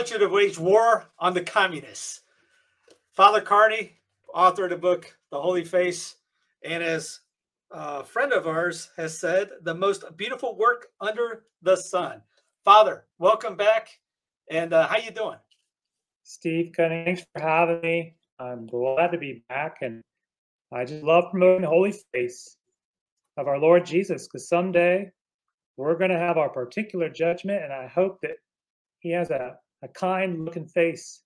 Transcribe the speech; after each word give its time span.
want 0.00 0.10
you 0.10 0.18
to 0.18 0.28
wage 0.28 0.58
war 0.58 1.04
on 1.18 1.34
the 1.34 1.42
communists. 1.42 2.22
Father 3.12 3.42
Carney, 3.42 3.98
author 4.32 4.64
of 4.64 4.70
the 4.70 4.76
book 4.78 5.14
The 5.30 5.38
Holy 5.38 5.62
Face, 5.62 6.16
and 6.64 6.82
as 6.82 7.20
a 7.70 8.02
friend 8.02 8.32
of 8.32 8.46
ours 8.46 8.88
has 8.96 9.18
said, 9.18 9.50
the 9.60 9.74
most 9.74 10.04
beautiful 10.16 10.56
work 10.56 10.86
under 11.02 11.44
the 11.60 11.76
sun. 11.76 12.22
Father, 12.64 13.04
welcome 13.18 13.56
back. 13.56 13.90
And 14.50 14.72
uh, 14.72 14.86
how 14.86 14.96
you 14.96 15.10
doing? 15.10 15.36
Steve, 16.24 16.72
thanks 16.74 17.22
for 17.34 17.42
having 17.42 17.82
me. 17.82 18.16
I'm 18.38 18.66
glad 18.68 19.08
to 19.08 19.18
be 19.18 19.44
back, 19.50 19.80
and 19.82 20.00
I 20.72 20.86
just 20.86 21.04
love 21.04 21.24
promoting 21.30 21.60
the 21.60 21.68
holy 21.68 21.92
face 22.14 22.56
of 23.36 23.48
our 23.48 23.58
Lord 23.58 23.84
Jesus 23.84 24.26
because 24.26 24.48
someday 24.48 25.10
we're 25.76 25.98
going 25.98 26.10
to 26.10 26.18
have 26.18 26.38
our 26.38 26.48
particular 26.48 27.10
judgment, 27.10 27.62
and 27.62 27.70
I 27.74 27.86
hope 27.86 28.18
that 28.22 28.36
He 29.00 29.10
has 29.10 29.28
a, 29.28 29.58
a 29.82 29.88
kind 29.88 30.44
looking 30.44 30.66
face 30.66 31.22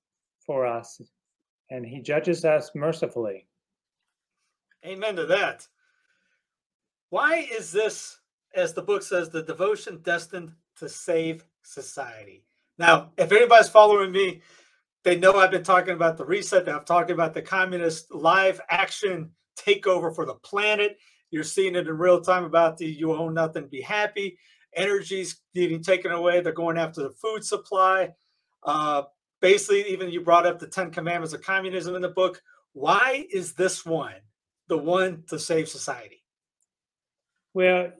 for 0.47 0.66
us 0.66 1.00
and 1.70 1.84
He 1.84 2.00
judges 2.00 2.44
us 2.44 2.70
mercifully. 2.74 3.46
Amen 4.84 5.16
to 5.16 5.27
that. 5.27 5.66
Why 7.11 7.46
is 7.50 7.72
this, 7.72 8.19
as 8.55 8.74
the 8.74 8.83
book 8.83 9.02
says, 9.02 9.30
the 9.30 9.42
devotion 9.42 10.00
destined 10.02 10.52
to 10.78 10.88
save 10.88 11.44
society? 11.62 12.44
Now, 12.78 13.12
if 13.16 13.33
anybody's 13.33 13.69
following 13.69 14.12
me, 14.12 14.42
they 15.05 15.16
know 15.16 15.34
I've 15.34 15.50
been 15.50 15.62
talking 15.62 15.94
about 15.94 16.16
the 16.16 16.24
reset. 16.24 16.68
I've 16.68 16.84
talking 16.84 17.14
about 17.14 17.34
the 17.34 17.42
communist 17.42 18.12
live 18.12 18.61
action 18.70 19.30
takeover 19.56 20.14
for 20.14 20.27
the 20.27 20.34
planet. 20.34 20.98
You're 21.30 21.44
seeing 21.44 21.77
it 21.77 21.86
in 21.86 21.98
real 21.98 22.20
time 22.20 22.44
about 22.44 22.78
the 22.78 22.86
you 22.86 23.14
own 23.14 23.34
nothing, 23.34 23.68
be 23.68 23.80
happy. 23.80 24.39
Energy's 24.74 25.41
getting 25.55 25.83
taken 25.83 26.11
away. 26.11 26.41
They're 26.41 26.52
going 26.52 26.78
after 26.78 27.02
the 27.02 27.11
food 27.11 27.44
supply. 27.44 28.11
Uh, 28.64 29.02
basically, 29.40 29.82
even 29.88 30.10
you 30.10 30.20
brought 30.20 30.46
up 30.46 30.58
the 30.58 30.66
Ten 30.66 30.90
Commandments 30.90 31.34
of 31.34 31.42
Communism 31.42 31.94
in 31.94 32.02
the 32.02 32.08
book. 32.08 32.40
Why 32.72 33.26
is 33.30 33.52
this 33.52 33.84
one 33.84 34.14
the 34.68 34.78
one 34.78 35.24
to 35.28 35.38
save 35.38 35.68
society? 35.68 36.22
Well, 37.52 37.92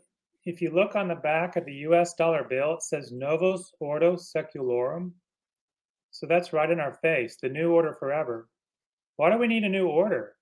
if 0.44 0.60
you 0.60 0.70
look 0.70 0.96
on 0.96 1.08
the 1.08 1.14
back 1.14 1.56
of 1.56 1.64
the 1.64 1.74
US 1.88 2.14
dollar 2.14 2.44
bill, 2.44 2.74
it 2.74 2.82
says 2.82 3.12
Novus 3.12 3.72
Ordo 3.80 4.16
Seculorum. 4.16 5.12
So 6.10 6.26
that's 6.26 6.52
right 6.52 6.70
in 6.70 6.80
our 6.80 6.94
face, 6.94 7.36
the 7.40 7.48
new 7.48 7.72
order 7.72 7.94
forever. 7.94 8.48
Why 9.16 9.30
do 9.30 9.38
we 9.38 9.46
need 9.46 9.64
a 9.64 9.68
new 9.68 9.86
order? 9.86 10.36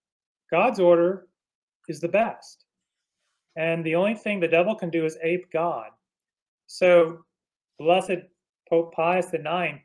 God's 0.50 0.80
order 0.80 1.28
is 1.88 2.00
the 2.00 2.08
best. 2.08 2.64
And 3.56 3.84
the 3.84 3.94
only 3.94 4.14
thing 4.14 4.40
the 4.40 4.48
devil 4.48 4.74
can 4.74 4.90
do 4.90 5.04
is 5.04 5.18
ape 5.22 5.50
God. 5.52 5.90
So, 6.66 7.24
blessed 7.78 8.22
Pope 8.68 8.94
Pius 8.94 9.32
IX 9.32 9.80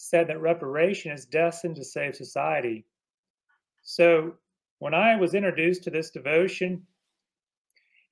said 0.00 0.26
that 0.26 0.40
reparation 0.40 1.12
is 1.12 1.26
destined 1.26 1.76
to 1.76 1.84
save 1.84 2.16
society. 2.16 2.86
So, 3.82 4.34
when 4.78 4.94
I 4.94 5.14
was 5.16 5.34
introduced 5.34 5.84
to 5.84 5.90
this 5.90 6.10
devotion, 6.10 6.86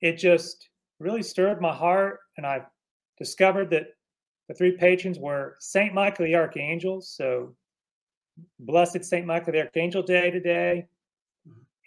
it 0.01 0.17
just 0.17 0.69
really 0.99 1.23
stirred 1.23 1.59
my 1.59 1.73
heart, 1.73 2.19
and 2.37 2.45
I 2.45 2.61
discovered 3.17 3.71
that 3.71 3.87
the 4.47 4.53
three 4.53 4.77
patrons 4.77 5.17
were 5.17 5.55
Saint 5.59 5.95
Michael 5.95 6.25
the 6.25 6.35
Archangel. 6.35 7.01
So, 7.01 7.55
blessed 8.59 9.03
Saint 9.03 9.25
Michael 9.25 9.53
the 9.53 9.61
Archangel 9.61 10.03
Day 10.03 10.29
today, 10.29 10.85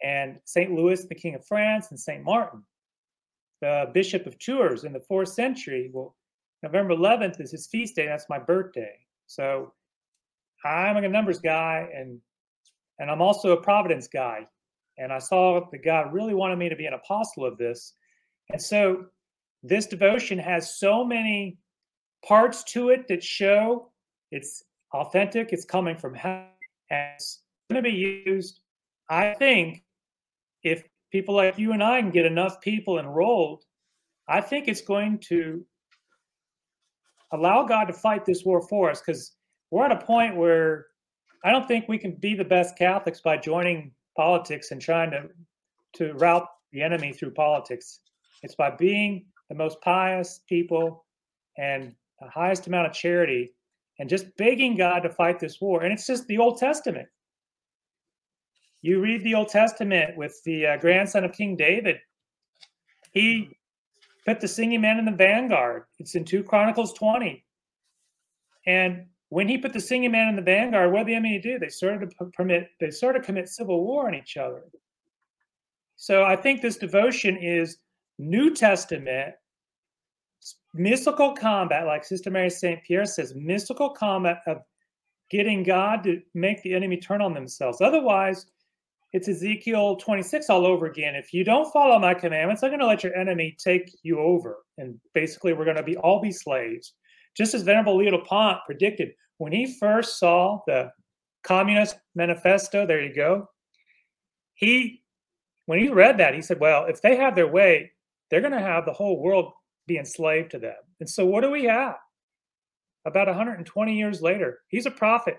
and 0.02 0.40
Saint 0.44 0.72
Louis, 0.72 1.06
the 1.06 1.14
King 1.14 1.36
of 1.36 1.46
France, 1.46 1.90
and 1.90 2.00
Saint 2.00 2.24
Martin, 2.24 2.64
the 3.60 3.88
Bishop 3.94 4.26
of 4.26 4.36
Tours 4.40 4.82
in 4.82 4.92
the 4.92 5.00
fourth 5.06 5.28
century. 5.28 5.90
Well, 5.92 6.16
November 6.64 6.94
11th 6.94 7.40
is 7.40 7.52
his 7.52 7.68
feast 7.68 7.94
day. 7.94 8.06
That's 8.06 8.28
my 8.28 8.40
birthday. 8.40 8.96
So, 9.28 9.72
I'm 10.64 10.96
a 10.96 11.08
numbers 11.08 11.40
guy, 11.40 11.88
and 11.94 12.20
and 12.98 13.10
I'm 13.10 13.22
also 13.22 13.52
a 13.52 13.62
Providence 13.62 14.08
guy. 14.08 14.46
And 14.98 15.12
I 15.12 15.18
saw 15.18 15.68
that 15.70 15.84
God 15.84 16.12
really 16.12 16.34
wanted 16.34 16.58
me 16.58 16.68
to 16.68 16.76
be 16.76 16.86
an 16.86 16.92
apostle 16.94 17.44
of 17.44 17.56
this. 17.56 17.94
And 18.50 18.60
so 18.60 19.06
this 19.62 19.86
devotion 19.86 20.38
has 20.38 20.78
so 20.78 21.04
many 21.04 21.58
parts 22.24 22.62
to 22.64 22.90
it 22.90 23.08
that 23.08 23.24
show 23.24 23.90
it's 24.30 24.64
authentic, 24.94 25.52
it's 25.52 25.64
coming 25.64 25.96
from 25.96 26.14
heaven, 26.14 26.46
and 26.90 27.14
it's 27.14 27.40
going 27.70 27.82
to 27.82 27.90
be 27.90 27.96
used. 27.96 28.60
I 29.08 29.34
think 29.34 29.82
if 30.62 30.84
people 31.10 31.34
like 31.34 31.58
you 31.58 31.72
and 31.72 31.82
I 31.82 32.00
can 32.00 32.10
get 32.10 32.24
enough 32.24 32.60
people 32.60 32.98
enrolled, 32.98 33.64
I 34.28 34.40
think 34.40 34.68
it's 34.68 34.80
going 34.80 35.18
to 35.28 35.64
allow 37.32 37.64
God 37.64 37.84
to 37.86 37.92
fight 37.92 38.24
this 38.24 38.44
war 38.44 38.66
for 38.68 38.90
us 38.90 39.00
because 39.00 39.32
we're 39.72 39.86
at 39.86 39.90
a 39.90 40.04
point 40.04 40.36
where 40.36 40.86
I 41.44 41.50
don't 41.50 41.66
think 41.66 41.88
we 41.88 41.98
can 41.98 42.12
be 42.12 42.34
the 42.34 42.44
best 42.44 42.76
Catholics 42.76 43.22
by 43.22 43.38
joining 43.38 43.90
politics 44.16 44.70
and 44.70 44.80
trying 44.80 45.10
to 45.10 45.22
to 45.94 46.12
route 46.14 46.46
the 46.72 46.82
enemy 46.82 47.12
through 47.12 47.32
politics. 47.32 48.00
It's 48.42 48.54
by 48.54 48.70
being 48.70 49.26
the 49.48 49.54
most 49.54 49.80
pious 49.80 50.40
people 50.48 51.04
and 51.58 51.94
the 52.20 52.28
highest 52.28 52.66
amount 52.66 52.86
of 52.86 52.92
charity 52.92 53.52
and 53.98 54.08
just 54.08 54.34
begging 54.36 54.76
God 54.76 55.00
to 55.00 55.10
fight 55.10 55.38
this 55.38 55.60
war. 55.60 55.82
And 55.82 55.92
it's 55.92 56.06
just 56.06 56.26
the 56.26 56.38
Old 56.38 56.58
Testament. 56.58 57.08
You 58.82 59.00
read 59.00 59.22
the 59.22 59.34
Old 59.34 59.48
Testament 59.48 60.16
with 60.16 60.40
the 60.44 60.66
uh, 60.66 60.76
grandson 60.78 61.24
of 61.24 61.32
King 61.32 61.56
David. 61.56 61.96
He 63.12 63.56
put 64.26 64.40
the 64.40 64.48
singing 64.48 64.80
man 64.80 64.98
in 64.98 65.04
the 65.04 65.12
vanguard. 65.12 65.84
It's 65.98 66.14
in 66.14 66.24
2 66.24 66.42
Chronicles 66.44 66.94
20. 66.94 67.44
And 68.66 69.06
when 69.32 69.48
he 69.48 69.56
put 69.56 69.72
the 69.72 69.80
singing 69.80 70.12
man 70.12 70.28
in 70.28 70.36
the 70.36 70.42
vanguard, 70.42 70.92
what 70.92 70.98
did 70.98 71.06
the 71.06 71.14
enemy 71.14 71.38
do? 71.38 71.58
They 71.58 71.70
started 71.70 72.10
to 72.10 72.26
permit, 72.34 72.68
they 72.80 72.90
started 72.90 73.20
to 73.20 73.24
commit 73.24 73.48
civil 73.48 73.82
war 73.82 74.06
on 74.06 74.14
each 74.14 74.36
other. 74.36 74.64
So 75.96 76.24
I 76.24 76.36
think 76.36 76.60
this 76.60 76.76
devotion 76.76 77.38
is 77.38 77.78
New 78.18 78.54
Testament 78.54 79.34
mystical 80.74 81.32
combat, 81.32 81.86
like 81.86 82.04
Sister 82.04 82.30
Mary 82.30 82.50
St. 82.50 82.82
Pierre 82.84 83.06
says, 83.06 83.34
mystical 83.34 83.88
combat 83.88 84.42
of 84.46 84.58
getting 85.30 85.62
God 85.62 86.04
to 86.04 86.20
make 86.34 86.62
the 86.62 86.74
enemy 86.74 86.98
turn 86.98 87.22
on 87.22 87.32
themselves. 87.32 87.80
Otherwise, 87.80 88.44
it's 89.14 89.28
Ezekiel 89.28 89.96
26 89.96 90.50
all 90.50 90.66
over 90.66 90.84
again. 90.84 91.14
If 91.14 91.32
you 91.32 91.42
don't 91.42 91.72
follow 91.72 91.98
my 91.98 92.12
commandments, 92.12 92.62
I'm 92.62 92.68
going 92.68 92.80
to 92.80 92.86
let 92.86 93.02
your 93.02 93.16
enemy 93.16 93.56
take 93.58 93.96
you 94.02 94.20
over. 94.20 94.58
And 94.76 95.00
basically, 95.14 95.54
we're 95.54 95.64
going 95.64 95.78
to 95.78 95.82
be 95.82 95.96
all 95.96 96.20
be 96.20 96.32
slaves. 96.32 96.92
Just 97.36 97.54
as 97.54 97.62
Venerable 97.62 97.96
Leo 97.96 98.18
Pont 98.24 98.58
predicted 98.66 99.12
when 99.38 99.52
he 99.52 99.78
first 99.78 100.18
saw 100.18 100.60
the 100.66 100.92
Communist 101.42 101.96
Manifesto, 102.14 102.86
there 102.86 103.02
you 103.02 103.14
go. 103.14 103.48
He, 104.54 105.02
when 105.66 105.80
he 105.80 105.88
read 105.88 106.18
that, 106.18 106.34
he 106.34 106.42
said, 106.42 106.60
Well, 106.60 106.84
if 106.84 107.02
they 107.02 107.16
have 107.16 107.34
their 107.34 107.48
way, 107.48 107.90
they're 108.30 108.40
going 108.40 108.52
to 108.52 108.60
have 108.60 108.84
the 108.84 108.92
whole 108.92 109.20
world 109.20 109.52
be 109.86 109.98
enslaved 109.98 110.50
to 110.52 110.58
them. 110.58 110.76
And 111.00 111.08
so, 111.08 111.26
what 111.26 111.40
do 111.40 111.50
we 111.50 111.64
have? 111.64 111.96
About 113.04 113.26
120 113.26 113.98
years 113.98 114.22
later, 114.22 114.60
he's 114.68 114.86
a 114.86 114.90
prophet. 114.90 115.38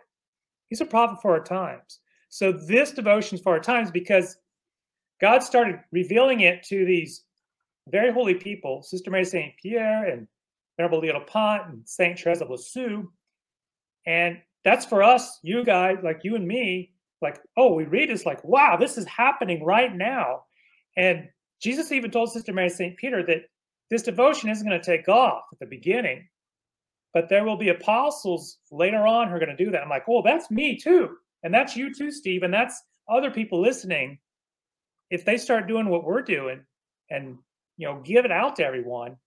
He's 0.69 0.81
a 0.81 0.85
prophet 0.85 1.21
for 1.21 1.31
our 1.31 1.43
times. 1.43 1.99
So, 2.29 2.51
this 2.51 2.91
devotion 2.91 3.37
is 3.37 3.41
for 3.41 3.53
our 3.53 3.59
times 3.59 3.91
because 3.91 4.35
God 5.21 5.43
started 5.43 5.79
revealing 5.91 6.41
it 6.41 6.63
to 6.63 6.85
these 6.85 7.23
very 7.89 8.11
holy 8.11 8.35
people, 8.35 8.83
Sister 8.83 9.11
Mary 9.11 9.25
St. 9.25 9.53
Pierre 9.61 10.05
and 10.05 10.27
Leo 10.77 11.19
Pont 11.21 11.69
and 11.69 11.87
St. 11.87 12.19
Therese 12.19 12.41
of 12.41 12.49
Lisieux. 12.49 13.07
And 14.05 14.39
that's 14.63 14.85
for 14.85 15.03
us, 15.03 15.39
you 15.43 15.63
guys, 15.63 15.97
like 16.03 16.21
you 16.23 16.35
and 16.35 16.47
me, 16.47 16.93
like, 17.21 17.39
oh, 17.57 17.73
we 17.73 17.85
read 17.85 18.09
this 18.09 18.25
like, 18.25 18.43
wow, 18.43 18.75
this 18.77 18.97
is 18.97 19.05
happening 19.05 19.63
right 19.63 19.95
now. 19.95 20.43
And 20.97 21.29
Jesus 21.61 21.91
even 21.91 22.11
told 22.11 22.31
Sister 22.31 22.53
Mary 22.53 22.69
St. 22.69 22.97
Peter 22.97 23.23
that 23.25 23.43
this 23.89 24.03
devotion 24.03 24.49
isn't 24.49 24.67
going 24.67 24.79
to 24.79 24.85
take 24.85 25.07
off 25.07 25.43
at 25.53 25.59
the 25.59 25.65
beginning. 25.65 26.27
but 27.13 27.29
there 27.29 27.45
will 27.45 27.57
be 27.57 27.69
apostles 27.69 28.57
later 28.71 29.05
on 29.05 29.27
who 29.29 29.35
are 29.35 29.39
going 29.39 29.55
to 29.55 29.63
do 29.65 29.71
that. 29.71 29.83
I'm 29.83 29.89
like, 29.89 30.05
oh, 30.09 30.21
that's 30.23 30.49
me 30.49 30.77
too. 30.77 31.15
And 31.43 31.53
that's 31.53 31.75
you 31.75 31.93
too, 31.93 32.11
Steve. 32.11 32.43
And 32.43 32.53
that's 32.53 32.81
other 33.07 33.29
people 33.31 33.61
listening. 33.61 34.17
If 35.09 35.25
they 35.25 35.37
start 35.37 35.67
doing 35.67 35.89
what 35.89 36.03
we're 36.03 36.23
doing 36.23 36.61
and 37.09 37.37
you 37.77 37.87
know 37.87 38.01
give 38.03 38.25
it 38.25 38.31
out 38.31 38.55
to 38.55 38.65
everyone, 38.65 39.17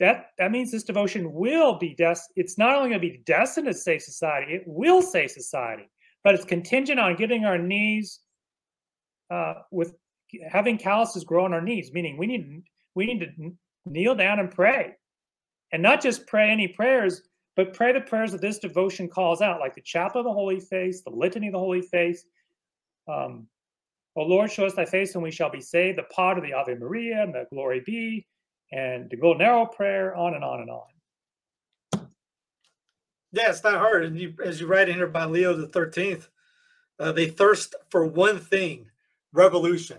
that 0.00 0.30
that 0.38 0.50
means 0.50 0.70
this 0.70 0.82
devotion 0.82 1.32
will 1.32 1.78
be 1.78 1.94
des- 1.94 2.14
it's 2.36 2.58
not 2.58 2.76
only 2.76 2.90
going 2.90 3.00
to 3.00 3.08
be 3.08 3.22
destined 3.24 3.66
to 3.66 3.74
save 3.74 4.02
society, 4.02 4.54
it 4.54 4.64
will 4.66 5.00
save 5.02 5.30
society, 5.30 5.88
but 6.24 6.34
it's 6.34 6.44
contingent 6.44 6.98
on 6.98 7.16
getting 7.16 7.44
our 7.44 7.58
knees 7.58 8.20
uh, 9.30 9.54
with 9.70 9.94
having 10.50 10.78
calluses 10.78 11.24
grow 11.24 11.44
on 11.44 11.54
our 11.54 11.60
knees, 11.60 11.92
meaning 11.92 12.16
we 12.16 12.26
need 12.26 12.62
we 12.94 13.06
need 13.06 13.20
to 13.20 13.52
kneel 13.86 14.14
down 14.14 14.40
and 14.40 14.50
pray 14.50 14.94
and 15.72 15.82
not 15.82 16.00
just 16.00 16.26
pray 16.26 16.50
any 16.50 16.68
prayers, 16.68 17.22
but 17.56 17.74
pray 17.74 17.92
the 17.92 18.00
prayers 18.00 18.32
that 18.32 18.40
this 18.40 18.58
devotion 18.58 19.08
calls 19.08 19.40
out, 19.40 19.60
like 19.60 19.74
the 19.74 19.82
Chaplet 19.82 20.20
of 20.20 20.24
the 20.24 20.32
Holy 20.32 20.60
Face, 20.60 21.02
the 21.02 21.10
Litany 21.10 21.48
of 21.48 21.52
the 21.52 21.58
Holy 21.58 21.82
Face. 21.82 22.24
Um, 23.08 23.48
o 24.16 24.22
Lord, 24.22 24.50
show 24.50 24.66
us 24.66 24.74
thy 24.74 24.84
face 24.84 25.14
and 25.14 25.22
we 25.22 25.30
shall 25.30 25.50
be 25.50 25.60
saved. 25.60 25.98
The 25.98 26.04
part 26.04 26.38
of 26.38 26.44
the 26.44 26.52
Ave 26.52 26.76
Maria 26.76 27.22
and 27.22 27.34
the 27.34 27.46
Glory 27.50 27.82
be, 27.84 28.26
and 28.72 29.10
the 29.10 29.16
Golden 29.16 29.42
Arrow 29.42 29.66
prayer, 29.66 30.14
on 30.14 30.34
and 30.34 30.44
on 30.44 30.60
and 30.60 30.70
on. 30.70 32.08
Yeah, 33.32 33.50
it's 33.50 33.64
not 33.64 33.78
hard. 33.78 34.04
And 34.04 34.18
you, 34.18 34.34
as 34.44 34.60
you 34.60 34.66
write 34.66 34.88
in 34.88 34.94
here 34.94 35.08
by 35.08 35.24
Leo 35.24 35.54
the 35.54 35.66
Thirteenth, 35.66 36.28
uh, 36.98 37.12
they 37.12 37.28
thirst 37.28 37.74
for 37.90 38.06
one 38.06 38.38
thing: 38.38 38.86
revolution. 39.32 39.98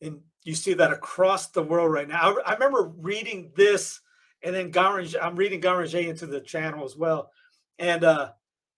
And 0.00 0.20
you 0.44 0.54
see 0.54 0.74
that 0.74 0.92
across 0.92 1.48
the 1.48 1.62
world 1.62 1.92
right 1.92 2.08
now. 2.08 2.36
I, 2.44 2.50
I 2.50 2.52
remember 2.54 2.92
reading 2.98 3.50
this 3.56 4.00
and 4.42 4.54
then 4.54 4.72
Guéranger, 4.72 5.18
I'm 5.22 5.36
reading 5.36 5.60
Guéranger 5.60 6.06
into 6.06 6.26
the 6.26 6.40
channel 6.40 6.84
as 6.84 6.96
well. 6.96 7.30
And 7.78 8.04
uh, 8.04 8.32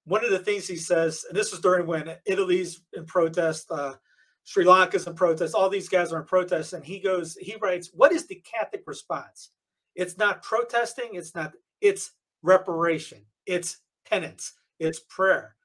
one 0.05 0.25
of 0.25 0.31
the 0.31 0.39
things 0.39 0.67
he 0.67 0.77
says, 0.77 1.25
and 1.29 1.37
this 1.37 1.51
was 1.51 1.61
during 1.61 1.87
when 1.87 2.17
Italy's 2.25 2.81
in 2.95 3.05
protest, 3.07 3.71
uh, 3.71 3.95
Sri 4.45 4.65
Lanka's 4.65 5.07
in 5.07 5.15
protest, 5.15 5.55
all 5.55 5.69
these 5.69 5.89
guys 5.89 6.13
are 6.13 6.21
in 6.21 6.27
protest. 6.27 6.73
And 6.73 6.85
he 6.85 6.99
goes, 6.99 7.37
he 7.37 7.57
writes, 7.61 7.91
What 7.93 8.13
is 8.13 8.27
the 8.27 8.43
Catholic 8.45 8.83
response? 8.87 9.51
It's 9.95 10.19
not 10.19 10.43
protesting, 10.43 11.11
it's 11.13 11.35
not, 11.35 11.53
it's 11.81 12.13
reparation, 12.43 13.21
it's 13.47 13.79
penance, 14.09 14.55
it's 14.79 15.01
prayer. 15.09 15.57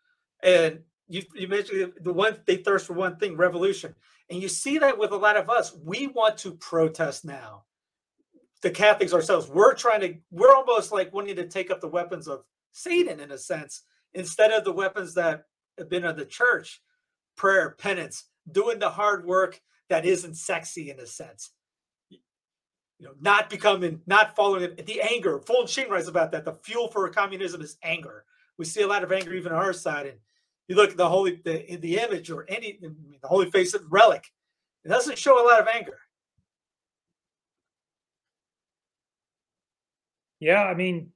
And 0.43 0.79
you, 1.07 1.23
you 1.33 1.47
mentioned 1.47 1.93
the 2.01 2.13
one, 2.13 2.37
they 2.45 2.57
thirst 2.57 2.87
for 2.87 2.93
one 2.93 3.17
thing, 3.17 3.37
revolution. 3.37 3.95
And 4.29 4.41
you 4.41 4.49
see 4.49 4.79
that 4.79 4.97
with 4.97 5.11
a 5.11 5.17
lot 5.17 5.37
of 5.37 5.49
us. 5.49 5.75
We 5.83 6.07
want 6.07 6.37
to 6.39 6.51
protest 6.53 7.25
now 7.25 7.65
the 8.65 8.71
Catholics 8.71 9.13
ourselves, 9.13 9.47
we're 9.47 9.75
trying 9.75 10.01
to, 10.01 10.15
we're 10.31 10.55
almost 10.55 10.91
like 10.91 11.13
wanting 11.13 11.35
to 11.35 11.47
take 11.47 11.69
up 11.69 11.81
the 11.81 11.87
weapons 11.87 12.27
of 12.27 12.43
Satan 12.71 13.19
in 13.19 13.31
a 13.31 13.37
sense, 13.37 13.83
instead 14.15 14.51
of 14.51 14.63
the 14.63 14.71
weapons 14.71 15.13
that 15.13 15.45
have 15.77 15.87
been 15.87 16.03
of 16.03 16.17
the 16.17 16.25
church 16.25 16.81
prayer, 17.37 17.75
penance, 17.77 18.23
doing 18.51 18.79
the 18.79 18.89
hard 18.89 19.25
work 19.25 19.61
that 19.89 20.05
isn't 20.05 20.35
sexy 20.35 20.91
in 20.91 20.99
a 20.99 21.05
sense. 21.05 21.51
You 22.09 23.07
know, 23.07 23.13
not 23.19 23.49
becoming, 23.49 24.01
not 24.07 24.35
following 24.35 24.75
the 24.75 25.01
anger. 25.01 25.39
Fulton 25.39 25.67
Sheen 25.67 25.89
writes 25.89 26.07
about 26.07 26.31
that. 26.31 26.45
The 26.45 26.53
fuel 26.53 26.87
for 26.87 27.07
communism 27.09 27.61
is 27.61 27.77
anger. 27.83 28.23
We 28.57 28.65
see 28.65 28.81
a 28.81 28.87
lot 28.87 29.03
of 29.03 29.11
anger 29.11 29.33
even 29.33 29.51
on 29.51 29.57
our 29.57 29.73
side. 29.73 30.05
And 30.05 30.17
you 30.67 30.75
look 30.75 30.91
at 30.91 30.97
the 30.97 31.09
holy, 31.09 31.41
the, 31.43 31.77
the 31.77 31.97
image 31.99 32.31
or 32.31 32.45
any, 32.47 32.79
the 32.81 33.27
holy 33.27 33.51
face 33.51 33.73
of 33.73 33.83
relic, 33.89 34.31
it 34.85 34.89
doesn't 34.89 35.17
show 35.17 35.43
a 35.43 35.45
lot 35.45 35.59
of 35.59 35.67
anger. 35.67 35.99
Yeah, 40.39 40.63
I 40.63 40.73
mean, 40.73 41.11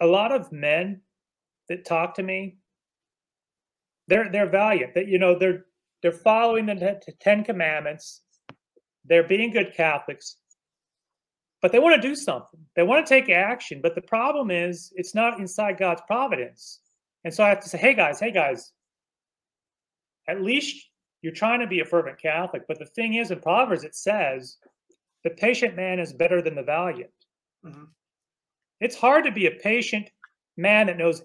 a 0.00 0.06
lot 0.06 0.32
of 0.32 0.50
men 0.50 1.02
that 1.68 1.84
talk 1.84 2.14
to 2.14 2.22
me, 2.22 2.58
they're 4.08 4.30
they're 4.30 4.48
valiant. 4.48 4.94
That 4.94 5.08
you 5.08 5.18
know 5.18 5.38
they're 5.38 5.66
they're 6.02 6.12
following 6.12 6.66
the 6.66 7.00
Ten 7.20 7.44
Commandments. 7.44 8.22
They're 9.04 9.26
being 9.26 9.52
good 9.52 9.74
Catholics, 9.74 10.36
but 11.60 11.72
they 11.72 11.78
want 11.78 12.00
to 12.00 12.08
do 12.08 12.14
something. 12.14 12.60
They 12.76 12.82
want 12.82 13.04
to 13.04 13.08
take 13.08 13.28
action. 13.28 13.80
But 13.82 13.94
the 13.94 14.02
problem 14.02 14.50
is, 14.50 14.92
it's 14.94 15.14
not 15.14 15.40
inside 15.40 15.78
God's 15.78 16.02
providence. 16.06 16.80
And 17.24 17.32
so 17.32 17.44
I 17.44 17.48
have 17.48 17.60
to 17.60 17.68
say, 17.68 17.78
hey 17.78 17.94
guys, 17.94 18.20
hey 18.20 18.30
guys, 18.30 18.72
at 20.28 20.40
least 20.40 20.88
you're 21.20 21.32
trying 21.32 21.60
to 21.60 21.66
be 21.66 21.80
a 21.80 21.84
fervent 21.84 22.20
Catholic. 22.20 22.62
But 22.66 22.78
the 22.78 22.86
thing 22.86 23.14
is, 23.14 23.30
in 23.30 23.40
Proverbs, 23.40 23.84
it 23.84 23.94
says, 23.94 24.56
the 25.24 25.30
patient 25.30 25.76
man 25.76 26.00
is 26.00 26.12
better 26.12 26.42
than 26.42 26.56
the 26.56 26.62
valiant. 26.62 27.10
Mm-hmm. 27.64 27.84
It's 28.80 28.96
hard 28.96 29.24
to 29.24 29.32
be 29.32 29.46
a 29.46 29.52
patient 29.52 30.10
man 30.56 30.88
that 30.88 30.98
knows 30.98 31.22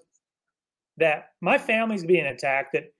that 0.98 1.30
my 1.40 1.58
family's 1.58 2.04
being 2.04 2.26
attacked, 2.26 2.72
that 2.74 2.92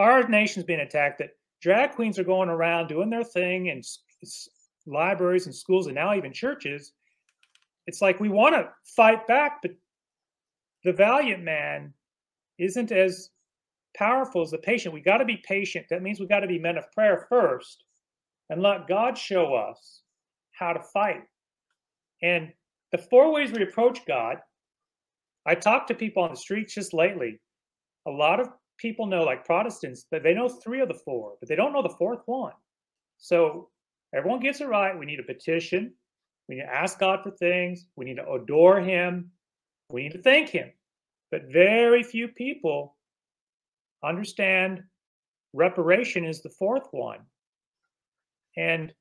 our 0.00 0.26
nation's 0.26 0.64
being 0.64 0.80
attacked, 0.80 1.18
that 1.18 1.30
drag 1.60 1.92
queens 1.92 2.18
are 2.18 2.24
going 2.24 2.48
around 2.48 2.88
doing 2.88 3.10
their 3.10 3.22
thing 3.22 3.66
in 3.66 3.82
libraries 4.86 5.46
and 5.46 5.54
schools 5.54 5.86
and 5.86 5.94
now 5.94 6.14
even 6.14 6.32
churches. 6.32 6.92
It's 7.86 8.00
like 8.00 8.18
we 8.18 8.30
want 8.30 8.54
to 8.54 8.70
fight 8.96 9.26
back, 9.26 9.60
but 9.62 9.72
the 10.84 10.92
valiant 10.92 11.42
man 11.42 11.92
isn't 12.58 12.92
as 12.92 13.28
powerful 13.94 14.42
as 14.42 14.50
the 14.50 14.58
patient. 14.58 14.94
We 14.94 15.02
got 15.02 15.18
to 15.18 15.24
be 15.24 15.42
patient. 15.46 15.86
That 15.90 16.02
means 16.02 16.18
we 16.18 16.26
got 16.26 16.40
to 16.40 16.46
be 16.46 16.58
men 16.58 16.78
of 16.78 16.90
prayer 16.92 17.26
first 17.28 17.84
and 18.48 18.62
let 18.62 18.88
God 18.88 19.18
show 19.18 19.54
us 19.54 20.02
how 20.52 20.72
to 20.72 20.80
fight. 20.80 21.22
And 22.22 22.52
the 22.92 22.98
four 22.98 23.32
ways 23.32 23.52
we 23.52 23.62
approach 23.62 24.04
God. 24.06 24.38
I 25.46 25.54
talk 25.54 25.86
to 25.86 25.94
people 25.94 26.22
on 26.22 26.30
the 26.30 26.36
streets 26.36 26.74
just 26.74 26.92
lately. 26.92 27.40
A 28.06 28.10
lot 28.10 28.40
of 28.40 28.48
people 28.80 29.06
know, 29.06 29.22
like 29.22 29.44
Protestants, 29.44 30.06
that 30.10 30.22
they 30.22 30.34
know 30.34 30.48
three 30.48 30.80
of 30.80 30.88
the 30.88 30.94
four, 30.94 31.34
but 31.38 31.48
they 31.48 31.56
don't 31.56 31.72
know 31.72 31.82
the 31.82 31.96
fourth 31.98 32.22
one. 32.26 32.52
So 33.18 33.68
everyone 34.14 34.40
gets 34.40 34.60
it 34.60 34.68
right. 34.68 34.98
We 34.98 35.06
need 35.06 35.20
a 35.20 35.24
petition. 35.24 35.92
We 36.48 36.56
need 36.56 36.62
to 36.62 36.74
ask 36.74 36.98
God 36.98 37.20
for 37.22 37.30
things. 37.30 37.86
We 37.96 38.04
need 38.04 38.16
to 38.16 38.30
adore 38.32 38.80
Him. 38.80 39.30
We 39.90 40.02
need 40.02 40.12
to 40.12 40.22
thank 40.22 40.48
Him. 40.48 40.70
But 41.30 41.52
very 41.52 42.02
few 42.02 42.28
people 42.28 42.96
understand 44.02 44.82
reparation 45.52 46.24
is 46.24 46.42
the 46.42 46.50
fourth 46.50 46.88
one. 46.90 47.20
And 48.56 48.92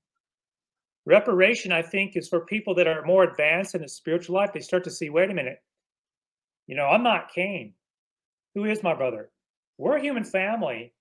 Reparation, 1.09 1.71
I 1.71 1.81
think, 1.81 2.15
is 2.15 2.29
for 2.29 2.41
people 2.41 2.75
that 2.75 2.85
are 2.85 3.03
more 3.03 3.23
advanced 3.23 3.73
in 3.73 3.81
the 3.81 3.89
spiritual 3.89 4.35
life. 4.35 4.53
They 4.53 4.59
start 4.59 4.83
to 4.83 4.91
see, 4.91 5.09
wait 5.09 5.31
a 5.31 5.33
minute, 5.33 5.57
you 6.67 6.75
know, 6.75 6.85
I'm 6.85 7.01
not 7.01 7.33
Cain. 7.33 7.73
Who 8.53 8.65
is 8.65 8.83
my 8.83 8.93
brother? 8.93 9.31
We're 9.79 9.95
a 9.95 10.01
human 10.01 10.25
family. 10.25 10.93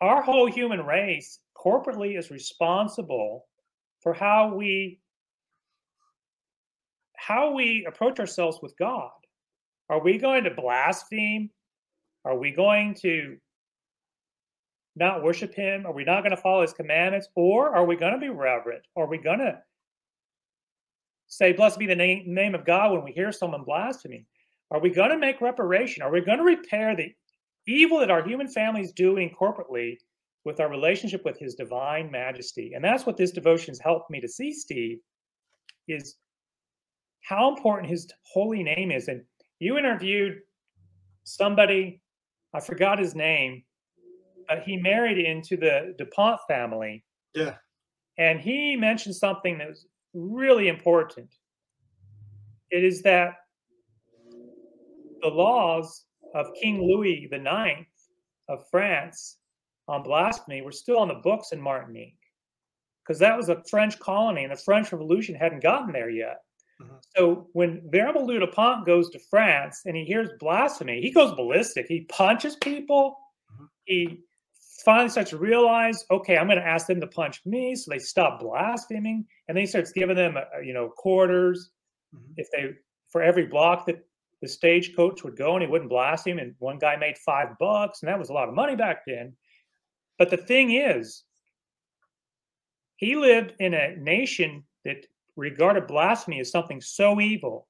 Our 0.00 0.22
whole 0.22 0.48
human 0.48 0.86
race 0.86 1.40
corporately 1.56 2.16
is 2.16 2.30
responsible 2.30 3.46
for 4.00 4.14
how 4.14 4.54
we 4.54 5.00
how 7.16 7.52
we 7.52 7.84
approach 7.88 8.20
ourselves 8.20 8.60
with 8.62 8.78
God. 8.78 9.10
Are 9.90 10.00
we 10.00 10.16
going 10.16 10.44
to 10.44 10.50
blaspheme? 10.50 11.50
Are 12.24 12.38
we 12.38 12.52
going 12.52 12.94
to 13.02 13.36
not 14.94 15.24
worship 15.24 15.52
him? 15.52 15.84
Are 15.84 15.92
we 15.92 16.04
not 16.04 16.20
going 16.20 16.36
to 16.36 16.40
follow 16.40 16.62
his 16.62 16.72
commandments? 16.72 17.26
Or 17.34 17.74
are 17.74 17.84
we 17.84 17.96
going 17.96 18.12
to 18.12 18.20
be 18.20 18.28
reverent? 18.28 18.84
Are 18.96 19.08
we 19.08 19.18
going 19.18 19.40
to 19.40 19.58
say, 21.26 21.52
Blessed 21.52 21.80
be 21.80 21.86
the 21.86 21.96
name, 21.96 22.32
name 22.32 22.54
of 22.54 22.64
God 22.64 22.92
when 22.92 23.02
we 23.02 23.10
hear 23.10 23.32
someone 23.32 23.64
blaspheming? 23.64 24.24
Are 24.70 24.78
we 24.78 24.90
going 24.90 25.10
to 25.10 25.18
make 25.18 25.40
reparation? 25.40 26.04
Are 26.04 26.12
we 26.12 26.20
going 26.20 26.38
to 26.38 26.44
repair 26.44 26.94
the 26.94 27.12
evil 27.66 27.98
that 28.00 28.10
our 28.10 28.22
human 28.26 28.48
family 28.48 28.82
is 28.82 28.92
doing 28.92 29.34
corporately 29.38 29.96
with 30.44 30.60
our 30.60 30.68
relationship 30.68 31.24
with 31.24 31.38
his 31.38 31.54
divine 31.54 32.10
majesty? 32.10 32.72
And 32.74 32.84
that's 32.84 33.06
what 33.06 33.16
this 33.16 33.30
devotion 33.30 33.72
has 33.72 33.80
helped 33.80 34.10
me 34.10 34.20
to 34.20 34.28
see, 34.28 34.52
Steve, 34.52 34.98
is 35.88 36.16
how 37.22 37.54
important 37.54 37.88
his 37.88 38.06
holy 38.32 38.62
name 38.62 38.90
is. 38.90 39.08
And 39.08 39.22
you 39.58 39.78
interviewed 39.78 40.38
somebody, 41.24 42.02
I 42.52 42.60
forgot 42.60 42.98
his 42.98 43.14
name, 43.14 43.64
uh, 44.48 44.56
he 44.60 44.76
married 44.76 45.18
into 45.18 45.56
the 45.56 45.94
DuPont 45.98 46.40
family. 46.46 47.04
Yeah. 47.34 47.54
And 48.18 48.40
he 48.40 48.76
mentioned 48.76 49.16
something 49.16 49.58
that 49.58 49.68
was 49.68 49.86
really 50.12 50.68
important. 50.68 51.34
It 52.70 52.84
is 52.84 53.02
that 53.02 53.34
the 55.22 55.28
laws 55.28 56.04
of 56.34 56.48
King 56.60 56.82
Louis 56.82 57.28
IX 57.32 57.86
of 58.48 58.64
France 58.70 59.38
on 59.88 60.02
blasphemy 60.02 60.62
were 60.62 60.72
still 60.72 60.98
on 60.98 61.08
the 61.08 61.20
books 61.22 61.52
in 61.52 61.60
Martinique 61.60 62.18
because 63.04 63.18
that 63.18 63.36
was 63.36 63.48
a 63.48 63.62
French 63.70 63.98
colony 63.98 64.44
and 64.44 64.52
the 64.52 64.56
French 64.56 64.92
Revolution 64.92 65.34
hadn't 65.34 65.62
gotten 65.62 65.92
there 65.92 66.10
yet. 66.10 66.38
Mm-hmm. 66.80 66.94
So 67.16 67.48
when 67.52 67.82
Venerable 67.90 68.26
Louis 68.26 68.40
Dupont 68.40 68.86
goes 68.86 69.10
to 69.10 69.18
France 69.30 69.82
and 69.84 69.96
he 69.96 70.04
hears 70.04 70.30
blasphemy, 70.40 71.00
he 71.00 71.10
goes 71.10 71.34
ballistic. 71.34 71.86
He 71.86 72.06
punches 72.08 72.56
people. 72.56 73.16
Mm-hmm. 73.52 73.64
He 73.84 74.20
finally 74.84 75.10
starts 75.10 75.30
to 75.30 75.38
realize, 75.38 76.04
okay, 76.10 76.36
I'm 76.36 76.46
going 76.46 76.58
to 76.58 76.66
ask 76.66 76.86
them 76.86 77.00
to 77.00 77.06
punch 77.06 77.40
me, 77.46 77.74
so 77.74 77.90
they 77.90 77.98
stop 77.98 78.40
blaspheming, 78.40 79.24
and 79.48 79.56
then 79.56 79.62
he 79.62 79.66
starts 79.66 79.92
giving 79.92 80.16
them, 80.16 80.36
uh, 80.36 80.60
you 80.60 80.74
know, 80.74 80.88
quarters. 80.88 81.70
Mm-hmm. 82.14 82.32
If 82.36 82.48
they 82.50 82.74
for 83.10 83.22
every 83.22 83.46
block 83.46 83.86
that 83.86 84.04
the 84.44 84.48
stagecoach 84.48 85.24
would 85.24 85.36
go 85.36 85.54
and 85.54 85.62
he 85.62 85.68
wouldn't 85.68 85.90
blast 85.90 86.26
him. 86.26 86.38
And 86.38 86.54
one 86.58 86.78
guy 86.78 86.96
made 86.96 87.16
five 87.18 87.48
bucks, 87.58 88.02
and 88.02 88.08
that 88.08 88.18
was 88.18 88.28
a 88.28 88.32
lot 88.32 88.48
of 88.48 88.54
money 88.54 88.76
back 88.76 89.02
then. 89.06 89.34
But 90.18 90.30
the 90.30 90.36
thing 90.36 90.72
is, 90.72 91.24
he 92.96 93.16
lived 93.16 93.54
in 93.58 93.74
a 93.74 93.96
nation 93.96 94.62
that 94.84 95.06
regarded 95.36 95.86
blasphemy 95.86 96.40
as 96.40 96.50
something 96.50 96.80
so 96.80 97.20
evil. 97.20 97.66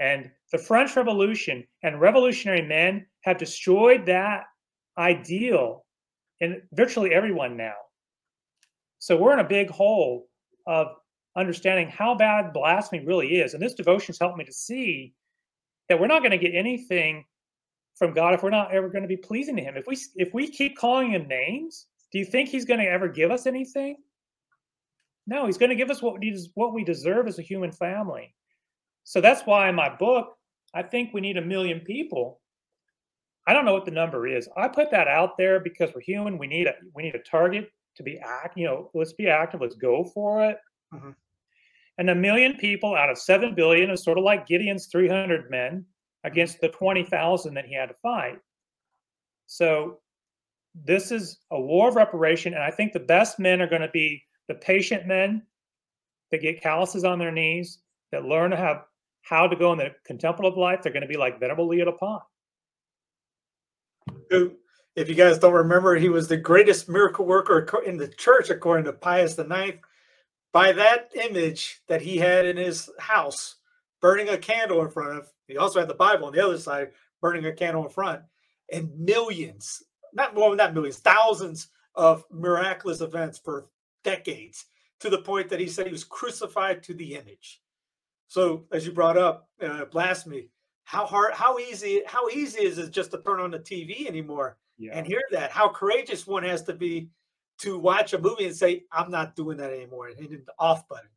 And 0.00 0.30
the 0.52 0.58
French 0.58 0.96
Revolution 0.96 1.64
and 1.82 2.00
revolutionary 2.00 2.62
men 2.62 3.06
have 3.22 3.38
destroyed 3.38 4.06
that 4.06 4.44
ideal 4.98 5.84
in 6.40 6.62
virtually 6.72 7.12
everyone 7.12 7.56
now. 7.56 7.74
So 8.98 9.16
we're 9.16 9.34
in 9.34 9.38
a 9.38 9.48
big 9.48 9.70
hole 9.70 10.26
of 10.66 10.88
understanding 11.36 11.88
how 11.88 12.14
bad 12.14 12.52
blasphemy 12.52 13.04
really 13.04 13.36
is. 13.40 13.54
And 13.54 13.62
this 13.62 13.74
devotion 13.74 14.08
has 14.08 14.18
helped 14.18 14.38
me 14.38 14.44
to 14.44 14.52
see 14.52 15.14
that 15.88 16.00
we're 16.00 16.06
not 16.06 16.20
going 16.20 16.32
to 16.32 16.38
get 16.38 16.54
anything 16.54 17.24
from 17.96 18.12
God 18.12 18.34
if 18.34 18.42
we're 18.42 18.50
not 18.50 18.72
ever 18.72 18.88
going 18.88 19.02
to 19.02 19.08
be 19.08 19.16
pleasing 19.16 19.56
to 19.56 19.62
him. 19.62 19.76
If 19.76 19.86
we 19.86 19.98
if 20.16 20.34
we 20.34 20.48
keep 20.48 20.76
calling 20.76 21.10
him 21.10 21.26
names, 21.26 21.86
do 22.12 22.18
you 22.18 22.24
think 22.24 22.48
he's 22.48 22.64
going 22.64 22.80
to 22.80 22.86
ever 22.86 23.08
give 23.08 23.30
us 23.30 23.46
anything? 23.46 23.96
No, 25.26 25.46
he's 25.46 25.58
going 25.58 25.70
to 25.70 25.76
give 25.76 25.90
us 25.90 26.02
what 26.02 26.20
we 26.20 26.48
what 26.54 26.74
we 26.74 26.84
deserve 26.84 27.26
as 27.26 27.38
a 27.38 27.42
human 27.42 27.72
family. 27.72 28.34
So 29.04 29.20
that's 29.20 29.42
why 29.42 29.68
in 29.68 29.74
my 29.74 29.94
book, 29.94 30.36
I 30.74 30.82
think 30.82 31.12
we 31.12 31.20
need 31.20 31.36
a 31.36 31.42
million 31.42 31.80
people. 31.80 32.40
I 33.46 33.52
don't 33.52 33.64
know 33.64 33.72
what 33.72 33.84
the 33.84 33.92
number 33.92 34.26
is. 34.26 34.48
I 34.56 34.68
put 34.68 34.90
that 34.90 35.06
out 35.06 35.38
there 35.38 35.60
because 35.60 35.94
we're 35.94 36.00
human. 36.00 36.38
We 36.38 36.48
need 36.48 36.66
a 36.66 36.74
we 36.94 37.02
need 37.02 37.14
a 37.14 37.20
target 37.20 37.70
to 37.96 38.02
be 38.02 38.18
act. 38.18 38.56
You 38.56 38.66
know, 38.66 38.90
let's 38.94 39.12
be 39.12 39.28
active. 39.28 39.60
Let's 39.60 39.76
go 39.76 40.04
for 40.04 40.44
it. 40.50 40.58
Mm-hmm. 40.92 41.10
And 41.98 42.10
a 42.10 42.14
million 42.14 42.56
people 42.56 42.94
out 42.94 43.10
of 43.10 43.18
seven 43.18 43.54
billion 43.54 43.90
is 43.90 44.04
sort 44.04 44.18
of 44.18 44.24
like 44.24 44.46
Gideon's 44.46 44.86
three 44.86 45.08
hundred 45.08 45.50
men 45.50 45.84
against 46.24 46.60
the 46.60 46.68
twenty 46.68 47.04
thousand 47.04 47.54
that 47.54 47.66
he 47.66 47.74
had 47.74 47.86
to 47.86 47.94
fight. 48.02 48.38
So 49.46 50.00
this 50.74 51.10
is 51.10 51.38
a 51.50 51.60
war 51.60 51.88
of 51.88 51.96
reparation, 51.96 52.54
and 52.54 52.62
I 52.62 52.70
think 52.70 52.92
the 52.92 53.00
best 53.00 53.38
men 53.38 53.62
are 53.62 53.68
going 53.68 53.82
to 53.82 53.90
be 53.92 54.22
the 54.48 54.54
patient 54.54 55.06
men 55.06 55.42
that 56.30 56.42
get 56.42 56.62
calluses 56.62 57.04
on 57.04 57.18
their 57.18 57.32
knees, 57.32 57.78
that 58.12 58.24
learn 58.24 58.52
have 58.52 58.84
how 59.22 59.46
to 59.46 59.56
go 59.56 59.72
in 59.72 59.78
the 59.78 59.90
contemplative 60.04 60.56
life, 60.56 60.82
they're 60.82 60.92
going 60.92 61.02
to 61.02 61.08
be 61.08 61.16
like 61.16 61.40
Venerable 61.40 61.66
Leo 61.66 61.84
Dupont. 61.84 62.22
Who, 64.30 64.52
if 64.94 65.08
you 65.08 65.14
guys 65.14 65.38
don't 65.38 65.52
remember, 65.52 65.96
he 65.96 66.08
was 66.08 66.28
the 66.28 66.36
greatest 66.36 66.88
miracle 66.88 67.26
worker 67.26 67.66
in 67.84 67.96
the 67.96 68.08
church, 68.08 68.50
according 68.50 68.84
to 68.84 68.92
Pius 68.92 69.36
IX. 69.38 69.78
By 70.56 70.72
that 70.72 71.10
image 71.14 71.82
that 71.86 72.00
he 72.00 72.16
had 72.16 72.46
in 72.46 72.56
his 72.56 72.88
house, 72.98 73.56
burning 74.00 74.30
a 74.30 74.38
candle 74.38 74.80
in 74.80 74.88
front 74.88 75.18
of, 75.18 75.30
he 75.46 75.58
also 75.58 75.80
had 75.80 75.88
the 75.88 75.92
Bible 75.92 76.28
on 76.28 76.32
the 76.32 76.42
other 76.42 76.56
side, 76.56 76.92
burning 77.20 77.44
a 77.44 77.52
candle 77.52 77.84
in 77.84 77.90
front, 77.90 78.22
and 78.72 78.90
millions, 78.98 79.82
not 80.14 80.34
more, 80.34 80.48
well, 80.48 80.56
not 80.56 80.72
millions, 80.72 80.96
thousands 80.96 81.68
of 81.94 82.24
miraculous 82.30 83.02
events 83.02 83.36
for 83.36 83.66
decades 84.02 84.64
to 85.00 85.10
the 85.10 85.18
point 85.18 85.50
that 85.50 85.60
he 85.60 85.68
said 85.68 85.84
he 85.84 85.92
was 85.92 86.04
crucified 86.04 86.82
to 86.84 86.94
the 86.94 87.16
image. 87.16 87.60
So, 88.26 88.64
as 88.72 88.86
you 88.86 88.92
brought 88.92 89.18
up, 89.18 89.50
uh, 89.60 89.84
blasphemy. 89.84 90.48
How 90.84 91.04
hard? 91.04 91.34
How 91.34 91.58
easy? 91.58 92.00
How 92.06 92.30
easy 92.30 92.64
is 92.64 92.78
it 92.78 92.92
just 92.92 93.10
to 93.10 93.18
turn 93.18 93.40
on 93.40 93.50
the 93.50 93.58
TV 93.58 94.06
anymore 94.08 94.56
yeah. 94.78 94.96
and 94.96 95.06
hear 95.06 95.20
that? 95.32 95.50
How 95.50 95.68
courageous 95.68 96.26
one 96.26 96.44
has 96.44 96.62
to 96.62 96.72
be 96.72 97.10
to 97.58 97.78
watch 97.78 98.12
a 98.12 98.18
movie 98.18 98.46
and 98.46 98.56
say, 98.56 98.84
"I'm 98.92 99.10
not 99.10 99.36
doing 99.36 99.56
that 99.58 99.72
anymore," 99.72 100.08
and 100.08 100.18
hit 100.18 100.44
the 100.44 100.52
off 100.58 100.86
button. 100.88 101.10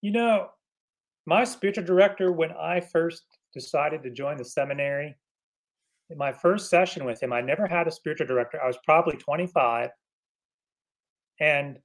You 0.00 0.12
know, 0.12 0.50
my 1.26 1.44
spiritual 1.44 1.84
director, 1.84 2.32
when 2.32 2.52
I 2.52 2.80
first 2.80 3.38
decided 3.52 4.02
to 4.02 4.10
join 4.10 4.36
the 4.36 4.44
seminary, 4.44 5.16
in 6.10 6.18
my 6.18 6.32
first 6.32 6.68
session 6.68 7.04
with 7.04 7.22
him, 7.22 7.32
I 7.32 7.40
never 7.40 7.66
had 7.66 7.86
a 7.86 7.90
spiritual 7.90 8.26
director. 8.26 8.60
I 8.62 8.66
was 8.66 8.78
probably 8.84 9.16
25, 9.16 9.90
and 11.40 11.78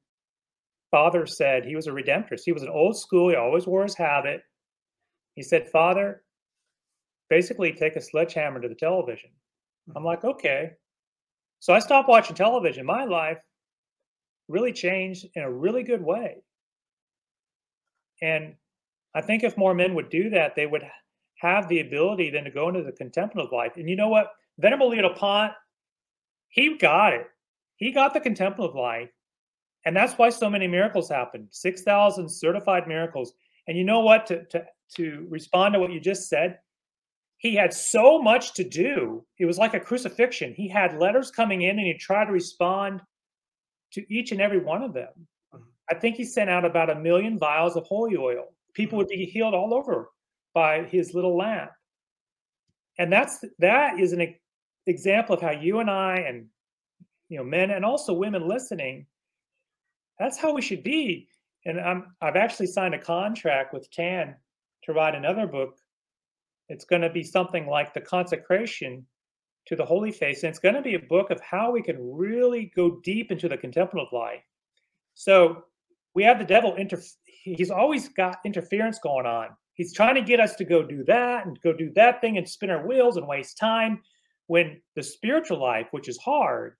father 0.91 1.25
said 1.25 1.65
he 1.65 1.75
was 1.75 1.87
a 1.87 1.91
redemptorist. 1.91 2.43
He 2.45 2.53
was 2.53 2.63
an 2.63 2.69
old 2.69 2.97
school. 2.97 3.29
He 3.29 3.35
always 3.35 3.67
wore 3.67 3.83
his 3.83 3.95
habit. 3.95 4.41
He 5.35 5.43
said, 5.43 5.69
Father, 5.69 6.23
basically 7.29 7.73
take 7.73 7.95
a 7.95 8.01
sledgehammer 8.01 8.59
to 8.61 8.67
the 8.67 8.75
television. 8.75 9.29
I'm 9.95 10.03
like, 10.03 10.23
okay. 10.23 10.71
So 11.59 11.73
I 11.73 11.79
stopped 11.79 12.09
watching 12.09 12.35
television. 12.35 12.85
My 12.85 13.05
life 13.05 13.39
really 14.47 14.71
changed 14.71 15.27
in 15.35 15.43
a 15.43 15.51
really 15.51 15.83
good 15.83 16.03
way. 16.03 16.37
And 18.21 18.55
I 19.13 19.21
think 19.21 19.43
if 19.43 19.57
more 19.57 19.73
men 19.73 19.95
would 19.95 20.09
do 20.09 20.29
that, 20.31 20.55
they 20.55 20.65
would 20.65 20.83
have 21.39 21.67
the 21.67 21.81
ability 21.81 22.29
then 22.29 22.43
to 22.45 22.51
go 22.51 22.67
into 22.67 22.83
the 22.83 22.91
contemplative 22.91 23.51
life. 23.51 23.73
And 23.75 23.89
you 23.89 23.95
know 23.95 24.09
what? 24.09 24.31
Venerable 24.57 24.89
Leo 24.89 25.07
Dupont, 25.07 25.53
he 26.49 26.77
got 26.77 27.13
it. 27.13 27.27
He 27.75 27.91
got 27.91 28.13
the 28.13 28.19
contemplative 28.19 28.75
life. 28.75 29.09
And 29.85 29.95
that's 29.95 30.17
why 30.17 30.29
so 30.29 30.49
many 30.49 30.67
miracles 30.67 31.09
happened 31.09 31.47
6,000 31.51 32.29
certified 32.29 32.87
miracles. 32.87 33.33
And 33.67 33.77
you 33.77 33.83
know 33.83 33.99
what? 33.99 34.25
To, 34.27 34.43
to, 34.45 34.65
to 34.95 35.27
respond 35.29 35.73
to 35.73 35.79
what 35.79 35.91
you 35.91 35.99
just 35.99 36.27
said, 36.27 36.59
he 37.37 37.53
had 37.53 37.73
so 37.73 38.19
much 38.19 38.53
to 38.55 38.63
do. 38.63 39.23
It 39.37 39.45
was 39.45 39.59
like 39.59 39.75
a 39.75 39.79
crucifixion. 39.79 40.53
He 40.53 40.67
had 40.67 40.99
letters 40.99 41.29
coming 41.29 41.61
in 41.61 41.77
and 41.77 41.87
he 41.87 41.93
tried 41.93 42.25
to 42.25 42.31
respond 42.31 43.01
to 43.93 44.13
each 44.13 44.31
and 44.31 44.41
every 44.41 44.59
one 44.59 44.83
of 44.83 44.93
them. 44.93 45.09
Mm-hmm. 45.53 45.63
I 45.89 45.95
think 45.95 46.15
he 46.15 46.25
sent 46.25 46.49
out 46.49 46.65
about 46.65 46.89
a 46.89 46.99
million 46.99 47.37
vials 47.37 47.75
of 47.75 47.85
holy 47.85 48.17
oil. 48.17 48.45
People 48.73 48.97
would 48.97 49.07
be 49.07 49.25
healed 49.25 49.53
all 49.53 49.73
over 49.73 50.09
by 50.53 50.83
his 50.83 51.13
little 51.13 51.37
lamp. 51.37 51.71
And 52.99 53.11
that's 53.11 53.43
that 53.59 53.99
is 53.99 54.13
an 54.13 54.35
example 54.87 55.35
of 55.35 55.41
how 55.41 55.51
you 55.51 55.79
and 55.79 55.89
I 55.89 56.17
and 56.17 56.47
you 57.29 57.37
know 57.37 57.43
men 57.43 57.71
and 57.71 57.85
also 57.85 58.13
women 58.13 58.47
listening 58.47 59.05
that's 60.19 60.37
how 60.37 60.53
we 60.53 60.61
should 60.61 60.83
be. 60.83 61.27
And 61.65 61.79
I'm, 61.79 62.15
I've 62.21 62.35
actually 62.35 62.67
signed 62.67 62.95
a 62.95 62.99
contract 62.99 63.73
with 63.73 63.91
TAN 63.91 64.35
to 64.83 64.93
write 64.93 65.15
another 65.15 65.47
book. 65.47 65.77
It's 66.69 66.85
going 66.85 67.01
to 67.01 67.09
be 67.09 67.23
something 67.23 67.67
like 67.67 67.93
the 67.93 68.01
consecration 68.01 69.05
to 69.67 69.75
the 69.75 69.85
Holy 69.85 70.11
Face. 70.11 70.43
And 70.43 70.49
it's 70.49 70.59
going 70.59 70.75
to 70.75 70.81
be 70.81 70.95
a 70.95 70.99
book 70.99 71.29
of 71.29 71.39
how 71.41 71.71
we 71.71 71.81
can 71.81 71.97
really 71.99 72.71
go 72.75 72.99
deep 73.03 73.31
into 73.31 73.49
the 73.49 73.57
contemplative 73.57 74.11
life. 74.11 74.43
So 75.13 75.63
we 76.15 76.23
have 76.23 76.39
the 76.39 76.45
devil, 76.45 76.75
inter- 76.75 77.01
he's 77.25 77.71
always 77.71 78.09
got 78.09 78.37
interference 78.45 78.99
going 78.99 79.25
on. 79.25 79.49
He's 79.73 79.93
trying 79.93 80.15
to 80.15 80.21
get 80.21 80.39
us 80.39 80.55
to 80.55 80.65
go 80.65 80.83
do 80.83 81.03
that 81.05 81.45
and 81.45 81.59
go 81.61 81.71
do 81.73 81.91
that 81.95 82.19
thing 82.21 82.37
and 82.37 82.49
spin 82.49 82.71
our 82.71 82.87
wheels 82.87 83.17
and 83.17 83.27
waste 83.27 83.57
time. 83.57 84.01
When 84.47 84.81
the 84.95 85.03
spiritual 85.03 85.61
life, 85.61 85.87
which 85.91 86.07
is 86.07 86.17
hard, 86.17 86.77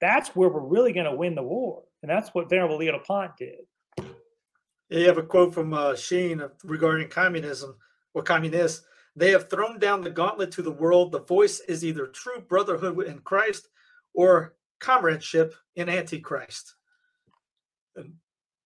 that's 0.00 0.36
where 0.36 0.48
we're 0.48 0.60
really 0.60 0.92
going 0.92 1.10
to 1.10 1.16
win 1.16 1.34
the 1.34 1.42
war. 1.42 1.82
And 2.02 2.10
that's 2.10 2.30
what 2.34 2.50
Venerable 2.50 2.76
Leo 2.76 2.92
Dupont 2.92 3.32
did. 3.38 4.06
You 4.90 5.06
have 5.08 5.18
a 5.18 5.22
quote 5.22 5.52
from 5.52 5.74
uh, 5.74 5.96
Sheen 5.96 6.42
regarding 6.64 7.08
communism 7.08 7.76
or 8.14 8.22
communists. 8.22 8.84
They 9.18 9.30
have 9.30 9.50
thrown 9.50 9.78
down 9.78 10.02
the 10.02 10.10
gauntlet 10.10 10.52
to 10.52 10.62
the 10.62 10.70
world. 10.70 11.12
The 11.12 11.20
voice 11.20 11.60
is 11.60 11.84
either 11.84 12.06
true 12.06 12.40
brotherhood 12.40 13.06
in 13.06 13.18
Christ 13.20 13.68
or 14.14 14.54
comradeship 14.80 15.54
in 15.76 15.88
Antichrist. 15.88 16.74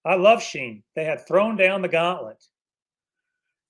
I 0.05 0.15
love 0.15 0.43
Sheen. 0.43 0.83
They 0.95 1.05
had 1.05 1.27
thrown 1.27 1.57
down 1.57 1.83
the 1.83 1.89
gauntlet. 1.89 2.43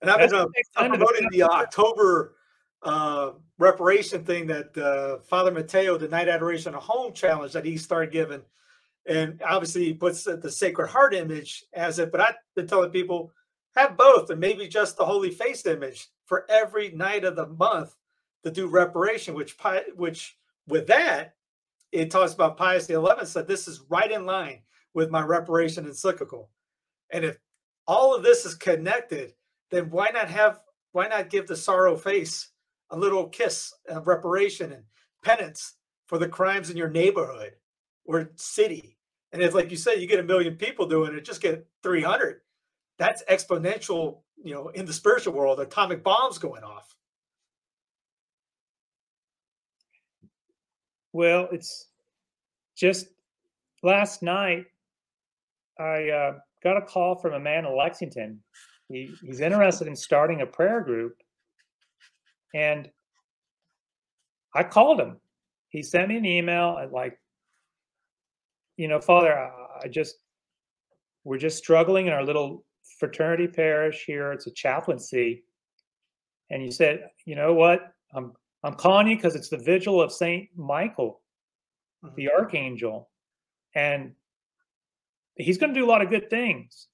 And 0.01 0.11
I've 0.11 0.31
been 0.31 0.35
uh, 0.35 0.47
promoting 0.75 1.29
the 1.31 1.45
October 1.45 2.35
uh, 2.83 3.33
reparation 3.59 4.25
thing 4.25 4.49
that 4.49 4.77
uh, 4.77 5.23
Father 5.23 5.53
Mateo, 5.53 5.97
the 5.97 6.09
Night 6.09 6.29
Adoration 6.29 6.75
at 6.75 6.83
Home 6.83 7.13
challenge 7.13 7.53
that 7.53 7.65
he 7.65 7.77
started 7.77 8.11
giving 8.11 8.43
and 9.07 9.43
obviously 9.45 9.85
he 9.85 9.95
puts 9.95 10.25
the 10.25 10.51
Sacred 10.51 10.89
Heart 10.89 11.15
image 11.15 11.65
as 11.73 11.99
it. 11.99 12.13
But 12.13 12.21
I've 12.21 12.35
been 12.55 12.67
telling 12.67 12.91
people 12.91 13.33
have 13.75 13.97
both, 13.97 14.31
and 14.31 14.41
maybe 14.41 14.69
just 14.69 14.97
the 14.97 15.05
Holy 15.05 15.31
Face 15.31 15.67
image 15.67 16.09
for 16.27 16.47
every 16.51 16.91
night 16.91 17.25
of 17.25 17.37
the 17.37 17.47
month 17.47 17.97
to 18.45 18.51
do 18.51 18.67
reparation. 18.67 19.35
Which 19.35 19.57
which 19.95 20.37
with 20.67 20.87
that 20.89 21.35
it 21.91 22.11
talks 22.11 22.33
about 22.33 22.57
Pius 22.57 22.87
the 22.87 22.95
Eleventh 22.95 23.29
said 23.29 23.47
this 23.47 23.69
is 23.69 23.83
right 23.89 24.11
in 24.11 24.27
line 24.27 24.63
with 24.95 25.11
my 25.11 25.23
reparation 25.23 25.87
encyclical. 25.87 26.51
And 27.11 27.25
if 27.25 27.39
all 27.87 28.15
of 28.15 28.23
this 28.23 28.45
is 28.47 28.55
connected, 28.55 29.35
then 29.71 29.91
why 29.91 30.11
not 30.13 30.29
have 30.29 30.61
why 30.93 31.09
not 31.09 31.31
give 31.31 31.47
the 31.47 31.57
sorrow 31.57 31.97
face 31.97 32.51
a 32.91 32.99
little 32.99 33.29
kiss 33.29 33.73
of 33.89 34.07
reparation 34.07 34.73
and 34.73 34.85
penance 35.23 35.75
for 36.07 36.19
the 36.19 36.29
crimes 36.29 36.71
in 36.71 36.77
your 36.77 36.91
neighborhood 36.91 37.53
or 38.05 38.31
city. 38.37 38.99
And 39.33 39.41
if, 39.41 39.55
like 39.55 39.71
you 39.71 39.79
said, 39.79 39.95
you 39.95 40.07
get 40.07 40.21
a 40.21 40.25
million 40.25 40.57
people 40.57 40.87
doing 40.87 41.15
it, 41.15 41.25
just 41.25 41.41
get 41.41 41.67
300. 41.83 42.41
That's 43.03 43.25
exponential, 43.25 44.21
you 44.45 44.55
know, 44.55 44.69
in 44.69 44.87
the 44.87 44.93
spiritual 44.93 45.33
world, 45.33 45.59
atomic 45.59 46.05
bombs 46.05 46.39
going 46.39 46.63
off. 46.63 46.95
Well, 51.13 51.49
it's 51.51 51.89
just 52.77 53.09
last 53.83 54.23
night, 54.23 54.67
I 55.81 56.11
uh, 56.11 56.39
got 56.63 56.77
a 56.77 56.83
call 56.83 57.17
from 57.17 57.35
a 57.35 57.41
man 57.41 57.67
in 57.67 57.77
Lexington 57.77 58.39
he, 58.89 59.11
he's 59.21 59.41
interested 59.41 59.89
in 59.89 59.97
starting 59.97 60.43
a 60.43 60.47
prayer 60.47 60.81
group. 60.81 61.17
And 62.55 62.89
I 64.55 64.63
called 64.63 65.01
him. 65.01 65.17
He 65.71 65.83
sent 65.83 66.09
me 66.09 66.19
an 66.19 66.25
email 66.25 66.79
at 66.81 66.93
like, 66.93 67.19
you 68.77 68.87
know, 68.87 69.01
Father, 69.01 69.35
I 69.35 69.89
just, 69.89 70.15
we're 71.25 71.39
just 71.39 71.59
struggling 71.59 72.07
in 72.07 72.13
our 72.13 72.25
little 72.25 72.65
fraternity 73.03 73.49
parish 73.49 74.05
here. 74.07 74.31
It's 74.31 74.47
a 74.47 74.53
chaplaincy. 74.53 75.43
And 76.51 76.63
he 76.63 76.71
said, 76.71 77.11
you 77.25 77.35
know 77.35 77.53
what? 77.53 77.93
I'm 78.15 78.33
I'm 78.63 78.75
calling 78.75 79.09
you 79.09 79.17
because 79.17 79.35
it's 79.35 79.49
the 79.49 79.57
vigil 79.57 80.01
of 80.01 80.13
Saint 80.13 80.49
Michael, 80.57 81.21
Mhm. 82.05 82.15
the 82.15 82.31
archangel, 82.31 83.11
and 83.75 84.15
he's 85.35 85.59
going 85.59 85.75
to 85.75 85.81
do 85.81 85.85
a 85.85 85.91
lot 85.91 86.01
of 86.01 86.11
good 86.11 86.31
things. 86.31 86.87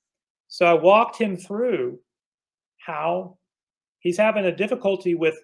So 0.46 0.64
I 0.64 0.72
walked 0.72 1.18
him 1.18 1.36
through 1.36 2.00
how 2.78 3.38
he's 3.98 4.16
having 4.16 4.46
a 4.46 4.56
difficulty 4.56 5.14
with 5.14 5.38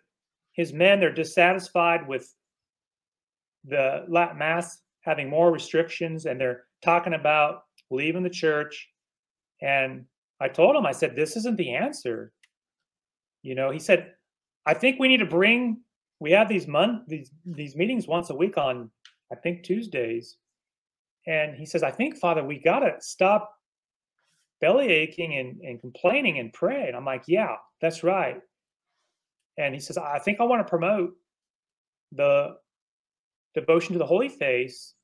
his 0.52 0.72
men. 0.72 0.98
They're 0.98 1.12
dissatisfied 1.12 2.08
with 2.08 2.34
the 3.64 4.06
Latin 4.08 4.38
Mass 4.38 4.80
having 5.02 5.28
more 5.28 5.52
restrictions, 5.52 6.24
and 6.24 6.40
they're 6.40 6.64
talking 6.80 7.12
about 7.12 7.64
leaving 7.90 8.22
the 8.22 8.30
church. 8.30 8.90
And 9.60 10.06
I 10.44 10.48
told 10.48 10.76
him, 10.76 10.84
I 10.84 10.92
said, 10.92 11.16
this 11.16 11.36
isn't 11.36 11.56
the 11.56 11.74
answer. 11.74 12.30
You 13.42 13.54
know, 13.54 13.70
he 13.70 13.78
said, 13.78 14.12
I 14.66 14.74
think 14.74 15.00
we 15.00 15.08
need 15.08 15.20
to 15.20 15.26
bring. 15.26 15.80
We 16.20 16.32
have 16.32 16.48
these 16.50 16.68
month 16.68 17.08
these 17.08 17.30
these 17.46 17.74
meetings 17.76 18.06
once 18.06 18.28
a 18.28 18.34
week 18.34 18.58
on, 18.58 18.90
I 19.32 19.36
think 19.36 19.62
Tuesdays, 19.62 20.36
and 21.26 21.56
he 21.56 21.64
says, 21.64 21.82
I 21.82 21.90
think 21.90 22.18
Father, 22.18 22.44
we 22.44 22.58
gotta 22.58 22.92
stop 23.00 23.54
belly 24.60 24.88
aching 24.88 25.34
and, 25.38 25.60
and 25.62 25.80
complaining 25.80 26.38
and 26.38 26.52
pray. 26.52 26.88
And 26.88 26.96
I'm 26.96 27.06
like, 27.06 27.24
yeah, 27.26 27.56
that's 27.80 28.02
right. 28.02 28.40
And 29.56 29.74
he 29.74 29.80
says, 29.80 29.96
I 29.96 30.18
think 30.18 30.40
I 30.40 30.44
want 30.44 30.60
to 30.64 30.70
promote 30.70 31.14
the 32.12 32.56
devotion 33.54 33.94
to 33.94 33.98
the 33.98 34.06
Holy 34.06 34.28
Face 34.28 34.94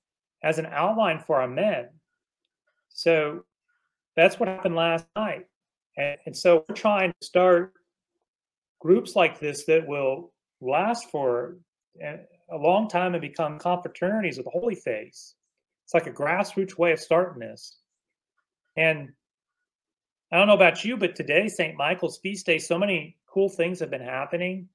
as 0.42 0.58
an 0.58 0.66
outline 0.66 1.18
for 1.18 1.40
our 1.40 1.48
men. 1.48 1.88
So 2.90 3.44
that's 4.20 4.38
what 4.38 4.48
happened 4.48 4.76
last 4.76 5.06
night. 5.16 5.46
And, 5.96 6.16
and 6.26 6.36
so 6.36 6.64
we're 6.68 6.74
trying 6.74 7.10
to 7.10 7.26
start 7.26 7.72
groups 8.78 9.16
like 9.16 9.40
this 9.40 9.64
that 9.64 9.86
will 9.86 10.32
last 10.60 11.10
for 11.10 11.56
a 12.02 12.56
long 12.56 12.88
time 12.88 13.14
and 13.14 13.22
become 13.22 13.58
confraternities 13.58 14.38
of 14.38 14.44
the 14.44 14.50
Holy 14.50 14.74
Face. 14.74 15.36
It's 15.84 15.94
like 15.94 16.06
a 16.06 16.12
grassroots 16.12 16.76
way 16.76 16.92
of 16.92 17.00
starting 17.00 17.40
this. 17.40 17.78
And 18.76 19.08
I 20.30 20.36
don't 20.36 20.46
know 20.46 20.54
about 20.54 20.84
you, 20.84 20.96
but 20.96 21.16
today, 21.16 21.48
St. 21.48 21.76
Michael's 21.76 22.18
feast 22.18 22.46
day, 22.46 22.58
so 22.58 22.78
many 22.78 23.16
cool 23.26 23.48
things 23.48 23.80
have 23.80 23.90
been 23.90 24.02
happening. 24.02 24.68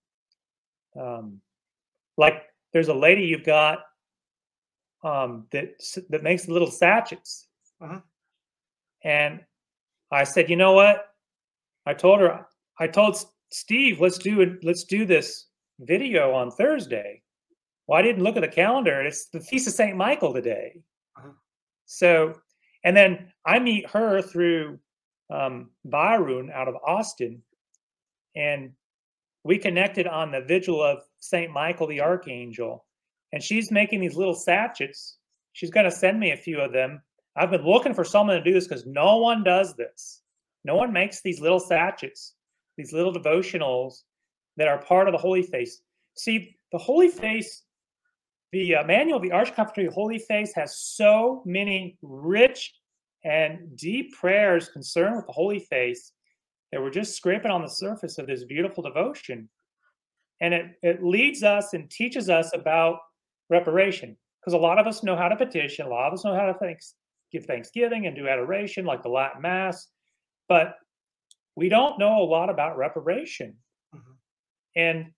Um, 0.99 1.39
like 2.17 2.43
there's 2.73 2.87
a 2.87 2.93
lady 2.93 3.23
you've 3.23 3.45
got 3.45 3.79
um, 5.03 5.45
that 5.51 5.75
that 6.09 6.23
makes 6.23 6.47
little 6.47 6.71
sachets, 6.71 7.47
Mhm. 7.79 8.01
And 9.05 9.39
I 10.11 10.23
said, 10.25 10.49
you 10.49 10.57
know 10.57 10.73
what? 10.73 11.05
I 11.85 11.93
told 11.93 12.19
her, 12.19 12.45
I 12.79 12.87
told 12.87 13.17
Steve, 13.51 14.01
let's 14.01 14.17
do 14.17 14.41
it. 14.41 14.63
Let's 14.63 14.83
do 14.83 15.05
this 15.05 15.45
video 15.79 16.33
on 16.33 16.51
Thursday. 16.51 17.21
Well, 17.87 17.99
I 17.99 18.01
didn't 18.01 18.23
look 18.23 18.35
at 18.35 18.41
the 18.41 18.47
calendar. 18.47 19.01
It's 19.01 19.29
the 19.29 19.39
feast 19.39 19.67
of 19.67 19.73
Saint 19.73 19.95
Michael 19.95 20.33
today. 20.33 20.81
Uh-huh. 21.17 21.29
So, 21.85 22.33
and 22.83 22.97
then 22.97 23.31
I 23.45 23.59
meet 23.59 23.87
her 23.91 24.21
through 24.21 24.79
um, 25.29 25.69
Byron 25.85 26.51
out 26.53 26.67
of 26.67 26.75
Austin, 26.85 27.43
and 28.35 28.71
we 29.43 29.59
connected 29.59 30.07
on 30.07 30.31
the 30.31 30.41
vigil 30.41 30.81
of 30.83 30.99
Saint 31.19 31.51
Michael 31.51 31.87
the 31.87 32.01
Archangel, 32.01 32.85
and 33.31 33.43
she's 33.43 33.71
making 33.71 34.01
these 34.01 34.15
little 34.15 34.33
sachets. 34.33 35.17
She's 35.53 35.71
going 35.71 35.85
to 35.85 35.91
send 35.91 36.19
me 36.19 36.31
a 36.31 36.37
few 36.37 36.59
of 36.59 36.73
them. 36.73 37.01
I've 37.35 37.51
been 37.51 37.65
looking 37.65 37.93
for 37.93 38.03
someone 38.03 38.37
to 38.37 38.43
do 38.43 38.53
this 38.53 38.67
because 38.67 38.85
no 38.85 39.17
one 39.17 39.43
does 39.43 39.75
this. 39.75 40.21
No 40.63 40.75
one 40.75 40.93
makes 40.93 41.21
these 41.21 41.41
little 41.41 41.59
sachets, 41.59 42.33
these 42.77 42.93
little 42.93 43.13
devotionals 43.13 44.03
that 44.57 44.67
are 44.67 44.81
part 44.81 45.07
of 45.07 45.11
the 45.11 45.17
Holy 45.17 45.43
Face. 45.43 45.81
See, 46.17 46.55
the 46.71 46.77
Holy 46.77 47.09
Face, 47.09 47.63
the 48.51 48.75
uh, 48.75 48.83
manual 48.85 49.17
of 49.17 49.23
the 49.23 49.73
the 49.75 49.91
Holy 49.91 50.19
Face 50.19 50.53
has 50.55 50.77
so 50.77 51.43
many 51.45 51.97
rich 52.01 52.73
and 53.25 53.75
deep 53.75 54.13
prayers 54.13 54.69
concerned 54.69 55.17
with 55.17 55.25
the 55.25 55.33
Holy 55.33 55.59
Face 55.59 56.13
that 56.71 56.81
we're 56.81 56.89
just 56.89 57.15
scraping 57.15 57.51
on 57.51 57.61
the 57.61 57.67
surface 57.67 58.17
of 58.17 58.27
this 58.27 58.43
beautiful 58.45 58.83
devotion. 58.83 59.49
And 60.41 60.53
it, 60.53 60.65
it 60.83 61.03
leads 61.03 61.43
us 61.43 61.73
and 61.73 61.89
teaches 61.89 62.29
us 62.29 62.53
about 62.53 62.99
reparation 63.49 64.15
because 64.39 64.53
a 64.53 64.57
lot 64.57 64.79
of 64.79 64.87
us 64.87 65.03
know 65.03 65.15
how 65.15 65.27
to 65.27 65.35
petition, 65.35 65.85
a 65.85 65.89
lot 65.89 66.07
of 66.07 66.13
us 66.13 66.25
know 66.25 66.35
how 66.35 66.45
to 66.45 66.53
thanks, 66.55 66.95
give 67.35 67.45
thanksgiving 67.45 68.07
and 68.07 68.15
do 68.15 68.27
adoration 68.27 68.85
like 68.85 69.03
the 69.03 69.09
Latin 69.09 69.41
Mass, 69.41 69.87
but 70.47 70.75
we 71.55 71.69
don't 71.69 71.99
know 71.99 72.21
a 72.21 72.23
lot 72.23 72.49
about 72.49 72.77
reparation. 72.77 73.57
Mhm. 73.93 74.17
And 74.75 75.13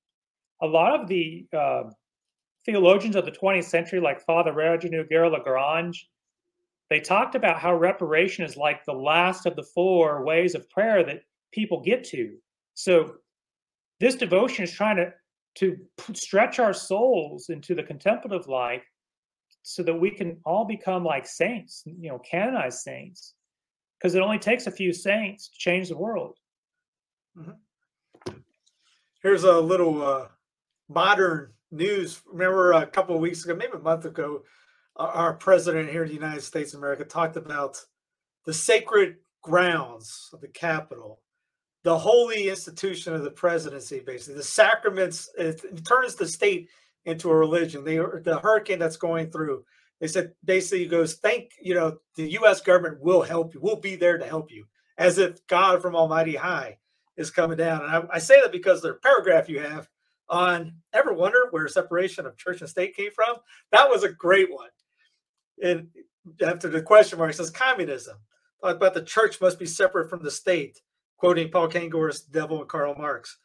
a 0.62 0.68
lot 0.68 1.00
of 1.00 1.08
the 1.08 1.48
uh, 1.54 1.84
theologians 2.66 3.16
of 3.16 3.26
the 3.26 3.32
20th 3.32 3.66
century, 3.66 4.00
like 4.00 4.22
Father 4.22 4.54
Reginald 4.54 5.10
Garrigou-Lagrange, 5.10 6.10
they 6.90 7.00
talked 7.00 7.36
about 7.36 7.60
how 7.60 7.76
reparation 7.76 8.46
is 8.46 8.58
like 8.58 8.84
the 8.86 8.94
last 8.94 9.46
of 9.46 9.56
the 9.56 9.64
four 9.76 10.24
ways 10.24 10.56
of 10.56 10.70
prayer 10.70 11.04
that 11.04 11.22
people 11.52 11.82
get 11.82 12.04
to. 12.06 12.38
So 12.74 13.18
this 14.00 14.16
devotion 14.16 14.64
is 14.64 14.72
trying 14.72 14.98
to 14.98 15.14
to 15.56 15.76
stretch 16.14 16.60
our 16.60 16.74
souls 16.74 17.50
into 17.50 17.74
the 17.74 17.82
contemplative 17.82 18.48
life 18.48 18.84
so 19.70 19.84
that 19.84 19.94
we 19.94 20.10
can 20.10 20.38
all 20.46 20.64
become 20.64 21.04
like 21.04 21.28
saints, 21.28 21.84
you 21.86 22.08
know, 22.10 22.20
canonized 22.20 22.80
saints. 22.80 23.34
Because 23.98 24.16
it 24.16 24.22
only 24.22 24.40
takes 24.40 24.66
a 24.66 24.72
few 24.72 24.94
saints 24.94 25.50
to 25.50 25.58
change 25.58 25.90
the 25.90 25.98
world. 25.98 26.38
Here's 29.22 29.44
a 29.44 29.60
little 29.60 30.02
uh, 30.02 30.28
modern 30.88 31.52
news. 31.70 32.22
Remember 32.32 32.72
a 32.72 32.86
couple 32.86 33.16
of 33.16 33.20
weeks 33.20 33.44
ago, 33.44 33.56
maybe 33.56 33.74
a 33.74 33.80
month 33.80 34.06
ago, 34.06 34.44
our, 34.96 35.34
president 35.34 35.90
here 35.90 36.04
in 36.04 36.08
the 36.08 36.16
United 36.16 36.44
States 36.44 36.74
of 36.74 36.80
America 36.80 37.04
talked 37.04 37.36
about 37.36 37.84
the 38.46 38.54
sacred 38.54 39.18
grounds 39.42 40.30
of 40.32 40.40
the 40.40 40.48
Capitol, 40.48 41.20
the 41.84 41.98
holy 41.98 42.48
institution 42.48 43.14
of 43.14 43.24
the 43.24 43.32
presidency, 43.32 44.00
basically 44.00 44.36
the 44.36 44.44
sacraments. 44.44 45.30
It 45.38 45.86
turns 45.86 46.16
the 46.16 46.28
state 46.28 46.70
into 47.08 47.32
a 47.32 47.36
religion. 47.36 47.84
They, 47.84 47.96
the 47.96 48.40
hurricane 48.42 48.78
that's 48.78 48.98
going 48.98 49.32
through. 49.32 49.64
They 50.00 50.08
said 50.08 50.34
basically 50.46 50.86
goes, 50.86 51.16
thank 51.16 51.54
you 51.60 51.74
know 51.74 51.98
the 52.16 52.30
U.S. 52.34 52.62
government 52.62 53.02
will 53.02 53.24
help 53.24 53.56
you. 53.56 53.60
We'll 53.62 53.78
be 53.78 53.96
there 53.96 54.20
to 54.20 54.26
help 54.26 54.52
you, 54.52 54.66
as 55.00 55.18
if 55.18 55.46
God 55.48 55.82
from 55.82 55.96
Almighty 55.96 56.36
High 56.36 56.78
is 57.16 57.32
coming 57.32 57.58
down. 57.58 57.82
And 57.84 57.92
I, 57.92 58.04
I 58.14 58.20
say 58.20 58.40
that 58.42 58.52
because 58.52 58.82
the 58.82 58.94
paragraph 59.02 59.50
you 59.50 59.60
have 59.60 59.90
on 60.30 60.74
ever 60.94 61.14
wonder 61.14 61.48
where 61.50 61.68
separation 61.68 62.26
of 62.26 62.38
church 62.38 62.62
and 62.62 62.70
state 62.70 62.96
came 62.96 63.12
from? 63.12 63.38
That 63.72 63.90
was 63.90 64.04
a 64.04 64.10
great 64.10 64.52
one. 64.52 64.70
And 65.64 65.88
after 66.46 66.68
the 66.70 66.82
question 66.82 67.18
mark, 67.18 67.34
says 67.34 67.50
communism. 67.50 68.18
Talk 68.62 68.76
about 68.76 68.94
the 68.94 69.04
church 69.04 69.40
must 69.40 69.58
be 69.58 69.66
separate 69.66 70.10
from 70.10 70.24
the 70.24 70.32
state, 70.32 70.82
quoting 71.18 71.50
Paul 71.50 71.70
Kengor's 71.70 72.22
Devil 72.22 72.60
and 72.60 72.70
Karl 72.70 72.96
Marx. 72.96 73.38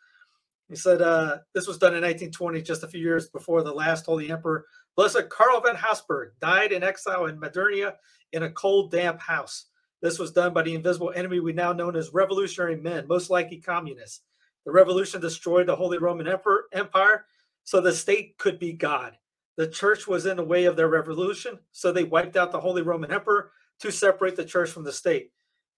He 0.69 0.77
said 0.77 1.03
uh, 1.03 1.39
this 1.55 1.67
was 1.67 1.79
done 1.79 1.95
in 1.95 2.03
1920, 2.03 2.63
just 2.63 2.83
a 2.83 2.89
few 2.89 3.01
years 3.01 3.29
before 3.29 3.63
the 3.63 3.73
last 3.73 4.07
Holy 4.07 4.31
Emperor, 4.31 4.65
Blessed 4.97 5.29
Karl 5.29 5.61
von 5.61 5.77
Habsburg, 5.77 6.33
died 6.41 6.73
in 6.73 6.83
exile 6.83 7.27
in 7.27 7.39
Madeira 7.39 7.95
in 8.33 8.43
a 8.43 8.51
cold, 8.51 8.91
damp 8.91 9.21
house. 9.21 9.67
This 10.01 10.19
was 10.19 10.33
done 10.33 10.53
by 10.53 10.63
the 10.63 10.75
invisible 10.75 11.13
enemy 11.15 11.41
we 11.41 11.53
now 11.53 11.73
know 11.73 11.91
as 11.91 12.13
revolutionary 12.13 12.77
men, 12.77 13.07
most 13.07 13.31
likely 13.31 13.59
communists. 13.59 14.23
The 14.65 14.73
revolution 14.73 15.21
destroyed 15.21 15.67
the 15.67 15.77
Holy 15.77 15.99
Roman 15.99 16.29
Emperor, 16.29 16.65
Empire 16.73 17.27
so 17.65 17.81
the 17.81 17.93
state 17.93 18.39
could 18.39 18.59
be 18.59 18.73
God. 18.73 19.17
The 19.57 19.69
church 19.69 20.09
was 20.09 20.27
in 20.27 20.39
the 20.39 20.45
way 20.45 20.65
of 20.65 20.77
their 20.77 20.89
revolution, 20.89 21.59
so 21.73 21.93
they 21.93 22.05
wiped 22.05 22.37
out 22.37 22.53
the 22.53 22.61
Holy 22.61 22.83
Roman 22.83 23.13
Emperor 23.13 23.53
to 23.81 23.93
separate 23.93 24.37
the 24.37 24.45
church 24.45 24.71
from 24.71 24.85
the 24.85 24.93
state. 24.93 25.31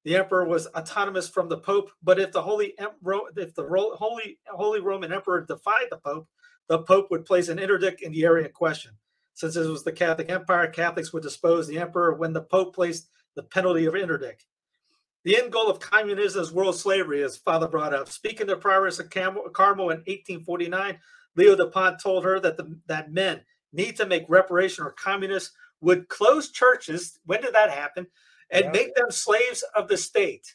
The 0.05 0.17
emperor 0.17 0.47
was 0.47 0.67
autonomous 0.69 1.29
from 1.29 1.49
the 1.49 1.57
pope, 1.57 1.91
but 2.03 2.21
if 2.21 2.31
the 2.33 2.43
Holy 2.43 2.75
if 2.79 3.55
the 3.55 3.95
Holy 3.99 4.39
Holy 4.47 4.81
Roman 4.81 5.13
Emperor 5.13 5.41
defied 5.41 5.87
the 5.91 5.97
pope, 5.97 6.29
the 6.69 6.81
pope 6.81 7.11
would 7.11 7.25
place 7.25 7.49
an 7.49 7.59
interdict 7.59 8.03
in 8.03 8.13
the 8.13 8.25
area 8.25 8.47
in 8.47 8.53
question. 8.53 8.93
Since 9.33 9.57
it 9.57 9.69
was 9.69 9.83
the 9.83 9.93
Catholic 9.93 10.31
Empire, 10.31 10.69
Catholics 10.69 11.13
would 11.13 11.23
dispose 11.23 11.67
the 11.67 11.79
emperor 11.79 12.15
when 12.15 12.33
the 12.33 12.43
pope 12.43 12.75
placed 12.75 13.09
the 13.35 13.43
penalty 13.43 13.87
of 13.87 13.97
interdict. 13.97 14.47
The 15.25 15.39
end 15.39 15.53
goal 15.53 15.71
of 15.71 15.81
communism 15.81 16.43
is 16.43 16.53
world 16.53 16.77
slavery, 16.77 17.23
as 17.23 17.37
Father 17.39 17.67
brought 17.67 17.95
up. 17.95 18.09
Speaking 18.09 18.47
to 18.47 18.57
Prioress 18.57 19.01
of 19.01 19.11
Cam- 19.11 19.39
Carmel 19.55 19.91
in 19.91 19.99
1849, 19.99 20.99
Leo 21.35 21.57
Dupont 21.57 21.99
told 21.99 22.25
her 22.25 22.39
that 22.41 22.59
the, 22.59 22.79
that 22.87 23.11
men 23.11 23.41
need 23.73 23.97
to 23.97 24.07
make 24.07 24.25
reparation 24.29 24.85
or 24.85 24.93
communists 24.93 25.57
would 25.81 26.09
close 26.09 26.51
churches. 26.51 27.19
When 27.25 27.41
did 27.41 27.55
that 27.55 27.71
happen? 27.71 28.07
And 28.55 28.67
Yeah. 28.67 28.71
make 28.71 28.95
them 28.95 29.11
slaves 29.11 29.63
of 29.75 29.89
the 29.89 29.97
state. 29.97 30.55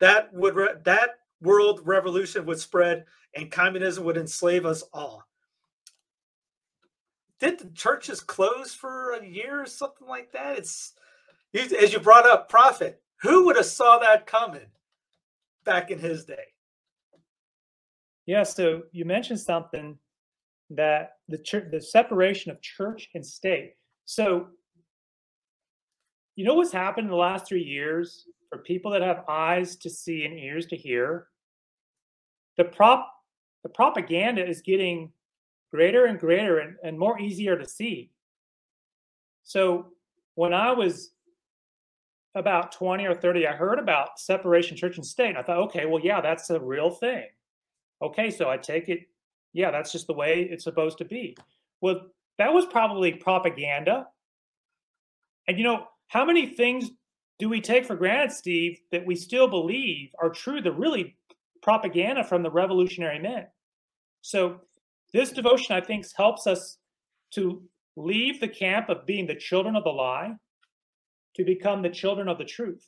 that 0.00 0.32
would 0.34 0.56
re- 0.56 0.74
that 0.82 1.20
world 1.40 1.80
revolution 1.86 2.44
would 2.44 2.58
spread 2.58 3.06
and 3.36 3.52
communism 3.52 4.02
would 4.02 4.16
enslave 4.16 4.66
us 4.66 4.82
all. 4.92 5.22
Did 7.38 7.60
the 7.60 7.70
churches 7.70 8.20
close 8.20 8.74
for 8.74 9.12
a 9.12 9.24
year 9.24 9.62
or 9.62 9.66
something 9.66 10.08
like 10.08 10.32
that? 10.32 10.58
It's 10.58 10.92
as 11.54 11.92
you 11.92 12.00
brought 12.00 12.26
up, 12.26 12.48
prophet. 12.48 13.00
Who 13.20 13.46
would 13.46 13.54
have 13.54 13.66
saw 13.66 13.98
that 14.00 14.26
coming 14.26 14.66
back 15.62 15.92
in 15.92 16.00
his 16.00 16.24
day? 16.24 16.46
Yeah, 18.26 18.42
so 18.42 18.82
you 18.90 19.04
mentioned 19.04 19.38
something 19.38 20.00
that 20.70 21.18
the 21.28 21.38
church, 21.38 21.70
the 21.70 21.80
separation 21.80 22.50
of 22.50 22.60
church 22.60 23.08
and 23.14 23.24
state. 23.24 23.76
So, 24.04 24.48
you 26.36 26.44
know 26.44 26.54
what's 26.54 26.72
happened 26.72 27.06
in 27.06 27.10
the 27.10 27.16
last 27.16 27.46
three 27.46 27.62
years 27.62 28.26
for 28.48 28.58
people 28.58 28.90
that 28.92 29.02
have 29.02 29.24
eyes 29.28 29.76
to 29.76 29.90
see 29.90 30.24
and 30.24 30.38
ears 30.38 30.66
to 30.66 30.76
hear? 30.76 31.26
The 32.56 32.64
prop, 32.64 33.12
the 33.62 33.68
propaganda 33.68 34.46
is 34.46 34.62
getting 34.62 35.12
greater 35.70 36.06
and 36.06 36.18
greater 36.18 36.58
and, 36.58 36.76
and 36.82 36.98
more 36.98 37.18
easier 37.18 37.56
to 37.56 37.68
see. 37.68 38.10
So, 39.44 39.88
when 40.34 40.54
I 40.54 40.72
was 40.72 41.10
about 42.34 42.72
20 42.72 43.06
or 43.06 43.14
30, 43.14 43.46
I 43.46 43.52
heard 43.52 43.78
about 43.78 44.18
separation 44.18 44.76
church 44.76 44.96
and 44.96 45.06
state. 45.06 45.36
I 45.36 45.42
thought, 45.42 45.58
okay, 45.58 45.84
well, 45.84 46.02
yeah, 46.02 46.20
that's 46.20 46.48
a 46.50 46.58
real 46.58 46.90
thing. 46.90 47.26
Okay, 48.00 48.30
so 48.30 48.48
I 48.48 48.56
take 48.56 48.88
it, 48.88 49.00
yeah, 49.52 49.70
that's 49.70 49.92
just 49.92 50.06
the 50.06 50.14
way 50.14 50.48
it's 50.50 50.64
supposed 50.64 50.98
to 50.98 51.04
be. 51.04 51.36
Well, 51.80 52.06
that 52.38 52.52
was 52.52 52.64
probably 52.66 53.12
propaganda. 53.12 54.08
And 55.46 55.58
you 55.58 55.64
know, 55.64 55.86
how 56.12 56.26
many 56.26 56.46
things 56.46 56.90
do 57.38 57.48
we 57.48 57.62
take 57.62 57.86
for 57.86 57.96
granted, 57.96 58.32
Steve, 58.32 58.78
that 58.90 59.06
we 59.06 59.14
still 59.16 59.48
believe 59.48 60.10
are 60.20 60.28
true? 60.28 60.60
The 60.60 60.70
really 60.70 61.16
propaganda 61.62 62.22
from 62.22 62.42
the 62.42 62.50
revolutionary 62.50 63.18
men. 63.18 63.46
So 64.20 64.60
this 65.14 65.32
devotion, 65.32 65.74
I 65.74 65.80
think, 65.80 66.04
helps 66.14 66.46
us 66.46 66.76
to 67.32 67.62
leave 67.96 68.40
the 68.40 68.48
camp 68.48 68.90
of 68.90 69.06
being 69.06 69.26
the 69.26 69.34
children 69.34 69.74
of 69.74 69.84
the 69.84 69.90
lie 69.90 70.34
to 71.36 71.44
become 71.44 71.80
the 71.80 71.88
children 71.88 72.28
of 72.28 72.36
the 72.36 72.44
truth. 72.44 72.84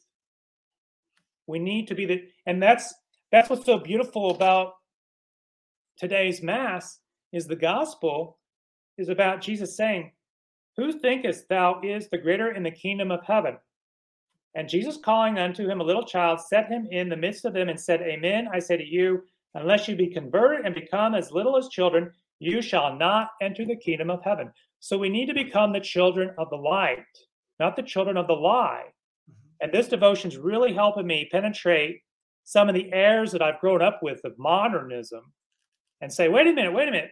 We 1.46 1.58
need 1.58 1.88
to 1.88 1.94
be 1.94 2.04
the, 2.04 2.24
and 2.44 2.62
that's 2.62 2.92
that's 3.32 3.48
what's 3.48 3.64
so 3.64 3.78
beautiful 3.78 4.32
about 4.32 4.74
today's 5.98 6.42
mass 6.42 6.98
is 7.32 7.46
the 7.46 7.56
gospel 7.56 8.38
is 8.98 9.08
about 9.08 9.40
Jesus 9.40 9.78
saying, 9.78 10.12
Who 10.76 10.92
thinkest 10.92 11.48
thou 11.48 11.80
is 11.82 12.08
the 12.08 12.18
greater 12.18 12.52
in 12.52 12.62
the 12.62 12.70
kingdom 12.70 13.10
of 13.10 13.24
heaven? 13.24 13.56
And 14.56 14.68
Jesus 14.68 14.96
calling 14.96 15.38
unto 15.38 15.68
him 15.68 15.80
a 15.80 15.84
little 15.84 16.04
child 16.04 16.40
set 16.40 16.68
him 16.68 16.86
in 16.90 17.08
the 17.08 17.16
midst 17.16 17.44
of 17.44 17.52
them 17.52 17.68
and 17.68 17.80
said, 17.80 18.02
Amen, 18.02 18.48
I 18.52 18.58
say 18.58 18.76
to 18.76 18.84
you, 18.84 19.22
unless 19.54 19.88
you 19.88 19.96
be 19.96 20.08
converted 20.08 20.64
and 20.64 20.74
become 20.74 21.14
as 21.14 21.30
little 21.30 21.56
as 21.56 21.68
children, 21.68 22.12
you 22.38 22.60
shall 22.60 22.96
not 22.96 23.30
enter 23.40 23.64
the 23.64 23.76
kingdom 23.76 24.10
of 24.10 24.22
heaven. 24.22 24.52
So 24.80 24.98
we 24.98 25.08
need 25.08 25.26
to 25.26 25.34
become 25.34 25.72
the 25.72 25.80
children 25.80 26.30
of 26.38 26.50
the 26.50 26.56
light, 26.56 27.04
not 27.58 27.76
the 27.76 27.82
children 27.82 28.16
of 28.16 28.26
the 28.26 28.34
lie. 28.34 28.84
Mm-hmm. 29.30 29.48
And 29.60 29.72
this 29.72 29.88
devotion 29.88 30.30
is 30.30 30.36
really 30.36 30.74
helping 30.74 31.06
me 31.06 31.28
penetrate 31.30 32.00
some 32.44 32.68
of 32.68 32.74
the 32.74 32.92
errors 32.92 33.32
that 33.32 33.42
I've 33.42 33.60
grown 33.60 33.80
up 33.80 34.02
with 34.02 34.20
of 34.24 34.38
modernism 34.38 35.32
and 36.00 36.12
say, 36.12 36.28
wait 36.28 36.46
a 36.46 36.52
minute, 36.52 36.74
wait 36.74 36.88
a 36.88 36.92
minute, 36.92 37.10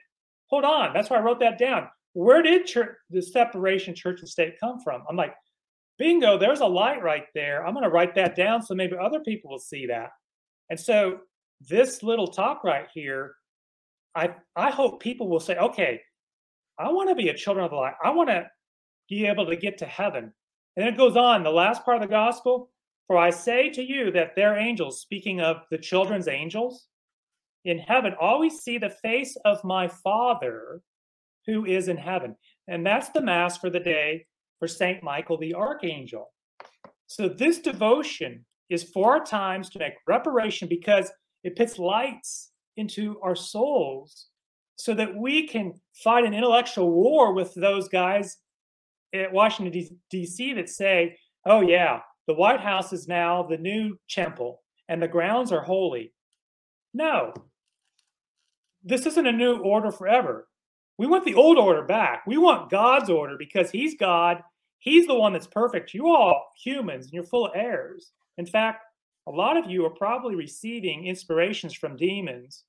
hold 0.48 0.64
on. 0.64 0.92
That's 0.92 1.08
why 1.08 1.16
I 1.16 1.22
wrote 1.22 1.40
that 1.40 1.58
down. 1.58 1.88
Where 2.14 2.42
did 2.42 2.66
church, 2.66 2.96
the 3.10 3.22
separation 3.22 3.94
church 3.94 4.20
and 4.20 4.28
state 4.28 4.60
come 4.60 4.80
from? 4.80 5.02
I'm 5.08 5.16
like, 5.16 5.34
bingo, 5.98 6.38
there's 6.38 6.60
a 6.60 6.66
light 6.66 7.02
right 7.02 7.26
there. 7.34 7.66
I'm 7.66 7.74
going 7.74 7.84
to 7.84 7.90
write 7.90 8.14
that 8.16 8.36
down 8.36 8.62
so 8.62 8.74
maybe 8.74 8.96
other 9.00 9.20
people 9.20 9.50
will 9.50 9.58
see 9.58 9.86
that. 9.86 10.10
And 10.70 10.78
so 10.78 11.20
this 11.60 12.02
little 12.02 12.26
talk 12.26 12.64
right 12.64 12.86
here, 12.92 13.34
I 14.14 14.34
I 14.56 14.70
hope 14.70 15.00
people 15.00 15.28
will 15.28 15.40
say, 15.40 15.56
okay, 15.56 16.00
I 16.78 16.90
want 16.90 17.08
to 17.08 17.14
be 17.14 17.28
a 17.28 17.34
children 17.34 17.64
of 17.64 17.70
the 17.70 17.76
light. 17.76 17.94
I 18.02 18.10
want 18.10 18.28
to 18.30 18.46
be 19.08 19.26
able 19.26 19.46
to 19.46 19.56
get 19.56 19.78
to 19.78 19.86
heaven. 19.86 20.32
And 20.76 20.86
it 20.86 20.96
goes 20.96 21.16
on, 21.16 21.42
the 21.42 21.50
last 21.50 21.84
part 21.84 21.96
of 21.96 22.02
the 22.02 22.08
gospel, 22.08 22.70
for 23.06 23.16
I 23.16 23.30
say 23.30 23.68
to 23.70 23.82
you 23.82 24.10
that 24.12 24.34
their 24.34 24.56
angels, 24.56 25.00
speaking 25.00 25.40
of 25.40 25.58
the 25.70 25.78
children's 25.78 26.28
angels, 26.28 26.86
in 27.64 27.78
heaven 27.78 28.14
always 28.20 28.60
see 28.60 28.78
the 28.78 28.90
face 28.90 29.36
of 29.44 29.62
my 29.64 29.86
Father 29.86 30.80
who 31.46 31.64
is 31.64 31.88
in 31.88 31.96
heaven. 31.96 32.36
And 32.68 32.86
that's 32.86 33.10
the 33.10 33.22
Mass 33.22 33.58
for 33.58 33.70
the 33.70 33.80
day 33.80 34.26
for 34.58 34.68
St. 34.68 35.02
Michael 35.02 35.38
the 35.38 35.54
Archangel. 35.54 36.32
So 37.06 37.28
this 37.28 37.58
devotion 37.58 38.44
is 38.70 38.84
four 38.84 39.24
times 39.24 39.68
to 39.70 39.78
make 39.78 39.94
reparation 40.06 40.68
because 40.68 41.10
it 41.44 41.56
puts 41.56 41.78
lights 41.78 42.52
into 42.76 43.20
our 43.22 43.34
souls 43.34 44.28
so 44.76 44.94
that 44.94 45.14
we 45.14 45.46
can 45.46 45.74
fight 46.02 46.24
an 46.24 46.34
intellectual 46.34 46.90
war 46.90 47.34
with 47.34 47.54
those 47.54 47.88
guys 47.88 48.38
at 49.14 49.32
Washington, 49.32 49.98
D.C. 50.10 50.54
that 50.54 50.68
say, 50.68 51.18
oh, 51.44 51.60
yeah, 51.60 52.00
the 52.26 52.34
White 52.34 52.60
House 52.60 52.92
is 52.92 53.08
now 53.08 53.42
the 53.42 53.58
new 53.58 53.96
temple 54.08 54.62
and 54.88 55.02
the 55.02 55.08
grounds 55.08 55.52
are 55.52 55.62
holy. 55.62 56.12
No, 56.94 57.32
this 58.84 59.06
isn't 59.06 59.26
a 59.26 59.32
new 59.32 59.56
order 59.56 59.90
forever. 59.90 60.48
We 60.98 61.06
want 61.06 61.24
the 61.24 61.34
old 61.34 61.58
order 61.58 61.82
back. 61.82 62.24
We 62.26 62.38
want 62.38 62.70
God's 62.70 63.10
order 63.10 63.36
because 63.38 63.70
He's 63.70 63.96
God. 63.96 64.42
He's 64.78 65.06
the 65.06 65.14
one 65.14 65.32
that's 65.32 65.46
perfect. 65.46 65.94
You 65.94 66.08
all 66.08 66.48
humans, 66.62 67.06
and 67.06 67.14
you're 67.14 67.24
full 67.24 67.46
of 67.46 67.52
errors. 67.54 68.12
In 68.38 68.46
fact, 68.46 68.84
a 69.26 69.30
lot 69.30 69.56
of 69.56 69.70
you 69.70 69.84
are 69.86 69.90
probably 69.90 70.34
receiving 70.34 71.06
inspirations 71.06 71.74
from 71.74 71.96
demons 71.96 72.64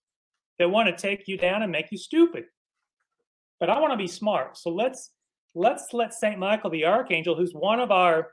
that 0.60 0.70
want 0.70 0.88
to 0.88 1.02
take 1.02 1.28
you 1.28 1.38
down 1.38 1.64
and 1.64 1.72
make 1.72 1.92
you 1.92 1.98
stupid. 1.98 2.46
But 3.60 3.70
I 3.70 3.80
want 3.80 3.94
to 3.94 3.98
be 3.98 4.08
smart. 4.08 4.58
So 4.58 4.70
let's 4.70 5.12
let's 5.56 5.94
let 5.94 6.14
Saint 6.14 6.40
Michael 6.40 6.70
the 6.70 6.86
Archangel, 6.86 7.36
who's 7.36 7.54
one 7.54 7.80
of 7.80 7.92
our 7.92 8.32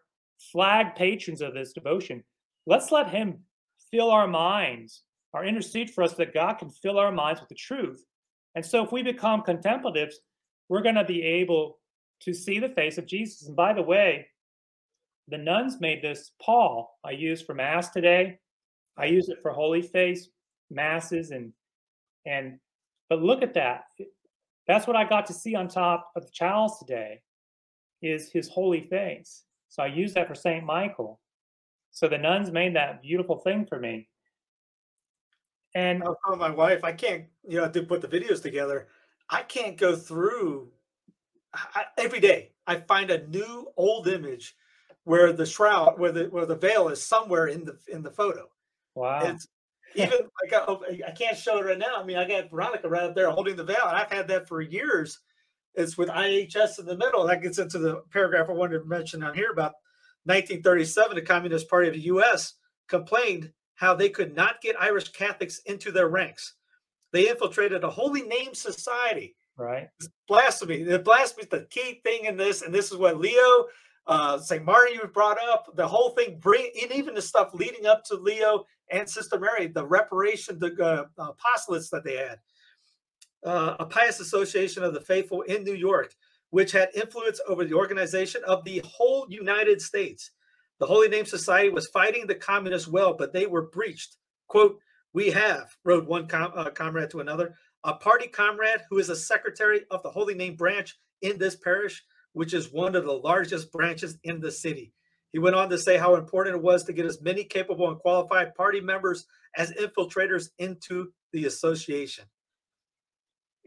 flag 0.52 0.94
patrons 0.94 1.40
of 1.40 1.54
this 1.54 1.72
devotion, 1.72 2.24
let's 2.66 2.90
let 2.90 3.10
him 3.10 3.40
fill 3.90 4.10
our 4.10 4.26
minds 4.26 5.02
our 5.32 5.44
intercede 5.44 5.90
for 5.90 6.02
us 6.02 6.14
that 6.14 6.34
God 6.34 6.54
can 6.54 6.70
fill 6.70 6.98
our 6.98 7.12
minds 7.12 7.40
with 7.40 7.48
the 7.48 7.54
truth. 7.54 8.04
And 8.54 8.64
so 8.64 8.84
if 8.84 8.92
we 8.92 9.02
become 9.02 9.42
contemplatives, 9.42 10.20
we're 10.68 10.82
going 10.82 10.96
to 10.96 11.04
be 11.04 11.22
able 11.22 11.78
to 12.20 12.34
see 12.34 12.58
the 12.58 12.68
face 12.68 12.98
of 12.98 13.06
Jesus. 13.06 13.46
And 13.46 13.56
by 13.56 13.72
the 13.72 13.82
way, 13.82 14.26
the 15.28 15.38
nuns 15.38 15.80
made 15.80 16.02
this 16.02 16.32
pall 16.42 16.98
I 17.04 17.12
use 17.12 17.40
for 17.40 17.54
mass 17.54 17.90
today. 17.90 18.38
I 18.96 19.06
use 19.06 19.28
it 19.28 19.38
for 19.40 19.52
holy 19.52 19.82
face 19.82 20.28
masses 20.70 21.30
and 21.30 21.52
and 22.26 22.58
but 23.08 23.22
look 23.22 23.42
at 23.42 23.54
that. 23.54 23.84
That's 24.66 24.86
what 24.86 24.96
I 24.96 25.04
got 25.04 25.26
to 25.26 25.32
see 25.32 25.54
on 25.54 25.66
top 25.66 26.10
of 26.14 26.24
the 26.24 26.32
chalice 26.32 26.78
today 26.78 27.22
is 28.02 28.30
his 28.30 28.48
holy 28.48 28.82
face. 28.82 29.44
So 29.68 29.82
I 29.82 29.86
use 29.86 30.14
that 30.14 30.28
for 30.28 30.34
Saint 30.34 30.64
Michael. 30.64 31.20
So 31.90 32.06
the 32.08 32.18
nuns 32.18 32.52
made 32.52 32.76
that 32.76 33.02
beautiful 33.02 33.38
thing 33.38 33.66
for 33.66 33.80
me. 33.80 34.08
And 35.74 36.02
I 36.02 36.08
was 36.08 36.16
telling 36.24 36.40
my 36.40 36.50
wife, 36.50 36.82
I 36.82 36.92
can't, 36.92 37.24
you 37.46 37.60
know, 37.60 37.70
to 37.70 37.82
put 37.82 38.00
the 38.00 38.08
videos 38.08 38.42
together. 38.42 38.88
I 39.28 39.42
can't 39.42 39.76
go 39.76 39.94
through 39.94 40.68
I, 41.54 41.84
every 41.96 42.20
day. 42.20 42.52
I 42.66 42.76
find 42.76 43.10
a 43.10 43.26
new 43.28 43.68
old 43.76 44.08
image 44.08 44.56
where 45.04 45.32
the 45.32 45.46
shroud, 45.46 45.98
where 45.98 46.12
the 46.12 46.24
where 46.24 46.46
the 46.46 46.56
veil 46.56 46.88
is 46.88 47.04
somewhere 47.04 47.46
in 47.46 47.64
the 47.64 47.78
in 47.88 48.02
the 48.02 48.10
photo. 48.10 48.48
Wow. 48.94 49.22
It's 49.24 49.46
even 49.94 50.18
like 50.42 50.52
I, 50.52 51.08
I 51.08 51.10
can't 51.12 51.36
show 51.36 51.58
it 51.58 51.64
right 51.64 51.78
now. 51.78 51.96
I 51.96 52.04
mean, 52.04 52.16
I 52.16 52.26
got 52.26 52.50
Veronica 52.50 52.88
right 52.88 53.04
up 53.04 53.14
there 53.14 53.30
holding 53.30 53.56
the 53.56 53.64
veil, 53.64 53.86
and 53.86 53.96
I've 53.96 54.10
had 54.10 54.28
that 54.28 54.48
for 54.48 54.60
years. 54.60 55.18
It's 55.74 55.96
with 55.96 56.08
IHS 56.08 56.80
in 56.80 56.86
the 56.86 56.96
middle. 56.96 57.26
That 57.26 57.42
gets 57.42 57.58
into 57.58 57.78
the 57.78 58.02
paragraph 58.12 58.48
I 58.48 58.52
wanted 58.52 58.80
to 58.80 58.84
mention 58.84 59.22
on 59.22 59.34
here 59.34 59.50
about 59.52 59.74
1937. 60.24 61.14
The 61.14 61.22
Communist 61.22 61.68
Party 61.68 61.88
of 61.88 61.94
the 61.94 62.00
U.S. 62.00 62.54
complained 62.88 63.52
how 63.80 63.94
they 63.94 64.10
could 64.10 64.36
not 64.36 64.60
get 64.60 64.78
Irish 64.78 65.08
Catholics 65.08 65.60
into 65.64 65.90
their 65.90 66.08
ranks. 66.10 66.52
They 67.12 67.30
infiltrated 67.30 67.82
a 67.82 67.88
holy 67.88 68.20
name 68.20 68.52
society. 68.52 69.34
Right. 69.56 69.88
It's 69.98 70.10
blasphemy. 70.28 70.82
The 70.82 70.98
blasphemy 70.98 71.44
is 71.44 71.48
the 71.48 71.66
key 71.70 72.02
thing 72.04 72.26
in 72.26 72.36
this, 72.36 72.60
and 72.60 72.74
this 72.74 72.92
is 72.92 72.98
what 72.98 73.18
Leo, 73.18 73.68
uh, 74.06 74.36
St. 74.38 74.62
Martin, 74.66 74.96
you 74.96 75.08
brought 75.08 75.38
up. 75.42 75.74
The 75.76 75.88
whole 75.88 76.10
thing, 76.10 76.38
bring 76.38 76.70
and 76.82 76.92
even 76.92 77.14
the 77.14 77.22
stuff 77.22 77.54
leading 77.54 77.86
up 77.86 78.04
to 78.04 78.16
Leo 78.16 78.66
and 78.90 79.08
Sister 79.08 79.38
Mary, 79.38 79.68
the 79.68 79.86
reparation, 79.86 80.58
the 80.58 81.08
uh, 81.18 81.32
apostolates 81.32 81.88
that 81.88 82.04
they 82.04 82.16
had. 82.16 82.38
Uh, 83.42 83.76
a 83.80 83.86
pious 83.86 84.20
association 84.20 84.84
of 84.84 84.92
the 84.92 85.00
faithful 85.00 85.40
in 85.42 85.64
New 85.64 85.74
York, 85.74 86.14
which 86.50 86.70
had 86.70 86.90
influence 86.94 87.40
over 87.48 87.64
the 87.64 87.74
organization 87.74 88.42
of 88.46 88.62
the 88.64 88.82
whole 88.84 89.26
United 89.30 89.80
States. 89.80 90.32
The 90.80 90.86
Holy 90.86 91.08
Name 91.08 91.26
Society 91.26 91.68
was 91.68 91.88
fighting 91.88 92.26
the 92.26 92.34
communists 92.34 92.88
well, 92.88 93.12
but 93.14 93.32
they 93.32 93.46
were 93.46 93.68
breached. 93.68 94.16
Quote, 94.48 94.78
we 95.12 95.30
have, 95.30 95.76
wrote 95.84 96.08
one 96.08 96.26
com- 96.26 96.52
uh, 96.56 96.70
comrade 96.70 97.10
to 97.10 97.20
another, 97.20 97.54
a 97.84 97.94
party 97.94 98.26
comrade 98.26 98.80
who 98.88 98.98
is 98.98 99.10
a 99.10 99.16
secretary 99.16 99.82
of 99.90 100.02
the 100.02 100.10
Holy 100.10 100.34
Name 100.34 100.56
branch 100.56 100.98
in 101.20 101.38
this 101.38 101.56
parish, 101.56 102.02
which 102.32 102.54
is 102.54 102.72
one 102.72 102.96
of 102.96 103.04
the 103.04 103.12
largest 103.12 103.70
branches 103.72 104.18
in 104.24 104.40
the 104.40 104.50
city. 104.50 104.92
He 105.32 105.38
went 105.38 105.54
on 105.54 105.68
to 105.70 105.78
say 105.78 105.96
how 105.96 106.16
important 106.16 106.56
it 106.56 106.62
was 106.62 106.84
to 106.84 106.92
get 106.92 107.06
as 107.06 107.20
many 107.20 107.44
capable 107.44 107.88
and 107.88 107.98
qualified 107.98 108.54
party 108.54 108.80
members 108.80 109.26
as 109.56 109.72
infiltrators 109.72 110.48
into 110.58 111.12
the 111.32 111.46
association. 111.46 112.24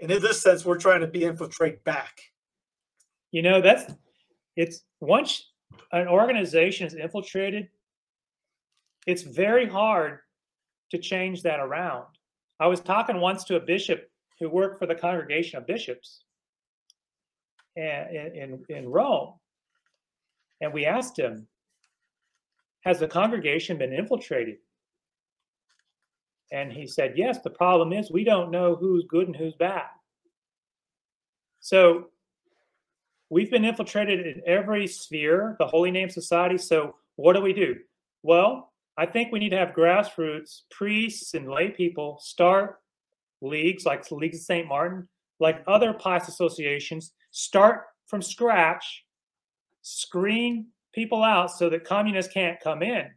And 0.02 0.12
in 0.12 0.22
this 0.22 0.42
sense, 0.42 0.66
we're 0.66 0.78
trying 0.78 1.02
to 1.02 1.08
be 1.08 1.24
infiltrate 1.24 1.84
back. 1.84 2.20
You 3.32 3.44
know, 3.44 3.62
that's 3.62 3.94
it's 4.56 4.82
once 5.00 5.53
an 5.92 6.08
organization 6.08 6.88
is 6.88 6.96
infiltrated, 6.96 7.70
it's 9.06 9.24
very 9.24 9.68
hard 9.68 10.20
to 10.92 10.98
change 10.98 11.44
that 11.44 11.60
around. 11.60 12.06
I 12.60 12.68
was 12.68 12.80
talking 12.80 13.20
once 13.20 13.44
to 13.46 13.56
a 13.56 13.60
bishop 13.60 14.10
who 14.40 14.50
worked 14.50 14.80
for 14.80 14.88
the 14.88 14.96
congregation 14.96 15.58
of 15.58 15.68
bishops 15.68 16.24
in, 17.76 17.84
in, 18.36 18.64
in 18.70 18.90
Rome. 18.90 19.34
And 20.62 20.74
we 20.74 20.86
asked 20.86 21.18
him, 21.18 21.48
Has 22.86 23.00
the 23.00 23.08
congregation 23.08 23.78
been 23.78 23.94
infiltrated? 23.94 24.58
And 26.52 26.72
he 26.72 26.88
said, 26.88 27.14
Yes, 27.18 27.40
the 27.40 27.50
problem 27.50 27.92
is 27.94 28.12
we 28.12 28.24
don't 28.24 28.52
know 28.52 28.76
who's 28.76 29.06
good 29.10 29.28
and 29.28 29.36
who's 29.36 29.56
bad. 29.56 29.88
So 31.60 32.10
we've 33.30 33.52
been 33.52 33.66
infiltrated 33.66 34.26
in 34.26 34.42
every 34.46 34.88
sphere, 34.88 35.56
the 35.60 35.68
Holy 35.68 35.92
Name 35.92 36.10
Society. 36.10 36.58
So 36.58 36.96
what 37.16 37.34
do 37.34 37.42
we 37.42 37.54
do? 37.54 37.76
Well, 38.22 38.72
I 38.98 39.06
think 39.06 39.32
we 39.32 39.40
need 39.40 39.50
to 39.50 39.58
have 39.58 39.70
grassroots 39.70 40.62
priests 40.70 41.34
and 41.34 41.50
lay 41.50 41.70
people 41.70 42.20
start 42.22 42.80
leagues 43.42 43.86
like 43.86 44.08
the 44.08 44.16
League 44.16 44.36
of 44.36 44.40
St. 44.40 44.68
Martin, 44.68 45.08
like 45.40 45.64
other 45.68 45.94
pious 45.94 46.28
associations, 46.28 47.12
start 47.32 47.84
from 48.08 48.22
scratch, 48.22 49.04
screen 49.82 50.68
people 50.94 51.24
out 51.24 51.52
so 51.52 51.70
that 51.70 51.84
communists 51.84 52.32
can't 52.32 52.60
come 52.62 52.82
in. 52.84 53.10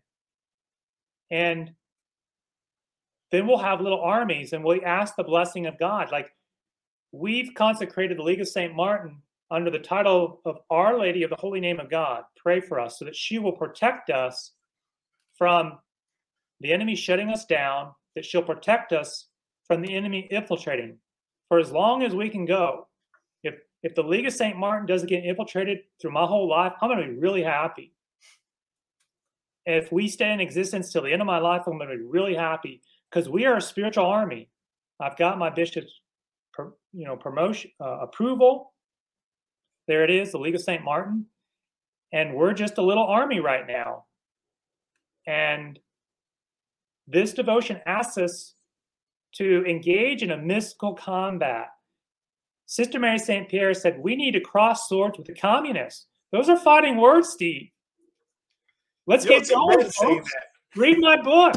And 1.30 1.72
then 3.30 3.46
we'll 3.46 3.58
have 3.58 3.80
little 3.80 4.00
armies 4.00 4.52
and 4.52 4.64
we 4.64 4.82
ask 4.82 5.14
the 5.16 5.24
blessing 5.24 5.66
of 5.66 5.78
God. 5.78 6.10
Like 6.10 6.30
we've 7.12 7.52
consecrated 7.54 8.18
the 8.18 8.22
League 8.22 8.40
of 8.40 8.48
St. 8.48 8.74
Martin 8.74 9.20
under 9.50 9.70
the 9.70 9.78
title 9.78 10.40
of 10.44 10.58
Our 10.70 10.98
Lady 10.98 11.22
of 11.22 11.30
the 11.30 11.36
Holy 11.36 11.60
Name 11.60 11.80
of 11.80 11.90
God. 11.90 12.22
Pray 12.36 12.60
for 12.60 12.80
us 12.80 12.98
so 12.98 13.04
that 13.04 13.16
she 13.16 13.38
will 13.38 13.52
protect 13.52 14.10
us 14.10 14.52
from 15.38 15.78
the 16.60 16.72
enemy 16.72 16.96
shutting 16.96 17.30
us 17.30 17.44
down, 17.44 17.92
that 18.14 18.24
she'll 18.24 18.42
protect 18.42 18.92
us 18.92 19.28
from 19.66 19.82
the 19.82 19.94
enemy 19.94 20.26
infiltrating 20.30 20.98
for 21.48 21.58
as 21.58 21.70
long 21.70 22.02
as 22.02 22.14
we 22.14 22.28
can 22.28 22.44
go. 22.44 22.88
If 23.42 23.54
if 23.82 23.94
the 23.94 24.02
League 24.02 24.26
of 24.26 24.32
St. 24.32 24.56
Martin 24.56 24.86
doesn't 24.86 25.08
get 25.08 25.24
infiltrated 25.24 25.78
through 26.00 26.12
my 26.12 26.24
whole 26.24 26.48
life, 26.48 26.72
I'm 26.80 26.88
going 26.88 27.06
to 27.06 27.12
be 27.12 27.18
really 27.18 27.42
happy. 27.42 27.92
If 29.64 29.92
we 29.92 30.08
stay 30.08 30.32
in 30.32 30.40
existence 30.40 30.92
till 30.92 31.02
the 31.02 31.12
end 31.12 31.22
of 31.22 31.26
my 31.26 31.38
life, 31.38 31.62
I'm 31.66 31.78
going 31.78 31.90
to 31.90 31.96
be 31.96 32.02
really 32.02 32.34
happy 32.34 32.82
because 33.10 33.28
we 33.28 33.44
are 33.46 33.56
a 33.56 33.60
spiritual 33.60 34.06
army. 34.06 34.48
I've 35.00 35.16
got 35.16 35.38
my 35.38 35.50
bishop's, 35.50 35.92
you 36.92 37.04
know, 37.04 37.16
promotion 37.16 37.70
uh, 37.80 37.98
approval. 38.02 38.72
There 39.86 40.04
it 40.04 40.10
is, 40.10 40.32
the 40.32 40.38
League 40.38 40.54
of 40.54 40.60
St. 40.60 40.82
Martin, 40.82 41.26
and 42.12 42.34
we're 42.34 42.52
just 42.52 42.78
a 42.78 42.82
little 42.82 43.06
army 43.06 43.40
right 43.40 43.66
now. 43.66 44.04
And 45.26 45.78
this 47.06 47.32
devotion 47.32 47.80
asks 47.86 48.18
us 48.18 48.54
to 49.36 49.64
engage 49.66 50.22
in 50.22 50.32
a 50.32 50.36
mystical 50.36 50.94
combat. 50.94 51.68
Sister 52.66 52.98
Mary 52.98 53.18
St. 53.18 53.48
Pierre 53.48 53.74
said, 53.74 53.98
We 53.98 54.16
need 54.16 54.32
to 54.32 54.40
cross 54.40 54.88
swords 54.88 55.18
with 55.18 55.26
the 55.26 55.34
communists. 55.34 56.06
Those 56.32 56.48
are 56.48 56.58
fighting 56.58 56.96
words, 56.96 57.28
Steve. 57.30 57.68
Let's 59.06 59.24
you 59.24 59.30
get 59.30 59.48
going. 59.48 59.88
Folks. 59.90 60.30
Read 60.74 60.98
my 60.98 61.20
book. 61.22 61.54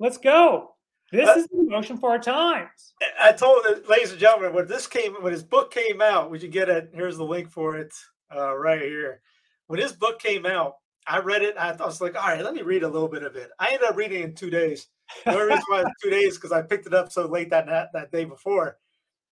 Let's 0.00 0.16
go. 0.16 0.75
This 1.16 1.28
uh, 1.30 1.34
is 1.38 1.46
the 1.46 1.62
devotion 1.62 1.96
for 1.96 2.10
our 2.10 2.18
times. 2.18 2.92
I 3.18 3.32
told, 3.32 3.64
ladies 3.88 4.10
and 4.10 4.20
gentlemen, 4.20 4.52
when 4.52 4.66
this 4.66 4.86
came, 4.86 5.14
when 5.14 5.32
his 5.32 5.42
book 5.42 5.72
came 5.72 6.02
out, 6.02 6.30
would 6.30 6.42
you 6.42 6.48
get 6.48 6.68
it? 6.68 6.90
Here's 6.92 7.16
the 7.16 7.24
link 7.24 7.50
for 7.50 7.76
it 7.76 7.94
uh, 8.34 8.54
right 8.54 8.82
here. 8.82 9.22
When 9.66 9.80
his 9.80 9.92
book 9.92 10.18
came 10.18 10.44
out, 10.44 10.74
I 11.06 11.20
read 11.20 11.40
it. 11.40 11.56
I, 11.56 11.72
was 11.72 12.02
like, 12.02 12.16
all 12.16 12.28
right, 12.28 12.44
let 12.44 12.54
me 12.54 12.60
read 12.60 12.82
a 12.82 12.88
little 12.88 13.08
bit 13.08 13.22
of 13.22 13.34
it. 13.34 13.48
I 13.58 13.68
ended 13.68 13.88
up 13.88 13.96
reading 13.96 14.24
in 14.24 14.34
two 14.34 14.50
days. 14.50 14.88
The 15.24 15.32
only 15.32 15.46
reason 15.46 15.64
why 15.68 15.84
two 16.02 16.10
days 16.10 16.36
because 16.36 16.52
I 16.52 16.60
picked 16.62 16.86
it 16.86 16.92
up 16.92 17.10
so 17.10 17.26
late 17.26 17.48
that, 17.50 17.66
that 17.66 17.92
that 17.94 18.12
day 18.12 18.24
before, 18.24 18.76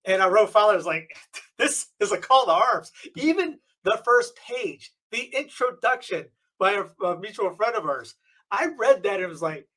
and 0.06 0.22
I 0.22 0.28
wrote 0.30 0.52
"Father." 0.52 0.74
I 0.74 0.78
was 0.78 0.86
like, 0.86 1.18
this 1.58 1.88
is 2.00 2.12
a 2.12 2.18
call 2.18 2.46
to 2.46 2.52
arms. 2.52 2.92
Even 3.18 3.58
the 3.84 4.00
first 4.06 4.38
page, 4.38 4.94
the 5.12 5.24
introduction 5.36 6.28
by 6.60 6.74
a, 6.74 7.06
a 7.06 7.20
mutual 7.20 7.50
friend 7.56 7.76
of 7.76 7.86
ours. 7.86 8.16
I 8.52 8.68
read 8.78 9.02
that 9.04 9.16
and 9.16 9.24
it 9.24 9.28
was 9.28 9.42
like, 9.42 9.68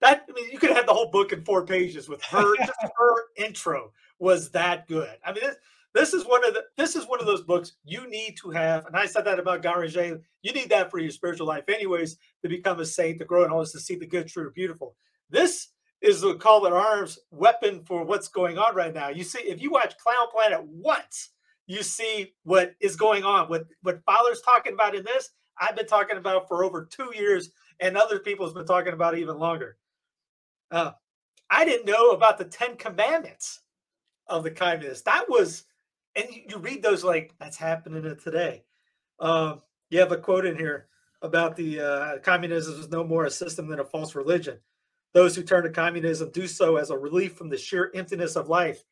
that. 0.00 0.24
I 0.28 0.32
mean, 0.32 0.50
you 0.50 0.58
could 0.58 0.70
have 0.70 0.86
the 0.86 0.94
whole 0.94 1.10
book 1.10 1.32
in 1.32 1.44
four 1.44 1.64
pages 1.64 2.08
with 2.08 2.22
her. 2.24 2.56
just 2.58 2.72
her 2.96 3.14
intro 3.36 3.92
was 4.18 4.50
that 4.50 4.86
good. 4.86 5.16
I 5.24 5.32
mean, 5.32 5.42
this, 5.42 5.56
this 5.92 6.14
is 6.14 6.24
one 6.24 6.46
of 6.46 6.54
the 6.54 6.64
this 6.76 6.94
is 6.94 7.06
one 7.06 7.20
of 7.20 7.26
those 7.26 7.42
books 7.42 7.72
you 7.84 8.08
need 8.08 8.36
to 8.42 8.50
have. 8.50 8.86
And 8.86 8.96
I 8.96 9.06
said 9.06 9.24
that 9.24 9.38
about 9.38 9.62
Guéranger. 9.62 10.20
You 10.42 10.52
need 10.52 10.70
that 10.70 10.90
for 10.90 10.98
your 10.98 11.10
spiritual 11.10 11.46
life, 11.46 11.64
anyways, 11.68 12.16
to 12.42 12.48
become 12.48 12.80
a 12.80 12.84
saint, 12.84 13.18
to 13.18 13.24
grow 13.24 13.44
in 13.44 13.50
holiness, 13.50 13.72
to 13.72 13.80
see 13.80 13.96
the 13.96 14.06
good, 14.06 14.28
true, 14.28 14.52
beautiful. 14.52 14.94
This 15.30 15.68
is 16.00 16.20
the 16.20 16.34
call 16.34 16.62
to 16.62 16.68
arms 16.68 17.18
weapon 17.30 17.82
for 17.84 18.04
what's 18.04 18.28
going 18.28 18.56
on 18.56 18.74
right 18.74 18.94
now. 18.94 19.08
You 19.08 19.24
see, 19.24 19.40
if 19.40 19.60
you 19.60 19.70
watch 19.70 19.98
Clown 19.98 20.28
Planet 20.32 20.64
once, 20.64 21.30
you 21.66 21.82
see 21.82 22.32
what 22.44 22.74
is 22.80 22.96
going 22.96 23.24
on. 23.24 23.48
What 23.48 23.64
what 23.82 24.02
Father's 24.04 24.42
talking 24.42 24.74
about 24.74 24.94
in 24.94 25.04
this, 25.04 25.30
I've 25.58 25.76
been 25.76 25.86
talking 25.86 26.16
about 26.16 26.48
for 26.48 26.64
over 26.64 26.84
two 26.84 27.12
years, 27.14 27.50
and 27.80 27.96
other 27.96 28.18
people 28.18 28.46
have 28.46 28.54
been 28.54 28.66
talking 28.66 28.92
about 28.92 29.18
even 29.18 29.38
longer. 29.38 29.76
Uh, 30.70 30.92
I 31.50 31.64
didn't 31.64 31.86
know 31.86 32.10
about 32.10 32.38
the 32.38 32.44
Ten 32.44 32.76
Commandments 32.76 33.60
of 34.26 34.44
the 34.44 34.50
kindness. 34.50 35.02
That 35.02 35.28
was 35.28 35.64
and 36.16 36.26
you, 36.30 36.42
you 36.48 36.58
read 36.58 36.82
those 36.82 37.04
like 37.04 37.34
that's 37.38 37.56
happening 37.56 38.16
today. 38.22 38.64
Um, 39.18 39.62
you 39.90 39.98
have 40.00 40.12
a 40.12 40.16
quote 40.16 40.46
in 40.46 40.56
here 40.56 40.86
about 41.22 41.56
the 41.56 41.80
uh, 41.80 42.18
communism 42.18 42.80
is 42.80 42.90
no 42.90 43.04
more 43.04 43.26
a 43.26 43.30
system 43.30 43.68
than 43.68 43.80
a 43.80 43.84
false 43.84 44.14
religion. 44.14 44.58
Those 45.12 45.34
who 45.34 45.42
turn 45.42 45.64
to 45.64 45.70
communism 45.70 46.30
do 46.30 46.46
so 46.46 46.76
as 46.76 46.90
a 46.90 46.96
relief 46.96 47.34
from 47.34 47.48
the 47.48 47.58
sheer 47.58 47.90
emptiness 47.94 48.36
of 48.36 48.48
life. 48.48 48.84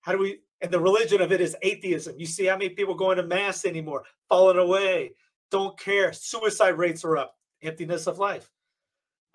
How 0.00 0.12
do 0.12 0.18
we? 0.18 0.40
And 0.62 0.70
the 0.70 0.80
religion 0.80 1.20
of 1.20 1.32
it 1.32 1.40
is 1.42 1.54
atheism. 1.60 2.18
You 2.18 2.24
see 2.24 2.46
how 2.46 2.56
many 2.56 2.70
people 2.70 2.94
going 2.94 3.18
to 3.18 3.22
mass 3.22 3.66
anymore, 3.66 4.04
falling 4.28 4.56
away, 4.56 5.12
don't 5.50 5.78
care. 5.78 6.12
Suicide 6.14 6.78
rates 6.78 7.04
are 7.04 7.18
up. 7.18 7.36
Emptiness 7.62 8.06
of 8.06 8.18
life. 8.18 8.50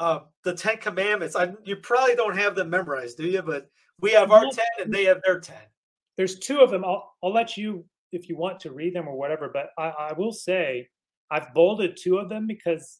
Uh, 0.01 0.19
the 0.43 0.53
Ten 0.53 0.77
Commandments. 0.77 1.35
I, 1.35 1.53
you 1.63 1.75
probably 1.77 2.15
don't 2.15 2.37
have 2.37 2.55
them 2.55 2.69
memorized, 2.69 3.17
do 3.17 3.27
you? 3.27 3.41
But 3.41 3.69
we 3.99 4.11
have 4.11 4.31
our 4.31 4.45
ten, 4.51 4.65
and 4.79 4.93
they 4.93 5.05
have 5.05 5.21
their 5.23 5.39
ten 5.39 5.61
there's 6.17 6.39
two 6.39 6.59
of 6.59 6.71
them. 6.71 6.83
I'll, 6.85 7.13
I'll 7.23 7.33
let 7.33 7.57
you, 7.57 7.85
if 8.11 8.29
you 8.29 8.37
want 8.37 8.59
to 8.61 8.71
read 8.71 8.93
them 8.93 9.07
or 9.07 9.17
whatever, 9.17 9.49
but 9.51 9.69
I, 9.77 10.11
I 10.11 10.13
will 10.13 10.31
say 10.31 10.87
I've 11.29 11.53
bolded 11.53 11.97
two 11.97 12.17
of 12.17 12.29
them 12.29 12.47
because 12.47 12.99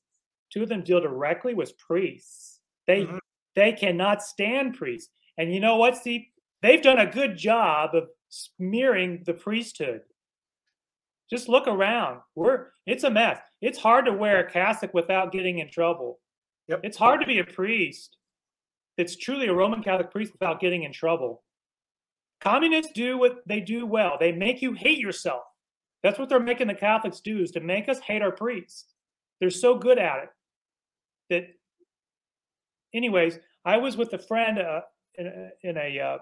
two 0.52 0.64
of 0.64 0.70
them 0.70 0.84
deal 0.84 1.02
directly 1.02 1.54
with 1.54 1.78
priests. 1.78 2.60
They 2.88 3.02
mm-hmm. 3.02 3.18
they 3.56 3.74
cannot 3.74 4.24
stand 4.24 4.76
priests. 4.76 5.12
And 5.38 5.54
you 5.54 5.60
know 5.60 5.78
what, 5.78 5.98
Steve? 5.98 6.24
They've 6.62 6.82
done 6.82 7.00
a 7.00 7.06
good 7.06 7.38
job 7.38 7.96
of 7.96 8.06
smearing 8.30 9.24
the 9.26 9.34
priesthood. 9.34 10.02
Just 11.30 11.50
look 11.50 11.68
around. 11.68 12.22
We're 12.36 12.68
it's 12.86 13.04
a 13.04 13.10
mess. 13.10 13.40
It's 13.62 13.78
hard 13.78 14.06
to 14.06 14.14
wear 14.14 14.40
a 14.40 14.50
cassock 14.50 14.94
without 14.94 15.32
getting 15.32 15.60
in 15.60 15.70
trouble. 15.70 16.20
Yep. 16.72 16.80
It's 16.84 16.98
hard 16.98 17.20
to 17.20 17.28
be 17.28 17.40
a 17.40 17.44
priest 17.44 18.16
that's 18.98 19.18
truly 19.18 19.48
a 19.48 19.54
Roman 19.54 19.84
Catholic 19.84 20.10
priest 20.10 20.32
without 20.32 20.62
getting 20.62 20.84
in 20.84 20.94
trouble. 20.94 21.44
Communists 22.40 22.94
do 22.94 23.18
what 23.18 23.46
they 23.46 23.60
do 23.60 23.86
well. 23.86 24.16
They 24.18 24.32
make 24.32 24.62
you 24.62 24.72
hate 24.72 24.98
yourself. 24.98 25.44
That's 26.02 26.18
what 26.18 26.30
they're 26.30 26.40
making 26.40 26.68
the 26.68 26.74
Catholics 26.74 27.20
do 27.20 27.40
is 27.40 27.52
to 27.52 27.60
make 27.60 27.90
us 27.90 28.00
hate 28.00 28.22
our 28.22 28.32
priests. 28.32 28.86
They're 29.42 29.50
so 29.50 29.78
good 29.78 30.00
at 30.00 30.24
it 30.24 30.30
that 31.30 31.48
anyways, 32.94 33.38
I 33.66 33.76
was 33.76 33.98
with 33.98 34.14
a 34.14 34.18
friend 34.18 34.58
uh, 34.58 34.82
in 35.16 35.28
a, 35.28 35.50
in 35.64 35.78
a, 35.78 36.00
uh, 36.00 36.18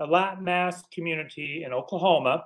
a 0.00 0.06
Latin 0.06 0.44
Mass 0.44 0.82
community 0.92 1.64
in 1.64 1.72
Oklahoma. 1.72 2.44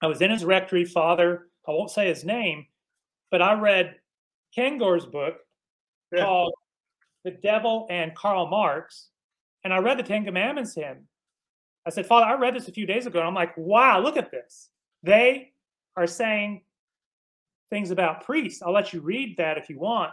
I 0.00 0.06
was 0.06 0.22
in 0.22 0.30
his 0.30 0.44
rectory, 0.44 0.84
Father. 0.84 1.48
I 1.66 1.72
won't 1.72 1.90
say 1.90 2.06
his 2.06 2.24
name, 2.24 2.66
but 3.32 3.42
I 3.42 3.54
read 3.54 3.96
Kengor's 4.56 5.04
book 5.04 5.38
called 6.18 6.54
"The 7.24 7.32
Devil 7.32 7.86
and 7.90 8.14
Karl 8.14 8.46
Marx," 8.46 9.08
and 9.64 9.72
I 9.72 9.78
read 9.78 9.98
the 9.98 10.02
Ten 10.02 10.24
Commandments 10.24 10.74
hymn. 10.74 11.06
I 11.86 11.90
said, 11.90 12.06
Father, 12.06 12.26
I 12.26 12.34
read 12.34 12.54
this 12.54 12.68
a 12.68 12.72
few 12.72 12.86
days 12.86 13.06
ago, 13.06 13.18
and 13.18 13.28
I'm 13.28 13.34
like, 13.34 13.56
wow, 13.56 14.00
look 14.00 14.16
at 14.16 14.30
this. 14.30 14.70
They 15.02 15.52
are 15.96 16.06
saying 16.06 16.62
things 17.70 17.90
about 17.90 18.24
priests. 18.24 18.62
I'll 18.62 18.72
let 18.72 18.92
you 18.92 19.00
read 19.00 19.36
that 19.36 19.58
if 19.58 19.68
you 19.68 19.78
want. 19.78 20.12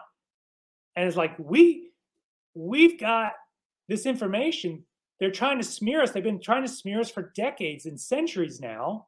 And 0.96 1.08
it's 1.08 1.18
like, 1.18 1.36
we 1.40 1.92
we've 2.54 3.00
got 3.00 3.34
this 3.88 4.06
information. 4.06 4.84
They're 5.20 5.32
trying 5.32 5.60
to 5.60 5.64
smear 5.64 6.02
us. 6.02 6.12
They've 6.12 6.24
been 6.24 6.42
trying 6.42 6.64
to 6.64 6.68
smear 6.68 7.00
us 7.00 7.10
for 7.10 7.32
decades 7.36 7.86
and 7.86 8.00
centuries 8.00 8.60
now. 8.60 9.08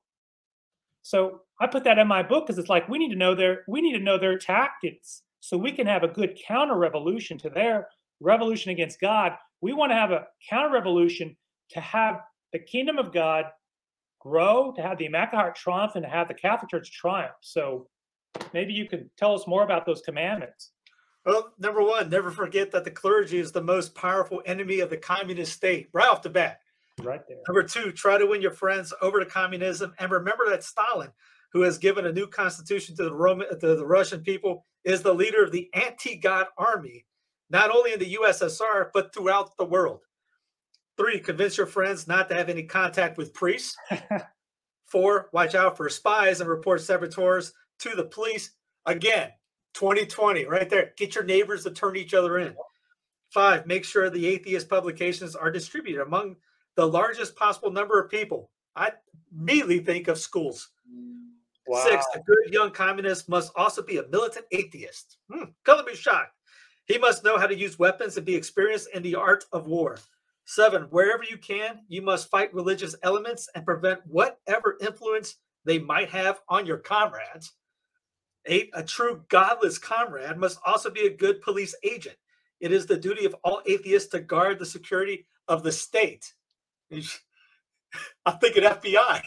So 1.01 1.41
I 1.59 1.67
put 1.67 1.83
that 1.83 1.99
in 1.99 2.07
my 2.07 2.23
book 2.23 2.45
because 2.45 2.57
it's 2.57 2.69
like 2.69 2.87
we 2.87 2.97
need 2.97 3.09
to 3.09 3.17
know 3.17 3.35
their 3.35 3.63
we 3.67 3.81
need 3.81 3.97
to 3.97 4.03
know 4.03 4.17
their 4.17 4.37
tactics 4.37 5.23
so 5.43 5.57
we 5.57 5.73
can 5.73 5.85
have 5.87 6.03
a 6.03 6.07
good 6.07 6.39
counter 6.47 6.77
revolution 6.77 7.37
to 7.37 7.49
their 7.49 7.89
revolution 8.21 8.71
against 8.71 9.01
God. 9.01 9.33
We 9.59 9.73
want 9.73 9.91
to 9.91 9.95
have 9.95 10.11
a 10.11 10.27
counter 10.49 10.73
revolution 10.73 11.35
to 11.71 11.81
have 11.81 12.21
the 12.53 12.59
kingdom 12.59 12.97
of 12.97 13.11
God 13.11 13.47
grow, 14.21 14.71
to 14.77 14.81
have 14.81 14.97
the 14.97 15.05
Immaculate 15.05 15.43
Heart 15.43 15.55
triumph, 15.57 15.91
and 15.95 16.03
to 16.05 16.09
have 16.09 16.29
the 16.29 16.33
Catholic 16.33 16.71
Church 16.71 16.93
triumph. 16.93 17.35
So 17.41 17.89
maybe 18.53 18.71
you 18.71 18.87
can 18.87 19.09
tell 19.17 19.35
us 19.35 19.45
more 19.45 19.63
about 19.63 19.85
those 19.85 20.01
commandments. 20.01 20.71
Well, 21.25 21.51
number 21.59 21.83
one, 21.83 22.09
never 22.09 22.31
forget 22.31 22.71
that 22.71 22.85
the 22.85 22.91
clergy 22.91 23.37
is 23.37 23.51
the 23.51 23.61
most 23.61 23.93
powerful 23.95 24.41
enemy 24.45 24.79
of 24.79 24.89
the 24.89 24.95
communist 24.95 25.51
state, 25.51 25.89
right 25.91 26.07
off 26.07 26.21
the 26.21 26.29
bat. 26.29 26.61
Right 27.01 27.21
there. 27.27 27.39
Number 27.49 27.63
two, 27.63 27.91
try 27.91 28.17
to 28.17 28.25
win 28.25 28.41
your 28.41 28.51
friends 28.51 28.93
over 29.01 29.19
to 29.19 29.25
communism, 29.25 29.93
and 29.99 30.09
remember 30.09 30.49
that 30.51 30.63
Stalin, 30.63 31.09
who 31.53 31.61
has 31.61 31.77
given 31.77 32.07
a 32.07 32.11
new 32.11 32.27
constitution 32.27 32.95
to 32.95 33.03
the 33.03 33.13
Roman, 33.13 33.47
to 33.59 33.75
the 33.75 33.85
Russian 33.85 34.21
people, 34.21 34.65
is 34.83 35.01
the 35.01 35.13
leader 35.13 35.43
of 35.43 35.51
the 35.51 35.69
anti-God 35.73 36.47
army, 36.57 37.05
not 37.49 37.69
only 37.69 37.93
in 37.93 37.99
the 37.99 38.15
USSR 38.15 38.89
but 38.93 39.13
throughout 39.13 39.55
the 39.57 39.65
world. 39.65 40.01
Three, 40.97 41.19
convince 41.19 41.57
your 41.57 41.67
friends 41.67 42.07
not 42.07 42.27
to 42.29 42.35
have 42.35 42.49
any 42.49 42.63
contact 42.63 43.17
with 43.17 43.33
priests. 43.33 43.77
Four, 44.87 45.29
watch 45.31 45.55
out 45.55 45.77
for 45.77 45.89
spies 45.89 46.41
and 46.41 46.49
report 46.49 46.81
saboteurs 46.81 47.53
to 47.79 47.95
the 47.95 48.03
police. 48.03 48.51
Again, 48.85 49.29
2020, 49.73 50.45
right 50.45 50.69
there. 50.69 50.93
Get 50.97 51.15
your 51.15 51.23
neighbors 51.23 51.63
to 51.63 51.71
turn 51.71 51.95
each 51.95 52.13
other 52.13 52.37
in. 52.39 52.55
Five, 53.31 53.65
make 53.65 53.85
sure 53.85 54.09
the 54.09 54.27
atheist 54.27 54.69
publications 54.69 55.35
are 55.35 55.49
distributed 55.49 56.03
among 56.03 56.35
the 56.75 56.87
largest 56.87 57.35
possible 57.35 57.71
number 57.71 57.99
of 57.99 58.11
people. 58.11 58.51
I 58.75 58.91
immediately 59.35 59.79
think 59.79 60.07
of 60.07 60.19
schools. 60.19 60.69
Wow. 61.67 61.83
Six, 61.85 62.05
a 62.15 62.19
good 62.19 62.53
young 62.53 62.71
communist 62.71 63.29
must 63.29 63.51
also 63.55 63.81
be 63.81 63.97
a 63.97 64.07
militant 64.07 64.45
atheist. 64.51 65.17
Hmm, 65.31 65.45
color 65.63 65.83
me 65.83 65.95
shocked. 65.95 66.33
He 66.85 66.97
must 66.97 67.23
know 67.23 67.37
how 67.37 67.47
to 67.47 67.55
use 67.55 67.79
weapons 67.79 68.17
and 68.17 68.25
be 68.25 68.35
experienced 68.35 68.89
in 68.93 69.03
the 69.03 69.15
art 69.15 69.45
of 69.53 69.67
war. 69.67 69.97
Seven, 70.45 70.83
wherever 70.89 71.23
you 71.23 71.37
can, 71.37 71.79
you 71.87 72.01
must 72.01 72.29
fight 72.29 72.53
religious 72.53 72.95
elements 73.03 73.47
and 73.55 73.65
prevent 73.65 74.01
whatever 74.05 74.77
influence 74.81 75.35
they 75.63 75.79
might 75.79 76.09
have 76.09 76.41
on 76.49 76.65
your 76.65 76.77
comrades. 76.77 77.53
Eight, 78.45 78.69
a 78.73 78.83
true 78.83 79.23
godless 79.29 79.77
comrade 79.77 80.37
must 80.37 80.59
also 80.65 80.89
be 80.89 81.07
a 81.07 81.15
good 81.15 81.41
police 81.41 81.73
agent. 81.83 82.17
It 82.59 82.73
is 82.73 82.85
the 82.85 82.97
duty 82.97 83.25
of 83.25 83.35
all 83.43 83.61
atheists 83.65 84.09
to 84.09 84.19
guard 84.19 84.59
the 84.59 84.65
security 84.65 85.25
of 85.47 85.63
the 85.63 85.71
state. 85.71 86.33
I'm 88.25 88.37
thinking 88.39 88.63
FBI. 88.63 89.21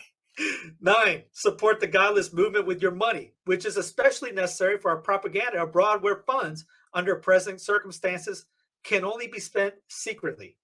Nine, 0.80 1.22
support 1.32 1.80
the 1.80 1.86
godless 1.86 2.32
movement 2.32 2.66
with 2.66 2.82
your 2.82 2.90
money, 2.90 3.32
which 3.44 3.64
is 3.64 3.76
especially 3.76 4.32
necessary 4.32 4.78
for 4.78 4.90
our 4.90 4.98
propaganda 4.98 5.62
abroad 5.62 6.02
where 6.02 6.24
funds, 6.26 6.64
under 6.92 7.16
present 7.16 7.60
circumstances, 7.60 8.46
can 8.84 9.04
only 9.04 9.26
be 9.26 9.40
spent 9.40 9.74
secretly. 9.88 10.56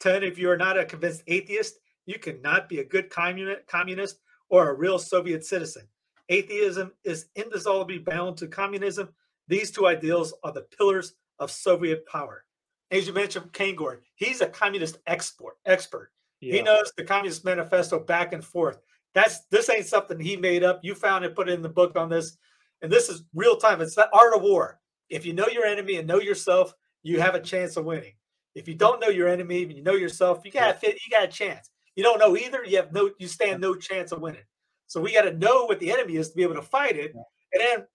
10, 0.00 0.22
if 0.22 0.38
you 0.38 0.50
are 0.50 0.56
not 0.56 0.78
a 0.78 0.84
convinced 0.84 1.22
atheist, 1.26 1.76
you 2.06 2.18
cannot 2.18 2.68
be 2.68 2.80
a 2.80 2.84
good 2.84 3.10
communist 3.10 4.18
or 4.48 4.68
a 4.68 4.74
real 4.74 4.98
Soviet 4.98 5.44
citizen. 5.44 5.86
Atheism 6.28 6.92
is 7.04 7.26
indissolubly 7.36 7.98
bound 7.98 8.36
to 8.38 8.48
communism. 8.48 9.10
These 9.48 9.70
two 9.70 9.86
ideals 9.86 10.34
are 10.42 10.52
the 10.52 10.66
pillars 10.76 11.14
of 11.38 11.50
Soviet 11.50 12.06
power. 12.06 12.44
As 12.90 13.06
you 13.06 13.12
mentioned, 13.12 13.52
Kengor, 13.52 13.98
he's 14.16 14.40
a 14.40 14.46
communist 14.46 14.98
export 15.06 15.54
expert. 15.66 16.10
Yeah. 16.40 16.54
He 16.54 16.62
knows 16.62 16.92
the 16.96 17.04
Communist 17.04 17.44
Manifesto 17.44 18.00
back 18.00 18.32
and 18.32 18.44
forth. 18.44 18.78
That's 19.14 19.40
this 19.50 19.68
ain't 19.70 19.86
something 19.86 20.18
he 20.18 20.36
made 20.36 20.62
up. 20.62 20.80
You 20.82 20.94
found 20.94 21.24
it, 21.24 21.34
put 21.34 21.48
it 21.48 21.54
in 21.54 21.62
the 21.62 21.68
book 21.68 21.96
on 21.96 22.08
this, 22.08 22.36
and 22.82 22.90
this 22.90 23.08
is 23.08 23.24
real 23.34 23.56
time. 23.56 23.80
It's 23.80 23.94
the 23.94 24.08
art 24.12 24.34
of 24.34 24.42
war. 24.42 24.80
If 25.08 25.26
you 25.26 25.32
know 25.32 25.48
your 25.48 25.64
enemy 25.64 25.96
and 25.96 26.06
know 26.06 26.20
yourself, 26.20 26.72
you 27.02 27.20
have 27.20 27.34
a 27.34 27.40
chance 27.40 27.76
of 27.76 27.84
winning. 27.84 28.12
If 28.54 28.68
you 28.68 28.74
don't 28.74 29.00
know 29.00 29.08
your 29.08 29.28
enemy 29.28 29.62
and 29.62 29.72
you 29.72 29.82
know 29.82 29.94
yourself, 29.94 30.42
you 30.44 30.52
got 30.52 30.80
fit. 30.80 30.98
You 31.04 31.10
got 31.10 31.24
a 31.24 31.28
chance. 31.28 31.70
You 31.96 32.04
don't 32.04 32.18
know 32.18 32.36
either. 32.36 32.64
You 32.64 32.76
have 32.76 32.92
no. 32.92 33.10
You 33.18 33.26
stand 33.26 33.60
no 33.60 33.74
chance 33.74 34.12
of 34.12 34.20
winning. 34.20 34.42
So 34.86 35.00
we 35.00 35.12
got 35.12 35.22
to 35.22 35.36
know 35.36 35.66
what 35.66 35.80
the 35.80 35.92
enemy 35.92 36.16
is 36.16 36.30
to 36.30 36.36
be 36.36 36.42
able 36.42 36.56
to 36.56 36.62
fight 36.62 36.96
it. 36.96 37.12
And 37.14 37.60
then, 37.60 37.86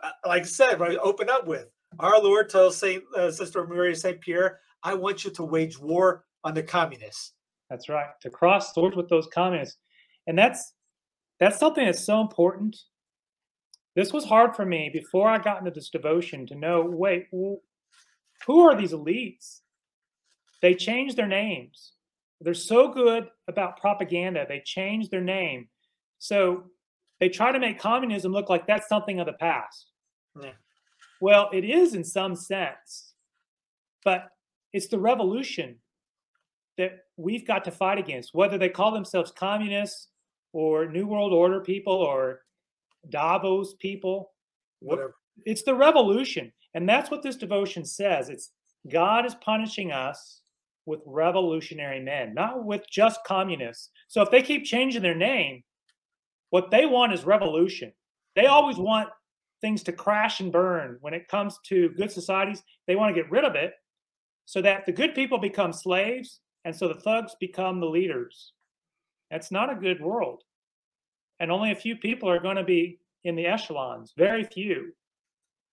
uh, 0.00 0.10
like 0.24 0.42
I 0.42 0.46
said, 0.46 0.78
right, 0.78 0.96
open 1.02 1.28
up 1.28 1.46
with 1.46 1.68
our 1.98 2.20
Lord 2.22 2.48
tells 2.48 2.76
Saint 2.76 3.02
uh, 3.16 3.30
Sister 3.30 3.66
Maria 3.66 3.94
Saint 3.96 4.20
Pierre, 4.20 4.60
"I 4.82 4.94
want 4.94 5.24
you 5.24 5.30
to 5.32 5.42
wage 5.42 5.78
war 5.78 6.24
on 6.44 6.54
the 6.54 6.62
communists." 6.62 7.32
That's 7.68 7.88
right. 7.88 8.08
To 8.22 8.30
cross 8.30 8.72
swords 8.74 8.96
with 8.96 9.08
those 9.08 9.26
communists. 9.28 9.78
And 10.30 10.38
that's 10.38 10.74
that's 11.40 11.58
something 11.58 11.84
that's 11.84 12.04
so 12.04 12.20
important. 12.20 12.76
This 13.96 14.12
was 14.12 14.24
hard 14.24 14.54
for 14.54 14.64
me 14.64 14.88
before 14.92 15.28
I 15.28 15.38
got 15.38 15.58
into 15.58 15.72
this 15.72 15.90
devotion 15.90 16.46
to 16.46 16.54
know, 16.54 16.82
wait, 16.88 17.26
who 17.32 17.60
are 18.48 18.76
these 18.76 18.92
elites? 18.92 19.62
They 20.62 20.76
changed 20.76 21.16
their 21.16 21.26
names. 21.26 21.94
They're 22.40 22.54
so 22.54 22.92
good 22.92 23.26
about 23.48 23.80
propaganda. 23.80 24.46
They 24.48 24.62
changed 24.64 25.10
their 25.10 25.20
name. 25.20 25.68
So 26.20 26.62
they 27.18 27.28
try 27.28 27.50
to 27.50 27.58
make 27.58 27.80
communism 27.80 28.30
look 28.30 28.48
like 28.48 28.68
that's 28.68 28.88
something 28.88 29.18
of 29.18 29.26
the 29.26 29.32
past. 29.32 29.86
Yeah. 30.40 30.52
Well, 31.20 31.50
it 31.52 31.64
is 31.64 31.94
in 31.94 32.04
some 32.04 32.36
sense, 32.36 33.14
but 34.04 34.28
it's 34.72 34.86
the 34.86 35.00
revolution 35.00 35.78
that 36.78 37.00
we've 37.16 37.44
got 37.48 37.64
to 37.64 37.72
fight 37.72 37.98
against, 37.98 38.30
whether 38.32 38.58
they 38.58 38.68
call 38.68 38.92
themselves 38.92 39.32
communists 39.32 40.06
or 40.52 40.90
New 40.90 41.06
World 41.06 41.32
Order 41.32 41.60
people 41.60 41.94
or 41.94 42.40
Davos 43.08 43.74
people. 43.74 44.32
Whatever. 44.80 45.14
It's 45.44 45.62
the 45.62 45.74
revolution. 45.74 46.52
And 46.74 46.88
that's 46.88 47.10
what 47.10 47.22
this 47.22 47.36
devotion 47.36 47.84
says. 47.84 48.28
It's 48.28 48.50
God 48.90 49.26
is 49.26 49.34
punishing 49.36 49.92
us 49.92 50.42
with 50.86 51.00
revolutionary 51.06 52.00
men, 52.00 52.34
not 52.34 52.64
with 52.64 52.82
just 52.90 53.20
communists. 53.26 53.90
So 54.08 54.22
if 54.22 54.30
they 54.30 54.42
keep 54.42 54.64
changing 54.64 55.02
their 55.02 55.14
name, 55.14 55.62
what 56.50 56.70
they 56.70 56.86
want 56.86 57.12
is 57.12 57.24
revolution. 57.24 57.92
They 58.34 58.46
always 58.46 58.76
want 58.76 59.08
things 59.60 59.82
to 59.84 59.92
crash 59.92 60.40
and 60.40 60.50
burn. 60.50 60.98
When 61.00 61.14
it 61.14 61.28
comes 61.28 61.58
to 61.66 61.90
good 61.90 62.10
societies, 62.10 62.62
they 62.86 62.96
want 62.96 63.14
to 63.14 63.20
get 63.20 63.30
rid 63.30 63.44
of 63.44 63.54
it 63.54 63.74
so 64.46 64.62
that 64.62 64.86
the 64.86 64.92
good 64.92 65.14
people 65.14 65.38
become 65.38 65.72
slaves 65.72 66.40
and 66.64 66.74
so 66.74 66.88
the 66.88 67.00
thugs 67.00 67.36
become 67.40 67.80
the 67.80 67.86
leaders. 67.86 68.52
That's 69.30 69.50
not 69.50 69.70
a 69.70 69.80
good 69.80 70.00
world. 70.00 70.42
And 71.38 71.50
only 71.50 71.72
a 71.72 71.76
few 71.76 71.96
people 71.96 72.28
are 72.28 72.40
going 72.40 72.56
to 72.56 72.64
be 72.64 72.98
in 73.24 73.36
the 73.36 73.46
echelons, 73.46 74.12
very 74.16 74.44
few. 74.44 74.92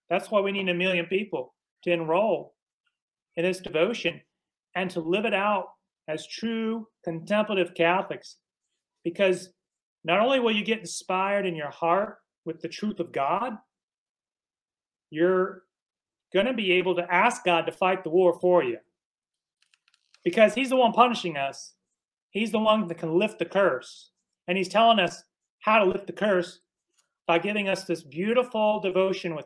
That's 0.10 0.32
why 0.32 0.42
we 0.42 0.52
need 0.52 0.70
a 0.70 0.74
million 0.74 1.06
people 1.06 1.54
to 1.84 1.92
enroll 1.92 2.56
in 3.36 3.44
this 3.44 3.60
devotion 3.60 4.22
and 4.76 4.90
to 4.92 5.00
live 5.00 5.26
it 5.26 5.34
out 5.34 5.70
as 6.08 6.28
true 6.28 6.88
contemplative 7.04 7.74
Catholics. 7.76 8.38
Because 9.04 9.50
not 10.04 10.20
only 10.20 10.40
will 10.40 10.56
you 10.56 10.64
get 10.64 10.80
inspired 10.80 11.46
in 11.46 11.56
your 11.56 11.70
heart 11.70 12.18
with 12.46 12.62
the 12.62 12.70
truth 12.70 13.00
of 13.00 13.12
God, 13.12 13.54
you're 15.10 15.64
going 16.34 16.46
to 16.46 16.54
be 16.54 16.74
able 16.74 16.96
to 16.96 17.14
ask 17.14 17.44
God 17.44 17.66
to 17.66 17.72
fight 17.72 18.04
the 18.04 18.10
war 18.10 18.38
for 18.40 18.64
you. 18.64 18.78
Because 20.24 20.54
He's 20.54 20.70
the 20.70 20.76
one 20.76 20.94
punishing 20.94 21.38
us, 21.38 21.74
He's 22.38 22.52
the 22.52 22.60
one 22.60 22.88
that 22.88 22.98
can 22.98 23.18
lift 23.18 23.40
the 23.40 23.46
curse. 23.46 24.12
And 24.48 24.58
He's 24.58 24.70
telling 24.70 25.00
us 25.00 25.24
how 25.60 25.80
to 25.80 25.86
lift 25.86 26.08
the 26.08 26.14
curse 26.14 26.60
by 27.28 27.40
giving 27.40 27.68
us 27.68 27.84
this 27.84 28.04
beautiful 28.04 28.80
devotion 28.80 29.36
with 29.36 29.46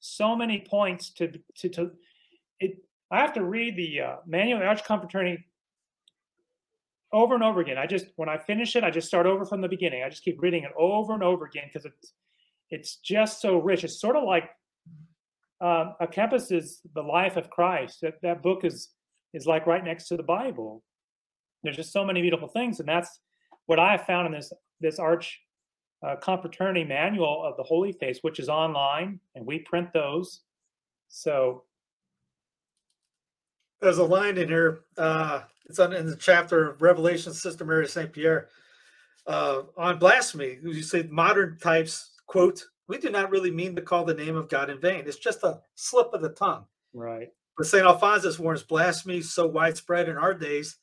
so 0.00 0.36
many 0.36 0.64
points 0.68 1.10
to 1.10 1.32
to, 1.56 1.68
to 1.68 1.90
it 2.60 2.76
i 3.10 3.18
have 3.18 3.32
to 3.32 3.42
read 3.42 3.76
the 3.76 4.00
uh, 4.00 4.16
manual 4.26 4.62
arch 4.62 4.84
confraternity 4.84 5.44
over 7.12 7.34
and 7.34 7.42
over 7.42 7.60
again. 7.60 7.78
I 7.78 7.86
just 7.86 8.06
when 8.16 8.28
i 8.28 8.36
finish 8.36 8.76
it 8.76 8.84
i 8.84 8.90
just 8.90 9.08
start 9.08 9.26
over 9.26 9.44
from 9.44 9.60
the 9.60 9.68
beginning. 9.68 10.02
I 10.04 10.08
just 10.08 10.22
keep 10.22 10.40
reading 10.40 10.62
it 10.62 10.72
over 10.78 11.14
and 11.14 11.22
over 11.22 11.46
again 11.46 11.64
because 11.72 11.84
it's 11.86 12.12
it's 12.70 12.96
just 12.96 13.40
so 13.40 13.58
rich. 13.58 13.82
It's 13.82 14.00
sort 14.00 14.16
of 14.16 14.24
like 14.24 14.50
à 15.60 16.12
Kempis 16.12 16.52
is 16.52 16.80
the 16.94 17.02
life 17.02 17.36
of 17.36 17.50
christ. 17.50 18.02
That, 18.02 18.20
that 18.22 18.42
book 18.42 18.64
is 18.64 18.90
is 19.32 19.46
like 19.46 19.66
right 19.66 19.82
next 19.82 20.08
to 20.08 20.16
the 20.16 20.22
bible 20.22 20.84
there's 21.62 21.76
just 21.76 21.92
so 21.92 22.04
many 22.04 22.20
beautiful 22.22 22.48
things 22.48 22.80
and 22.80 22.88
that's 22.88 23.20
what 23.66 23.78
i 23.78 23.92
have 23.92 24.06
found 24.06 24.26
in 24.26 24.32
this 24.32 24.52
this 24.80 24.98
arch 24.98 25.40
uh, 26.02 26.16
confraternity 26.16 26.84
manual 26.84 27.42
of 27.44 27.56
the 27.56 27.62
Holy 27.62 27.92
Face, 27.92 28.18
which 28.22 28.38
is 28.38 28.48
online, 28.48 29.20
and 29.34 29.44
we 29.44 29.58
print 29.60 29.92
those. 29.92 30.42
So 31.08 31.64
there's 33.80 33.98
a 33.98 34.04
line 34.04 34.38
in 34.38 34.48
here. 34.48 34.80
Uh, 34.96 35.42
it's 35.68 35.78
on 35.78 35.92
in 35.92 36.06
the 36.06 36.16
chapter 36.16 36.70
of 36.70 36.82
Revelation, 36.82 37.32
Sister 37.32 37.64
Mary 37.64 37.88
Saint 37.88 38.12
Pierre, 38.12 38.48
uh, 39.26 39.62
on 39.76 39.98
blasphemy. 39.98 40.58
You 40.62 40.82
say 40.82 41.02
modern 41.10 41.58
types 41.58 42.10
quote: 42.26 42.64
"We 42.86 42.98
do 42.98 43.10
not 43.10 43.30
really 43.30 43.50
mean 43.50 43.74
to 43.76 43.82
call 43.82 44.04
the 44.04 44.14
name 44.14 44.36
of 44.36 44.48
God 44.48 44.70
in 44.70 44.80
vain. 44.80 45.04
It's 45.06 45.18
just 45.18 45.42
a 45.42 45.60
slip 45.74 46.12
of 46.12 46.22
the 46.22 46.30
tongue." 46.30 46.64
Right. 46.94 47.28
But 47.56 47.66
Saint 47.66 47.86
Alphonsus 47.86 48.38
warns 48.38 48.62
blasphemy 48.62 49.20
so 49.20 49.46
widespread 49.46 50.08
in 50.08 50.16
our 50.16 50.32
days 50.32 50.76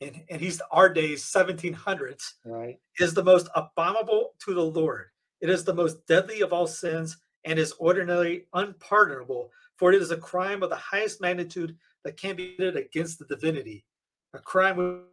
and, 0.00 0.22
and 0.30 0.40
he's 0.40 0.60
our 0.70 0.88
days 0.88 1.24
1700s, 1.24 2.22
Right. 2.44 2.78
is 2.98 3.14
the 3.14 3.24
most 3.24 3.48
abominable 3.54 4.34
to 4.44 4.54
the 4.54 4.62
Lord. 4.62 5.06
It 5.40 5.50
is 5.50 5.64
the 5.64 5.74
most 5.74 6.06
deadly 6.06 6.40
of 6.40 6.52
all 6.52 6.66
sins 6.66 7.16
and 7.44 7.58
is 7.58 7.74
ordinarily 7.80 8.46
unpardonable, 8.54 9.50
for 9.76 9.92
it 9.92 10.00
is 10.02 10.10
a 10.10 10.16
crime 10.16 10.62
of 10.62 10.70
the 10.70 10.76
highest 10.76 11.20
magnitude 11.20 11.76
that 12.04 12.16
can 12.16 12.36
be 12.36 12.54
committed 12.54 12.76
against 12.76 13.18
the 13.18 13.26
divinity. 13.26 13.84
A 14.34 14.38
crime 14.38 15.04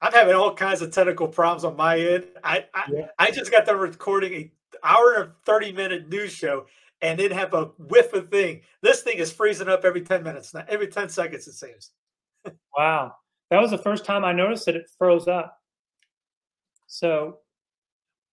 I'm 0.00 0.12
having 0.12 0.34
all 0.34 0.54
kinds 0.54 0.80
of 0.82 0.92
technical 0.92 1.28
problems 1.28 1.64
on 1.64 1.76
my 1.76 1.98
end. 1.98 2.26
I 2.44 2.66
I, 2.74 2.84
Yeah. 2.92 3.06
I 3.18 3.30
just 3.30 3.50
got 3.50 3.66
done 3.66 3.78
recording 3.78 4.32
a 4.34 4.52
hour 4.84 5.14
and 5.22 5.32
30 5.44 5.72
minute 5.72 6.08
news 6.08 6.32
show 6.32 6.66
and 7.00 7.18
then 7.18 7.30
have 7.30 7.54
a 7.54 7.66
whiff 7.78 8.12
of 8.12 8.30
thing. 8.30 8.62
This 8.82 9.02
thing 9.02 9.18
is 9.18 9.32
freezing 9.32 9.68
up 9.68 9.84
every 9.84 10.02
10 10.02 10.22
minutes 10.22 10.54
now, 10.54 10.64
every 10.68 10.88
10 10.88 11.08
seconds 11.08 11.46
it 11.48 11.54
seems. 11.54 11.92
Wow. 12.76 13.14
That 13.50 13.60
was 13.60 13.70
the 13.70 13.78
first 13.78 14.04
time 14.04 14.24
I 14.24 14.32
noticed 14.32 14.66
that 14.66 14.76
it 14.76 14.88
froze 14.98 15.26
up. 15.26 15.58
So 16.86 17.38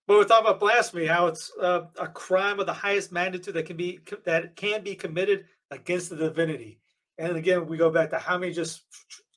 But 0.08 0.18
we're 0.18 0.24
talking 0.26 0.48
about 0.48 0.60
blasphemy, 0.60 1.06
how 1.08 1.28
it's 1.28 1.52
uh, 1.60 1.84
a 2.00 2.08
crime 2.08 2.60
of 2.60 2.66
the 2.68 2.74
highest 2.74 3.12
magnitude 3.12 3.56
that 3.56 3.66
can 3.66 3.78
be 3.78 4.00
that 4.26 4.56
can 4.56 4.84
be 4.84 4.96
committed 4.96 5.46
against 5.72 6.10
the 6.12 6.16
divinity. 6.16 6.80
And 7.18 7.36
again, 7.38 7.66
we 7.68 7.78
go 7.78 7.90
back 7.90 8.10
to 8.12 8.20
how 8.20 8.38
many 8.38 8.54
just 8.54 8.84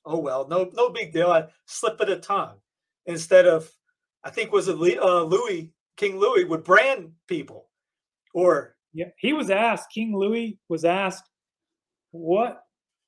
oh 0.05 0.19
well, 0.19 0.47
no 0.49 0.71
no 0.75 0.91
big 0.91 1.13
deal. 1.13 1.31
I 1.31 1.47
slip 1.67 2.01
of 2.01 2.09
the 2.09 2.19
tongue 2.19 2.57
instead 3.07 3.47
of 3.47 3.71
I 4.25 4.31
think 4.31 4.53
was 4.53 4.69
it 4.69 4.77
uh, 4.77 5.23
Louis 5.23 5.73
King 5.97 6.19
Louis 6.19 6.45
would 6.45 6.65
brand 6.65 7.13
people 7.27 7.69
or 8.35 8.77
Yeah, 8.93 9.11
he 9.19 9.33
was 9.33 9.51
asked. 9.51 9.91
King 9.93 10.17
Louis 10.17 10.59
was 10.69 10.85
asked, 10.85 11.29
"What, 12.13 12.63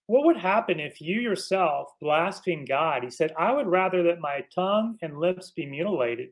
what 0.07 0.25
would 0.25 0.37
happen 0.37 0.81
if 0.81 1.01
you 1.01 1.21
yourself 1.21 1.89
blaspheme 2.01 2.65
God?" 2.65 3.03
He 3.05 3.11
said, 3.11 3.33
"I 3.39 3.53
would 3.53 3.67
rather 3.67 4.03
that 4.05 4.21
my 4.21 4.45
tongue 4.55 4.99
and 5.03 5.19
lips 5.19 5.53
be 5.53 5.67
mutilated." 5.67 6.31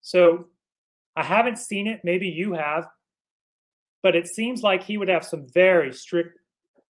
So, 0.00 0.46
I 1.16 1.22
haven't 1.22 1.58
seen 1.58 1.86
it. 1.86 2.00
Maybe 2.04 2.28
you 2.28 2.54
have, 2.54 2.88
but 4.02 4.16
it 4.16 4.26
seems 4.26 4.62
like 4.62 4.82
he 4.82 4.98
would 4.98 5.08
have 5.08 5.24
some 5.24 5.46
very 5.52 5.92
strict 5.92 6.38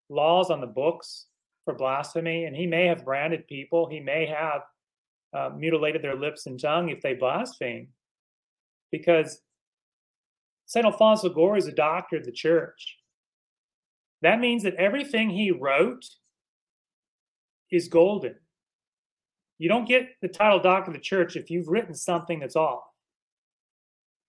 laws 0.08 0.50
on 0.50 0.60
the 0.60 0.66
books 0.66 1.26
for 1.64 1.74
blasphemy, 1.74 2.44
and 2.44 2.56
he 2.56 2.66
may 2.66 2.86
have 2.86 3.04
branded 3.04 3.46
people. 3.46 3.88
He 3.88 4.00
may 4.00 4.26
have 4.26 4.62
uh, 5.32 5.54
mutilated 5.56 6.02
their 6.02 6.16
lips 6.16 6.46
and 6.46 6.60
tongue 6.60 6.88
if 6.88 7.00
they 7.00 7.14
blaspheme, 7.14 7.88
because 8.90 9.40
St. 10.66 10.84
Alfonso 10.86 11.28
Liguori 11.28 11.58
is 11.58 11.66
a 11.66 11.72
doctor 11.72 12.16
of 12.16 12.24
the 12.24 12.32
church. 12.32 12.98
That 14.22 14.40
means 14.40 14.62
that 14.62 14.74
everything 14.74 15.30
he 15.30 15.50
wrote 15.50 16.04
is 17.70 17.88
golden. 17.88 18.36
You 19.58 19.68
don't 19.68 19.88
get 19.88 20.08
the 20.20 20.28
title 20.28 20.60
doctor 20.60 20.90
of 20.90 20.96
the 20.96 21.02
church 21.02 21.36
if 21.36 21.50
you've 21.50 21.68
written 21.68 21.94
something 21.94 22.40
that's 22.40 22.56
off. 22.56 22.84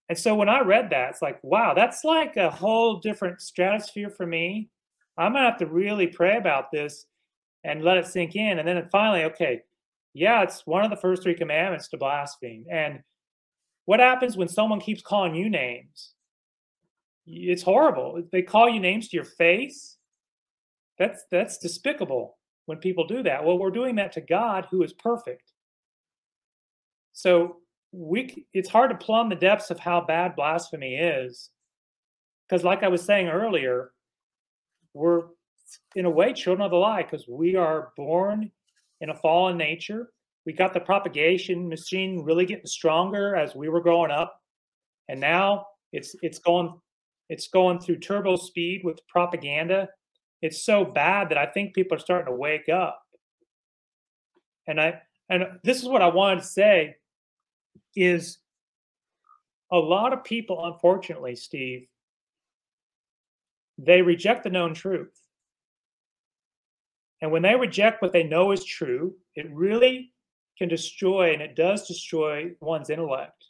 And 0.10 0.18
so 0.18 0.36
when 0.36 0.50
I 0.50 0.62
read 0.62 0.90
that, 0.90 1.12
it's 1.12 1.22
like, 1.22 1.40
wow, 1.44 1.74
that's 1.74 2.04
like 2.04 2.38
a 2.38 2.50
whole 2.50 3.00
different 3.00 3.42
stratosphere 3.42 4.10
for 4.10 4.26
me. 4.26 4.70
I'm 5.18 5.32
going 5.32 5.44
to 5.44 5.50
have 5.50 5.60
to 5.60 5.66
really 5.68 6.08
pray 6.08 6.38
about 6.38 6.72
this 6.72 7.06
and 7.64 7.84
let 7.84 7.97
it 7.97 8.07
sink 8.07 8.36
in. 8.36 8.59
And 8.59 8.68
then 8.68 8.88
finally, 8.91 9.24
okay, 9.26 9.61
yeah, 10.14 10.43
it's 10.43 10.66
one 10.66 10.84
of 10.84 10.89
the 10.89 10.97
first 10.97 11.24
three 11.24 11.34
commandments 11.34 11.88
to 11.89 11.97
blaspheme. 11.97 12.66
And 12.72 12.99
what 13.86 13.99
happens 13.99 14.38
when 14.38 14.47
someone 14.47 14.80
keeps 14.80 15.01
calling 15.01 15.36
you 15.36 15.49
names? 15.49 16.14
it's 17.26 17.64
horrible. 17.64 18.22
They 18.32 18.41
call 18.41 18.70
you 18.70 18.80
names 18.80 19.07
to 19.09 19.16
your 19.16 19.26
face. 19.26 19.97
That's 20.97 21.24
that's 21.32 21.57
despicable 21.57 22.38
when 22.66 22.78
people 22.78 23.07
do 23.07 23.24
that. 23.24 23.43
Well, 23.43 23.57
we're 23.57 23.72
doing 23.72 23.95
that 23.95 24.11
to 24.14 24.22
God 24.22 24.68
who 24.70 24.84
is 24.84 24.93
perfect. 24.93 25.51
So 27.14 27.57
we 27.91 28.45
it's 28.53 28.70
hard 28.70 28.91
to 28.91 28.97
plumb 28.97 29.30
the 29.30 29.36
depths 29.36 29.72
of 29.72 29.80
how 29.80 30.01
bad 30.01 30.36
blasphemy 30.36 30.95
is 30.95 31.49
because 32.47 32.64
like 32.64 32.84
I 32.84 32.88
was 32.88 33.03
saying 33.03 33.28
earlier, 33.30 33.91
we're 34.93 35.24
in 35.95 36.05
a 36.05 36.09
way 36.09 36.34
children 36.34 36.66
of 36.66 36.72
the 36.72 36.78
lie 36.78 37.03
because 37.03 37.28
we 37.28 37.55
are 37.55 37.91
born 37.97 38.51
in 39.01 39.09
a 39.09 39.16
fallen 39.16 39.57
nature. 39.57 40.09
We 40.45 40.53
got 40.53 40.74
the 40.74 40.80
propagation 40.80 41.70
machine 41.70 42.24
really 42.24 42.45
getting 42.45 42.66
stronger 42.66 43.36
as 43.36 43.55
we 43.55 43.70
were 43.70 43.82
growing 43.82 44.11
up. 44.11 44.39
And 45.09 45.20
now 45.20 45.66
it's 45.91 46.16
it's 46.22 46.39
going 46.39 46.74
it's 47.30 47.47
going 47.47 47.80
through 47.80 47.99
turbo 47.99 48.36
speed 48.36 48.82
with 48.84 49.05
propaganda. 49.07 49.89
It's 50.41 50.66
so 50.66 50.84
bad 50.84 51.30
that 51.30 51.38
I 51.38 51.45
think 51.45 51.74
people 51.74 51.95
are 51.95 52.01
starting 52.01 52.32
to 52.32 52.38
wake 52.38 52.70
up. 52.70 53.01
And 54.68 54.80
I 54.80 55.01
and 55.30 55.45
this 55.64 55.82
is 55.82 55.88
what 55.88 56.01
I 56.01 56.07
wanted 56.07 56.41
to 56.41 56.47
say 56.47 56.95
is 57.95 58.39
a 59.72 59.78
lot 59.78 60.14
of 60.14 60.24
people 60.24 60.66
unfortunately, 60.66 61.36
Steve, 61.36 61.88
they 63.78 64.01
reject 64.01 64.43
the 64.43 64.49
known 64.49 64.74
truth. 64.74 65.23
And 67.24 67.32
when 67.32 67.42
they 67.42 67.56
reject 67.56 68.04
what 68.04 68.14
they 68.14 68.24
know 68.24 68.52
is 68.52 68.64
true, 68.64 69.16
it 69.36 69.50
really 69.52 70.14
can 70.60 70.70
destroy 70.70 71.34
and 71.34 71.42
it 71.42 71.56
does 71.56 71.88
destroy 71.88 72.52
one's 72.62 72.92
intellect 72.92 73.44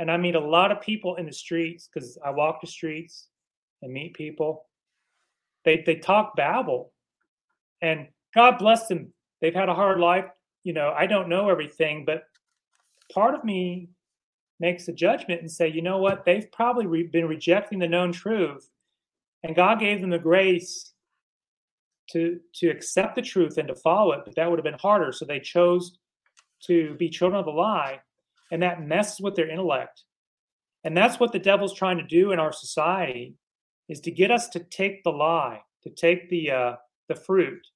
and 0.00 0.10
I 0.10 0.16
meet 0.16 0.34
a 0.34 0.40
lot 0.40 0.72
of 0.72 0.80
people 0.80 1.16
in 1.16 1.26
the 1.26 1.32
streets 1.32 1.86
because 1.92 2.16
I 2.24 2.30
walk 2.30 2.62
the 2.62 2.66
streets 2.66 3.28
and 3.82 3.92
meet 3.92 4.14
people. 4.14 4.64
They 5.66 5.82
they 5.84 5.96
talk 5.96 6.34
babble, 6.36 6.94
and 7.82 8.08
God 8.34 8.56
bless 8.56 8.86
them. 8.86 9.12
They've 9.42 9.54
had 9.54 9.68
a 9.68 9.74
hard 9.74 10.00
life. 10.00 10.24
You 10.64 10.72
know, 10.72 10.94
I 10.96 11.06
don't 11.06 11.28
know 11.28 11.50
everything, 11.50 12.06
but 12.06 12.22
part 13.12 13.34
of 13.34 13.44
me 13.44 13.90
makes 14.58 14.88
a 14.88 14.92
judgment 14.92 15.42
and 15.42 15.50
say, 15.50 15.68
you 15.68 15.82
know 15.82 15.98
what? 15.98 16.24
They've 16.24 16.50
probably 16.50 16.86
re- 16.86 17.02
been 17.06 17.28
rejecting 17.28 17.78
the 17.78 17.86
known 17.86 18.10
truth, 18.10 18.70
and 19.42 19.54
God 19.54 19.80
gave 19.80 20.00
them 20.00 20.08
the 20.08 20.18
grace 20.18 20.89
to 22.12 22.40
to 22.54 22.68
accept 22.68 23.14
the 23.14 23.22
truth 23.22 23.58
and 23.58 23.68
to 23.68 23.74
follow 23.74 24.12
it. 24.12 24.22
But 24.24 24.34
that 24.36 24.48
would 24.48 24.58
have 24.58 24.64
been 24.64 24.74
harder, 24.80 25.12
so 25.12 25.24
they 25.24 25.40
chose 25.40 25.98
to 26.66 26.94
be 26.94 27.08
children 27.08 27.38
of 27.38 27.46
the 27.46 27.52
lie 27.52 28.00
and 28.50 28.62
that 28.62 28.86
messes 28.86 29.20
with 29.20 29.34
their 29.34 29.48
intellect. 29.48 30.04
And 30.84 30.96
that's 30.96 31.20
what 31.20 31.32
the 31.32 31.38
devil's 31.38 31.74
trying 31.74 31.98
to 31.98 32.04
do 32.04 32.32
in 32.32 32.38
our 32.38 32.52
society 32.52 33.34
is 33.88 34.00
to 34.00 34.10
get 34.10 34.30
us 34.30 34.48
to 34.50 34.60
take 34.60 35.02
the 35.04 35.10
lie 35.10 35.60
to 35.82 35.90
take 35.90 36.28
the 36.30 36.50
uh, 36.50 36.76
the 37.08 37.14
fruit. 37.14 37.66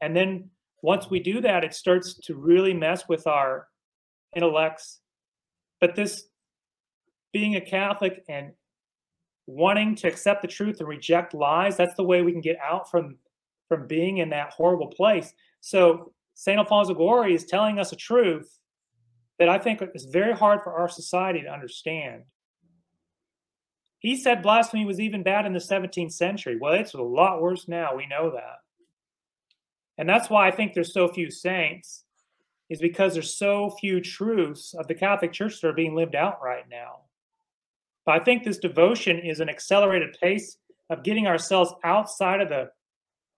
And 0.00 0.14
then 0.14 0.50
once 0.82 1.08
we 1.08 1.20
do 1.20 1.40
that 1.40 1.64
it 1.64 1.74
starts 1.74 2.14
to 2.14 2.34
really 2.34 2.74
mess 2.74 3.08
with 3.08 3.26
our 3.26 3.68
intellects. 4.34 5.00
But 5.80 5.94
this 5.94 6.24
being 7.32 7.56
a 7.56 7.60
catholic 7.60 8.24
and 8.28 8.52
wanting 9.46 9.94
to 9.94 10.08
accept 10.08 10.42
the 10.42 10.48
truth 10.48 10.80
and 10.80 10.88
reject 10.88 11.34
lies 11.34 11.76
that's 11.76 11.94
the 11.96 12.04
way 12.04 12.22
we 12.22 12.32
can 12.32 12.40
get 12.40 12.56
out 12.62 12.90
from 12.90 13.16
from 13.68 13.86
being 13.86 14.18
in 14.18 14.30
that 14.30 14.50
horrible 14.50 14.88
place 14.88 15.32
so 15.60 16.12
saint 16.34 16.58
alfonso 16.58 16.92
liguori 16.92 17.34
is 17.34 17.44
telling 17.44 17.78
us 17.78 17.92
a 17.92 17.96
truth 17.96 18.58
that 19.38 19.48
I 19.48 19.58
think 19.58 19.82
is 19.94 20.04
very 20.04 20.32
hard 20.32 20.62
for 20.62 20.74
our 20.74 20.88
society 20.88 21.42
to 21.42 21.52
understand. 21.52 22.22
He 23.98 24.16
said 24.16 24.42
blasphemy 24.42 24.84
was 24.84 25.00
even 25.00 25.22
bad 25.22 25.46
in 25.46 25.52
the 25.52 25.58
17th 25.58 26.12
century. 26.12 26.58
Well, 26.60 26.74
it's 26.74 26.94
a 26.94 27.02
lot 27.02 27.40
worse 27.40 27.66
now. 27.66 27.96
We 27.96 28.06
know 28.06 28.30
that. 28.32 28.58
And 29.96 30.08
that's 30.08 30.28
why 30.28 30.46
I 30.46 30.50
think 30.50 30.74
there's 30.74 30.92
so 30.92 31.08
few 31.08 31.30
saints, 31.30 32.04
is 32.68 32.80
because 32.80 33.14
there's 33.14 33.36
so 33.36 33.70
few 33.80 34.00
truths 34.00 34.74
of 34.74 34.88
the 34.88 34.94
Catholic 34.94 35.32
Church 35.32 35.60
that 35.60 35.68
are 35.68 35.72
being 35.72 35.94
lived 35.94 36.14
out 36.14 36.42
right 36.42 36.64
now. 36.68 37.02
But 38.06 38.20
I 38.20 38.24
think 38.24 38.44
this 38.44 38.58
devotion 38.58 39.18
is 39.18 39.40
an 39.40 39.48
accelerated 39.48 40.16
pace 40.20 40.58
of 40.90 41.02
getting 41.02 41.26
ourselves 41.26 41.72
outside 41.84 42.40
of 42.40 42.48
the, 42.48 42.70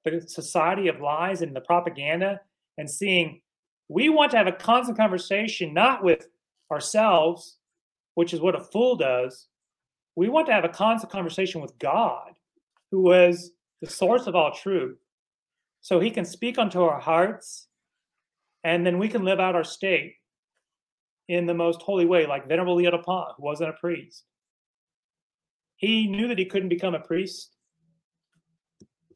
the 0.05 0.29
society 0.29 0.89
of 0.89 1.01
lies 1.01 1.43
and 1.43 1.55
the 1.55 1.61
propaganda 1.61 2.41
and 2.79 2.91
seeing 2.91 3.41
we 3.89 4.09
want 4.09 4.33
to 4.33 4.37
have 4.37 4.49
a 4.49 4.53
constant 4.53 4.99
conversation, 4.99 5.73
not 5.73 6.03
with 6.03 6.27
ourselves, 6.71 7.59
which 8.15 8.35
is 8.35 8.41
what 8.41 8.57
a 8.57 8.65
fool 8.65 8.97
does. 8.97 9.47
We 10.17 10.29
want 10.29 10.47
to 10.47 10.53
have 10.53 10.65
a 10.65 10.69
constant 10.69 11.13
conversation 11.13 11.61
with 11.61 11.79
God, 11.79 12.33
who 12.91 13.13
is 13.13 13.53
the 13.81 13.89
source 13.89 14.27
of 14.27 14.35
all 14.35 14.53
truth. 14.53 14.99
So 15.83 16.01
he 16.01 16.11
can 16.11 16.25
speak 16.25 16.59
unto 16.59 16.83
our 16.83 16.99
hearts, 16.99 17.69
and 18.65 18.85
then 18.85 18.99
we 18.99 19.09
can 19.09 19.25
live 19.25 19.39
out 19.39 19.55
our 19.55 19.63
state 19.63 20.15
in 21.29 21.47
the 21.47 21.55
most 21.55 21.83
holy 21.83 22.07
way, 22.07 22.27
like 22.27 22.49
Venerable 22.49 22.75
Leo 22.75 22.91
who 22.91 23.43
wasn't 23.45 23.71
a 23.71 23.75
priest. 23.75 24.25
He 25.77 26.07
knew 26.07 26.29
that 26.29 26.39
he 26.39 26.45
couldn't 26.45 26.69
become 26.69 26.95
a 26.95 27.01
priest 27.01 27.57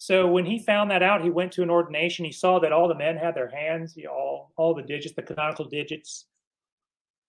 so 0.01 0.27
when 0.27 0.47
he 0.47 0.59
found 0.59 0.91
that 0.91 1.03
out, 1.03 1.23
he 1.23 1.29
went 1.29 1.53
to 1.53 1.63
an 1.63 1.69
ordination. 1.69 2.25
He 2.25 2.33
saw 2.33 2.59
that 2.61 2.73
all 2.73 2.89
the 2.89 2.95
men 2.95 3.19
had 3.19 3.35
their 3.35 3.51
hands, 3.51 3.95
you 3.99 4.05
know, 4.05 4.13
all, 4.13 4.53
all 4.57 4.75
the 4.75 4.83
digits, 4.83 5.15
the 5.15 5.21
canonical 5.21 5.67
digits. 5.67 6.25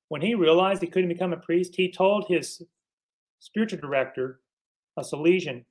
When 0.07 0.21
he 0.21 0.35
realized 0.35 0.81
he 0.81 0.87
couldn't 0.87 1.09
become 1.09 1.33
a 1.33 1.37
priest, 1.37 1.75
he 1.75 1.91
told 1.91 2.27
his 2.29 2.61
spiritual 3.39 3.81
director, 3.81 4.39
a 4.95 5.01
Salesian, 5.01 5.65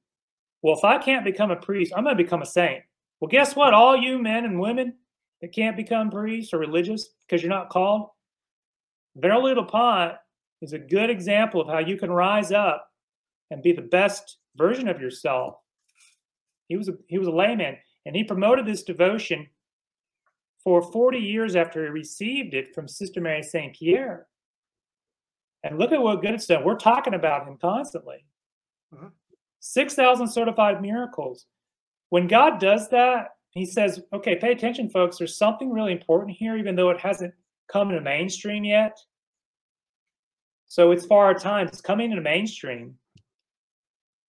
well, 0.60 0.76
if 0.76 0.84
I 0.84 0.98
can't 0.98 1.24
become 1.24 1.50
a 1.50 1.56
priest, 1.56 1.90
I'm 1.96 2.04
going 2.04 2.18
to 2.18 2.22
become 2.22 2.42
a 2.42 2.46
saint. 2.46 2.82
Well, 3.18 3.30
guess 3.30 3.56
what? 3.56 3.72
All 3.72 3.96
you 3.96 4.18
men 4.18 4.44
and 4.44 4.60
women 4.60 4.92
that 5.40 5.54
can't 5.54 5.78
become 5.78 6.10
priests 6.10 6.52
or 6.52 6.58
religious 6.58 7.08
because 7.26 7.42
you're 7.42 7.48
not 7.48 7.70
called, 7.70 8.10
Venerable 9.16 9.64
pot 9.64 10.18
is 10.60 10.74
a 10.74 10.78
good 10.78 11.08
example 11.08 11.62
of 11.62 11.68
how 11.68 11.78
you 11.78 11.96
can 11.96 12.10
rise 12.10 12.52
up 12.52 12.89
and 13.50 13.62
be 13.62 13.72
the 13.72 13.82
best 13.82 14.38
version 14.56 14.88
of 14.88 15.00
yourself. 15.00 15.56
He 16.68 16.76
was 16.76 16.88
a, 16.88 16.94
he 17.08 17.18
was 17.18 17.28
a 17.28 17.32
layman, 17.32 17.76
and 18.06 18.14
he 18.14 18.24
promoted 18.24 18.66
this 18.66 18.82
devotion 18.82 19.48
for 20.62 20.82
40 20.82 21.18
years 21.18 21.56
after 21.56 21.84
he 21.84 21.90
received 21.90 22.54
it 22.54 22.74
from 22.74 22.86
Sister 22.86 23.20
Mary 23.20 23.42
St. 23.42 23.74
Pierre. 23.74 24.26
And 25.62 25.78
look 25.78 25.92
at 25.92 26.00
what 26.00 26.22
good 26.22 26.34
it's 26.34 26.46
done. 26.46 26.64
We're 26.64 26.76
talking 26.76 27.14
about 27.14 27.46
him 27.46 27.58
constantly. 27.58 28.24
Mhm. 28.94 29.12
6,000 29.60 30.28
certified 30.28 30.80
miracles. 30.80 31.46
When 32.08 32.26
God 32.26 32.60
does 32.60 32.88
that, 32.90 33.36
he 33.50 33.66
says, 33.66 34.00
okay, 34.12 34.36
pay 34.36 34.52
attention, 34.52 34.88
folks. 34.88 35.18
There's 35.18 35.36
something 35.36 35.70
really 35.70 35.92
important 35.92 36.36
here, 36.36 36.56
even 36.56 36.76
though 36.76 36.90
it 36.90 37.00
hasn't 37.00 37.34
come 37.68 37.90
into 37.90 38.00
mainstream 38.00 38.64
yet. 38.64 38.98
So 40.66 40.92
it's 40.92 41.06
for 41.06 41.24
our 41.24 41.34
times. 41.34 41.70
It's 41.72 41.80
coming 41.80 42.10
into 42.10 42.22
mainstream. 42.22 42.98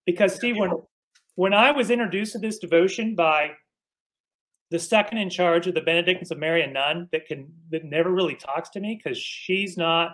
Because, 0.06 0.36
Steve, 0.36 0.58
when, 0.58 0.72
when 1.36 1.54
I 1.54 1.72
was 1.72 1.90
introduced 1.90 2.34
to 2.34 2.40
this 2.40 2.60
devotion 2.60 3.16
by 3.16 3.52
the 4.72 4.80
second 4.80 5.18
in 5.18 5.30
charge 5.30 5.68
of 5.68 5.76
the 5.76 5.82
Benedictines 5.82 6.32
of 6.32 6.40
Mary, 6.40 6.64
a 6.64 6.68
nun 6.68 7.10
that 7.12 7.28
can 7.28 7.54
that 7.72 7.84
never 7.84 8.10
really 8.10 8.36
talks 8.36 8.70
to 8.70 8.80
me 8.80 9.00
because 9.02 9.18
she's 9.18 9.78
not 9.78 10.14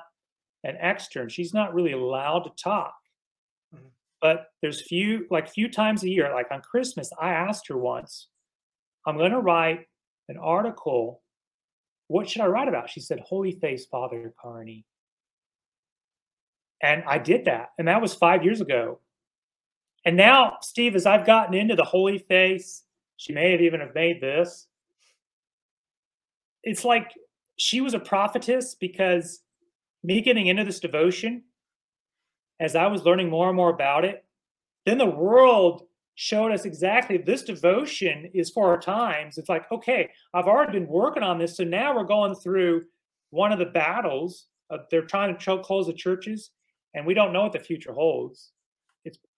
an 0.63 0.75
extern. 0.77 1.29
She's 1.29 1.53
not 1.53 1.73
really 1.73 1.91
allowed 1.91 2.39
to 2.39 2.51
talk. 2.61 2.95
Mhm. 3.73 3.91
But 4.19 4.47
there's 4.61 4.81
few 4.81 5.27
like 5.29 5.47
few 5.47 5.69
times 5.69 6.03
a 6.03 6.09
year, 6.09 6.33
like 6.33 6.51
on 6.51 6.61
Christmas, 6.61 7.11
I 7.21 7.29
asked 7.33 7.67
her 7.67 7.77
once, 7.77 8.29
I'm 9.05 9.17
gonna 9.17 9.39
write 9.39 9.85
an 10.27 10.37
article. 10.37 11.21
What 12.07 12.27
should 12.27 12.41
I 12.41 12.47
write 12.47 12.67
about? 12.67 12.89
She 12.89 12.99
said, 12.99 13.19
Holy 13.19 13.51
Face 13.51 13.85
Father 13.85 14.33
Carney. 14.39 14.85
And 16.81 17.03
I 17.05 17.17
did 17.17 17.45
that. 17.45 17.69
And 17.77 17.87
that 17.87 18.01
was 18.01 18.13
five 18.13 18.43
years 18.43 18.61
ago. 18.61 19.01
And 20.05 20.15
now, 20.15 20.57
Steve, 20.61 20.95
as 20.95 21.05
I've 21.05 21.25
gotten 21.25 21.53
into 21.53 21.75
the 21.75 21.83
Holy 21.83 22.17
Face, 22.17 22.83
she 23.17 23.33
may 23.33 23.51
have 23.51 23.61
even 23.61 23.79
have 23.79 23.95
made 23.95 24.21
this. 24.21 24.67
It's 26.63 26.85
like 26.85 27.11
she 27.57 27.81
was 27.81 27.93
a 27.93 27.99
prophetess 27.99 28.75
because 28.75 29.41
me 30.03 30.21
getting 30.21 30.47
into 30.47 30.63
this 30.63 30.79
devotion, 30.79 31.43
as 32.59 32.75
I 32.75 32.87
was 32.87 33.03
learning 33.03 33.29
more 33.29 33.47
and 33.47 33.55
more 33.55 33.69
about 33.69 34.05
it, 34.05 34.23
then 34.85 34.97
the 34.97 35.05
world 35.05 35.83
showed 36.15 36.51
us 36.51 36.65
exactly 36.65 37.17
this 37.17 37.43
devotion 37.43 38.29
is 38.33 38.49
for 38.49 38.69
our 38.69 38.79
times. 38.79 39.37
It's 39.37 39.49
like, 39.49 39.71
okay, 39.71 40.09
I've 40.33 40.47
already 40.47 40.79
been 40.79 40.87
working 40.87 41.23
on 41.23 41.37
this. 41.37 41.57
So 41.57 41.63
now 41.63 41.95
we're 41.95 42.05
going 42.05 42.33
through 42.35 42.85
one 43.29 43.51
of 43.51 43.59
the 43.59 43.65
battles. 43.65 44.47
Of, 44.69 44.81
they're 44.89 45.03
trying 45.03 45.33
to 45.33 45.39
choke 45.39 45.63
close 45.63 45.87
the 45.87 45.93
churches, 45.93 46.51
and 46.93 47.05
we 47.05 47.13
don't 47.13 47.33
know 47.33 47.43
what 47.43 47.53
the 47.53 47.59
future 47.59 47.93
holds. 47.93 48.51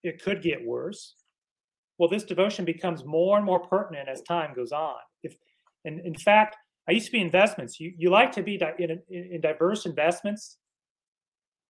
It 0.03 0.21
could 0.23 0.41
get 0.41 0.65
worse. 0.65 1.15
Well, 1.97 2.09
this 2.09 2.23
devotion 2.23 2.65
becomes 2.65 3.03
more 3.05 3.37
and 3.37 3.45
more 3.45 3.59
pertinent 3.59 4.07
as 4.07 4.21
time 4.21 4.53
goes 4.55 4.71
on. 4.71 4.95
If, 5.23 5.35
and 5.85 5.99
in 6.05 6.15
fact, 6.15 6.55
I 6.87 6.93
used 6.93 7.07
to 7.07 7.11
be 7.11 7.19
investments. 7.19 7.79
You, 7.79 7.93
you 7.97 8.09
like 8.09 8.31
to 8.33 8.41
be 8.41 8.57
di- 8.57 8.73
in, 8.79 8.91
in, 9.09 9.29
in 9.33 9.41
diverse 9.41 9.85
investments. 9.85 10.57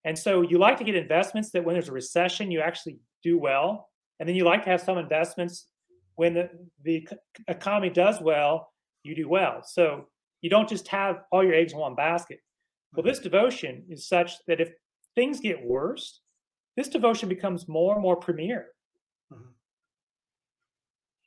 And 0.06 0.18
so 0.18 0.42
you 0.42 0.60
like 0.60 0.78
to 0.78 0.84
get 0.84 0.96
investments 0.96 1.52
that 1.52 1.66
when 1.66 1.74
there's 1.74 1.90
a 1.90 1.94
recession, 1.94 2.52
you 2.52 2.62
actually 2.62 3.00
do 3.24 3.38
well. 3.38 3.90
And 4.20 4.30
then 4.30 4.36
you 4.36 4.46
like 4.46 4.64
to 4.64 4.70
have 4.70 4.82
some 4.82 4.98
investments 4.98 5.68
when 6.16 6.34
the, 6.34 6.50
the 6.84 7.08
economy 7.48 7.90
does 7.90 8.22
well, 8.22 8.72
you 9.04 9.16
do 9.16 9.28
well. 9.28 9.62
So 9.64 10.06
you 10.42 10.50
don't 10.50 10.70
just 10.70 10.88
have 10.90 11.24
all 11.32 11.44
your 11.44 11.54
eggs 11.54 11.74
in 11.74 11.80
one 11.80 11.96
basket. 11.96 12.40
Well, 12.94 13.04
this 13.04 13.20
devotion 13.20 13.84
is 13.90 14.08
such 14.08 14.34
that 14.48 14.62
if 14.62 14.72
things 15.16 15.40
get 15.40 15.66
worse, 15.66 16.22
this 16.80 16.88
devotion 16.88 17.28
becomes 17.28 17.68
more 17.68 17.94
and 17.94 18.02
more 18.02 18.16
premier. 18.16 18.68
Mhm. 19.32 19.54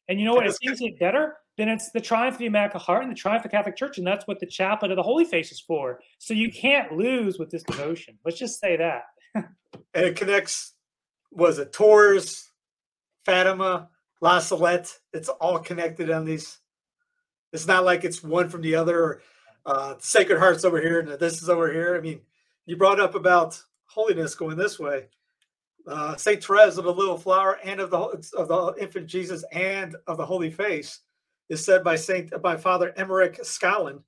And 0.08 0.18
you 0.18 0.24
know 0.24 0.34
what? 0.34 0.44
Things 0.56 0.80
get 0.80 0.98
better, 0.98 1.36
then 1.56 1.68
it's 1.68 1.90
the 1.90 2.00
triumph 2.00 2.36
of 2.36 2.38
the 2.38 2.46
Immaculate 2.46 2.82
Heart 2.82 3.02
and 3.02 3.12
the 3.12 3.16
triumph 3.16 3.44
of 3.44 3.50
the 3.50 3.56
Catholic 3.56 3.76
Church, 3.76 3.98
and 3.98 4.06
that's 4.06 4.26
what 4.26 4.40
the 4.40 4.46
chaplet 4.46 4.90
of 4.90 4.96
the 4.96 5.02
Holy 5.02 5.24
Face 5.24 5.52
is 5.52 5.60
for. 5.60 6.00
So 6.18 6.32
you 6.32 6.50
can't 6.50 6.92
lose 6.92 7.38
with 7.38 7.50
this 7.50 7.62
devotion. 7.64 8.18
Let's 8.24 8.38
just 8.38 8.58
say 8.58 8.76
that. 8.76 9.02
and 9.34 9.46
it 9.94 10.16
connects 10.16 10.72
was 11.30 11.58
it 11.58 11.72
Tours, 11.72 12.50
Fatima, 13.24 13.90
La 14.20 14.38
Salette. 14.38 14.98
It's 15.12 15.28
all 15.28 15.58
connected 15.58 16.10
on 16.10 16.24
these. 16.24 16.58
It's 17.52 17.66
not 17.66 17.84
like 17.84 18.04
it's 18.04 18.22
one 18.22 18.48
from 18.48 18.62
the 18.62 18.74
other. 18.74 18.98
Or, 19.02 19.22
uh, 19.64 19.94
Sacred 19.98 20.38
Hearts 20.38 20.64
over 20.64 20.80
here 20.80 21.00
and 21.00 21.08
this 21.20 21.42
is 21.42 21.48
over 21.48 21.72
here. 21.72 21.96
I 21.96 22.00
mean, 22.00 22.20
you 22.66 22.76
brought 22.76 23.00
up 23.00 23.14
about 23.14 23.62
holiness 23.84 24.34
going 24.34 24.56
this 24.56 24.78
way. 24.78 25.08
Uh, 25.86 26.16
Saint 26.16 26.42
Therese 26.42 26.78
of 26.78 26.84
the 26.84 26.94
Little 26.94 27.18
Flower 27.18 27.58
and 27.64 27.80
of 27.80 27.90
the 27.90 27.98
of 28.36 28.48
the 28.48 28.74
Infant 28.80 29.06
Jesus 29.06 29.44
and 29.52 29.96
of 30.06 30.16
the 30.16 30.26
Holy 30.26 30.50
Face 30.50 31.00
is 31.48 31.64
said 31.64 31.82
by 31.82 31.96
Saint 31.96 32.30
by 32.40 32.56
Father 32.56 32.92
Emeric 32.96 33.40
Scallan. 33.40 34.02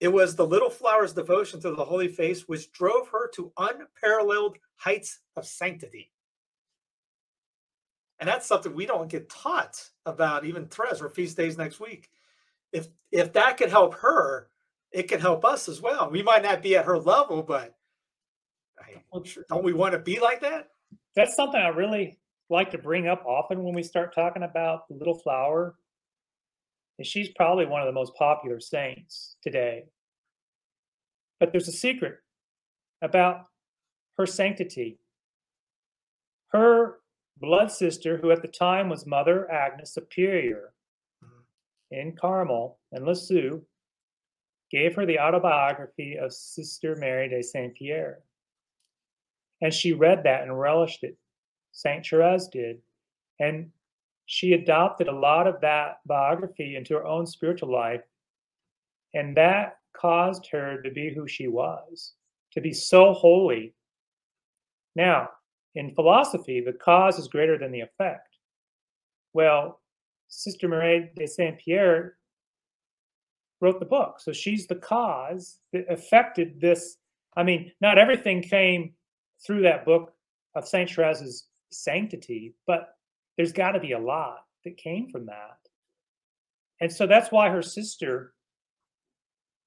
It 0.00 0.08
was 0.08 0.34
the 0.34 0.46
Little 0.46 0.70
Flower's 0.70 1.12
devotion 1.12 1.60
to 1.60 1.74
the 1.74 1.84
Holy 1.84 2.08
Face 2.08 2.42
which 2.48 2.72
drove 2.72 3.08
her 3.08 3.28
to 3.34 3.52
unparalleled 3.58 4.56
heights 4.76 5.20
of 5.36 5.46
sanctity. 5.46 6.10
And 8.18 8.28
that's 8.28 8.46
something 8.46 8.74
we 8.74 8.86
don't 8.86 9.10
get 9.10 9.28
taught 9.28 9.82
about 10.06 10.46
even 10.46 10.66
Therese 10.66 11.02
or 11.02 11.10
feast 11.10 11.36
days 11.36 11.58
next 11.58 11.78
week. 11.80 12.08
If 12.72 12.88
if 13.12 13.32
that 13.34 13.58
could 13.58 13.70
help 13.70 13.94
her, 13.96 14.48
it 14.92 15.04
can 15.04 15.20
help 15.20 15.44
us 15.44 15.68
as 15.68 15.82
well. 15.82 16.10
We 16.10 16.22
might 16.22 16.42
not 16.42 16.62
be 16.62 16.76
at 16.76 16.86
her 16.86 16.98
level, 16.98 17.42
but 17.42 17.74
I- 18.78 19.02
don't 19.48 19.64
we 19.64 19.74
want 19.74 19.92
to 19.92 19.98
be 19.98 20.20
like 20.20 20.40
that? 20.40 20.70
That's 21.16 21.34
something 21.34 21.60
I 21.60 21.68
really 21.68 22.18
like 22.50 22.70
to 22.70 22.78
bring 22.78 23.08
up 23.08 23.24
often 23.26 23.64
when 23.64 23.74
we 23.74 23.82
start 23.82 24.14
talking 24.14 24.42
about 24.42 24.86
the 24.88 24.94
little 24.94 25.18
flower. 25.18 25.74
And 26.98 27.06
she's 27.06 27.30
probably 27.34 27.66
one 27.66 27.80
of 27.80 27.86
the 27.86 27.92
most 27.92 28.14
popular 28.14 28.60
saints 28.60 29.36
today. 29.42 29.84
But 31.40 31.52
there's 31.52 31.68
a 31.68 31.72
secret 31.72 32.18
about 33.02 33.46
her 34.18 34.26
sanctity. 34.26 34.98
Her 36.48 36.98
blood 37.38 37.70
sister, 37.70 38.16
who 38.18 38.30
at 38.30 38.42
the 38.42 38.48
time 38.48 38.88
was 38.88 39.06
Mother 39.06 39.50
Agnes 39.50 39.92
Superior 39.92 40.72
mm-hmm. 41.22 41.40
in 41.90 42.16
Carmel 42.16 42.78
and 42.92 43.04
Lisieux, 43.04 43.62
gave 44.70 44.94
her 44.94 45.06
the 45.06 45.18
autobiography 45.18 46.16
of 46.16 46.32
Sister 46.32 46.96
Mary 46.96 47.28
de 47.28 47.42
Saint 47.42 47.74
Pierre. 47.74 48.20
And 49.60 49.72
she 49.72 49.92
read 49.92 50.22
that 50.24 50.42
and 50.42 50.58
relished 50.58 51.02
it. 51.02 51.16
St. 51.72 52.06
Therese 52.06 52.48
did. 52.48 52.78
And 53.40 53.70
she 54.26 54.52
adopted 54.52 55.08
a 55.08 55.18
lot 55.18 55.46
of 55.46 55.60
that 55.60 56.00
biography 56.06 56.76
into 56.76 56.94
her 56.94 57.06
own 57.06 57.26
spiritual 57.26 57.72
life. 57.72 58.02
And 59.14 59.36
that 59.36 59.78
caused 59.94 60.46
her 60.50 60.82
to 60.82 60.90
be 60.90 61.12
who 61.14 61.26
she 61.26 61.48
was, 61.48 62.14
to 62.52 62.60
be 62.60 62.72
so 62.72 63.12
holy. 63.12 63.74
Now, 64.94 65.30
in 65.74 65.94
philosophy, 65.94 66.60
the 66.60 66.72
cause 66.72 67.18
is 67.18 67.28
greater 67.28 67.58
than 67.58 67.70
the 67.70 67.80
effect. 67.80 68.36
Well, 69.32 69.80
Sister 70.28 70.68
Marie 70.68 71.10
de 71.14 71.26
Saint 71.26 71.58
Pierre 71.58 72.16
wrote 73.60 73.78
the 73.78 73.86
book. 73.86 74.20
So 74.20 74.32
she's 74.32 74.66
the 74.66 74.74
cause 74.74 75.58
that 75.72 75.84
affected 75.90 76.60
this. 76.60 76.96
I 77.36 77.42
mean, 77.42 77.72
not 77.80 77.98
everything 77.98 78.42
came 78.42 78.92
through 79.46 79.62
that 79.62 79.84
book 79.84 80.12
of 80.54 80.66
Saint 80.66 80.94
Therese's 80.94 81.46
sanctity, 81.70 82.54
but 82.66 82.94
there's 83.36 83.52
got 83.52 83.72
to 83.72 83.80
be 83.80 83.92
a 83.92 83.98
lot 83.98 84.44
that 84.64 84.76
came 84.76 85.08
from 85.08 85.26
that. 85.26 85.58
And 86.80 86.92
so 86.92 87.06
that's 87.06 87.30
why 87.30 87.48
her 87.48 87.62
sister, 87.62 88.34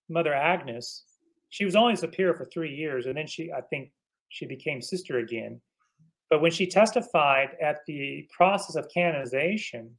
Mother 0.09 0.33
Agnes, 0.33 1.05
she 1.49 1.65
was 1.65 1.75
only 1.75 1.95
superior 1.95 2.33
for 2.35 2.45
three 2.45 2.75
years, 2.75 3.05
and 3.05 3.17
then 3.17 3.27
she, 3.27 3.51
I 3.51 3.61
think, 3.61 3.91
she 4.29 4.45
became 4.45 4.81
sister 4.81 5.19
again. 5.19 5.59
But 6.29 6.41
when 6.41 6.51
she 6.51 6.67
testified 6.67 7.49
at 7.59 7.79
the 7.87 8.27
process 8.35 8.75
of 8.75 8.91
canonization, 8.93 9.97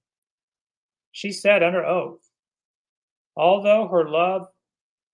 she 1.10 1.32
said 1.32 1.64
under 1.64 1.84
oath, 1.84 2.20
although 3.36 3.88
her 3.88 4.08
love 4.08 4.46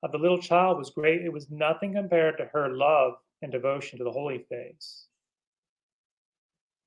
of 0.02 0.12
the 0.12 0.18
little 0.18 0.40
child 0.40 0.76
was 0.76 0.90
great, 0.90 1.22
it 1.22 1.32
was 1.32 1.50
nothing 1.50 1.94
compared 1.94 2.36
to 2.36 2.44
her 2.52 2.68
love 2.68 3.14
and 3.42 3.52
devotion 3.52 3.98
to 3.98 4.04
the 4.04 4.10
Holy 4.10 4.38
Face. 4.48 5.06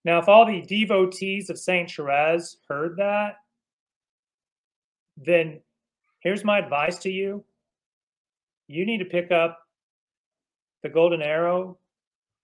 Now, 0.05 0.19
if 0.19 0.29
all 0.29 0.45
the 0.45 0.61
devotees 0.61 1.49
of 1.49 1.59
Saint 1.59 1.91
Therese 1.91 2.57
heard 2.67 2.97
that, 2.97 3.35
then 5.17 5.59
here's 6.21 6.45
my 6.45 6.59
advice 6.59 6.97
to 6.99 7.09
you. 7.09 7.43
You 8.67 8.85
need 8.85 8.99
to 8.99 9.05
pick 9.05 9.31
up 9.31 9.59
the 10.83 10.89
golden 10.89 11.21
arrow 11.21 11.77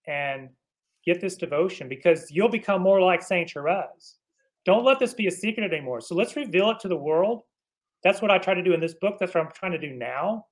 and 0.06 0.50
get 1.04 1.20
this 1.20 1.36
devotion 1.36 1.88
because 1.88 2.30
you'll 2.30 2.48
become 2.48 2.82
more 2.82 3.00
like 3.00 3.22
Saint 3.22 3.50
Therese. 3.50 4.16
Don't 4.64 4.84
let 4.84 4.98
this 4.98 5.14
be 5.14 5.28
a 5.28 5.30
secret 5.30 5.72
anymore. 5.72 6.00
So 6.00 6.14
let's 6.14 6.36
reveal 6.36 6.70
it 6.70 6.80
to 6.80 6.88
the 6.88 6.96
world. 6.96 7.42
That's 8.02 8.20
what 8.20 8.30
I 8.30 8.38
try 8.38 8.54
to 8.54 8.62
do 8.62 8.74
in 8.74 8.80
this 8.80 8.94
book. 8.94 9.16
That's 9.18 9.34
what 9.34 9.44
I'm 9.44 9.52
trying 9.52 9.72
to 9.72 9.78
do 9.78 9.94
now. 9.94 10.46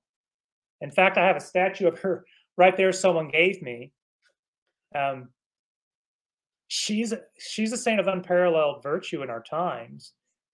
In 0.81 0.91
fact, 0.91 1.19
I 1.19 1.27
have 1.27 1.37
a 1.37 1.41
statue 1.41 1.89
of 1.89 1.99
her 1.99 2.25
right 2.57 2.77
there. 2.77 2.93
Someone 2.93 3.29
gave 3.29 3.63
me. 3.63 3.93
Um, 4.95 5.31
she's 6.69 7.13
she's 7.39 7.73
a 7.73 7.77
saint 7.77 8.01
of 8.01 8.07
unparalleled 8.07 8.83
virtue 8.83 9.23
in 9.23 9.31
our 9.31 9.43
times. 9.43 10.13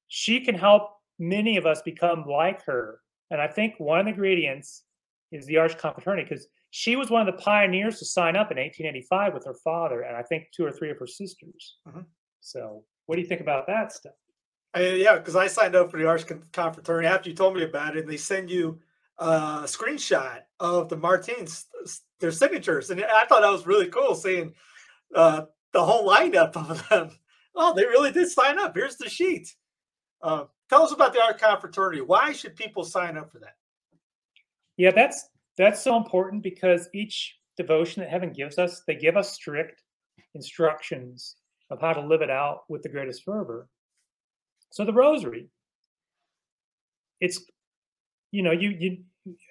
She 0.09 0.41
can 0.41 0.55
help 0.55 0.91
many 1.19 1.57
of 1.57 1.67
us 1.67 1.83
become 1.83 2.25
like 2.27 2.65
her. 2.65 3.01
And 3.31 3.41
I 3.41 3.47
think 3.47 3.75
one 3.79 4.01
of 4.01 4.07
the 4.07 4.11
ingredients 4.13 4.85
is 5.31 5.47
the 5.47 5.59
Arch 5.59 5.79
Confraternity 5.79 6.27
because 6.29 6.47
she 6.71 6.97
was 6.97 7.11
one 7.11 7.27
of 7.27 7.33
the 7.33 7.41
pioneers 7.41 7.99
to 7.99 8.05
sign 8.05 8.37
up 8.37 8.51
in 8.51 8.57
1885 8.57 9.35
with 9.35 9.45
her 9.45 9.55
father 9.55 10.03
and 10.03 10.17
I 10.17 10.23
think 10.23 10.49
two 10.53 10.65
or 10.65 10.73
three 10.73 10.91
of 10.91 10.99
her 10.99 11.07
sisters. 11.07 11.79
Mhm. 11.87 12.07
So, 12.41 12.85
what 13.07 13.17
do 13.17 13.23
you 13.23 13.29
think 13.29 13.41
about 13.41 13.67
that 13.67 13.93
stuff? 13.93 14.15
Uh, 14.77 14.81
yeah, 14.81 15.17
because 15.17 15.37
I 15.37 15.47
signed 15.49 15.75
up 15.75 15.91
for 15.91 15.99
the 15.99 16.07
Arch 16.07 16.27
Con- 16.27 16.45
Confraternity 16.53 17.09
after 17.09 17.29
you 17.29 17.35
told 17.35 17.57
me 17.57 17.65
about 17.65 17.97
it, 17.97 18.01
and 18.01 18.09
they 18.09 18.17
send 18.17 18.51
you 18.51 18.81
a 19.21 19.65
screenshot 19.65 20.41
of 20.59 20.89
the 20.89 20.97
Martins, 20.97 21.67
their 22.21 22.33
signatures, 22.33 22.91
and 22.91 23.05
I 23.05 23.27
thought 23.27 23.43
that 23.43 23.53
was 23.53 23.67
really 23.67 23.89
cool 23.89 24.15
seeing 24.15 24.55
uh, 25.15 25.43
the 25.73 25.85
whole 25.85 26.09
lineup 26.09 26.57
of 26.57 26.89
them. 26.89 27.11
Oh, 27.55 27.75
they 27.75 27.85
really 27.85 28.13
did 28.13 28.31
sign 28.31 28.59
up. 28.59 28.75
Here's 28.75 28.97
the 28.97 29.09
sheet. 29.09 29.55
Uh, 30.23 30.45
tell 30.69 30.83
us 30.83 30.93
about 30.93 31.13
the 31.13 31.23
Arch 31.23 31.39
Confraternity. 31.39 32.01
Why 32.01 32.33
should 32.33 32.57
people 32.57 32.85
sign 32.85 33.17
up 33.17 33.31
for 33.31 33.41
that? 33.41 33.57
Yeah, 34.77 34.93
that's 34.93 35.29
that's 35.59 35.83
so 35.83 35.97
important 35.97 36.43
because 36.43 36.89
each 36.95 37.37
devotion 37.59 38.03
that 38.03 38.11
heaven 38.11 38.33
gives 38.33 38.59
us, 38.59 38.83
they 38.87 38.95
give 38.95 39.17
us 39.17 39.35
strict 39.35 39.83
instructions 40.35 41.37
of 41.71 41.81
how 41.81 41.93
to 41.93 42.01
live 42.01 42.23
it 42.23 42.31
out 42.31 42.63
with 42.69 42.83
the 42.83 42.89
greatest 42.89 43.25
fervor. 43.25 43.69
So 44.71 44.85
the 44.85 44.93
rosary, 44.93 45.51
it's 47.21 47.45
you 48.31 48.43
know, 48.43 48.53
you 48.53 48.71
you 48.71 48.99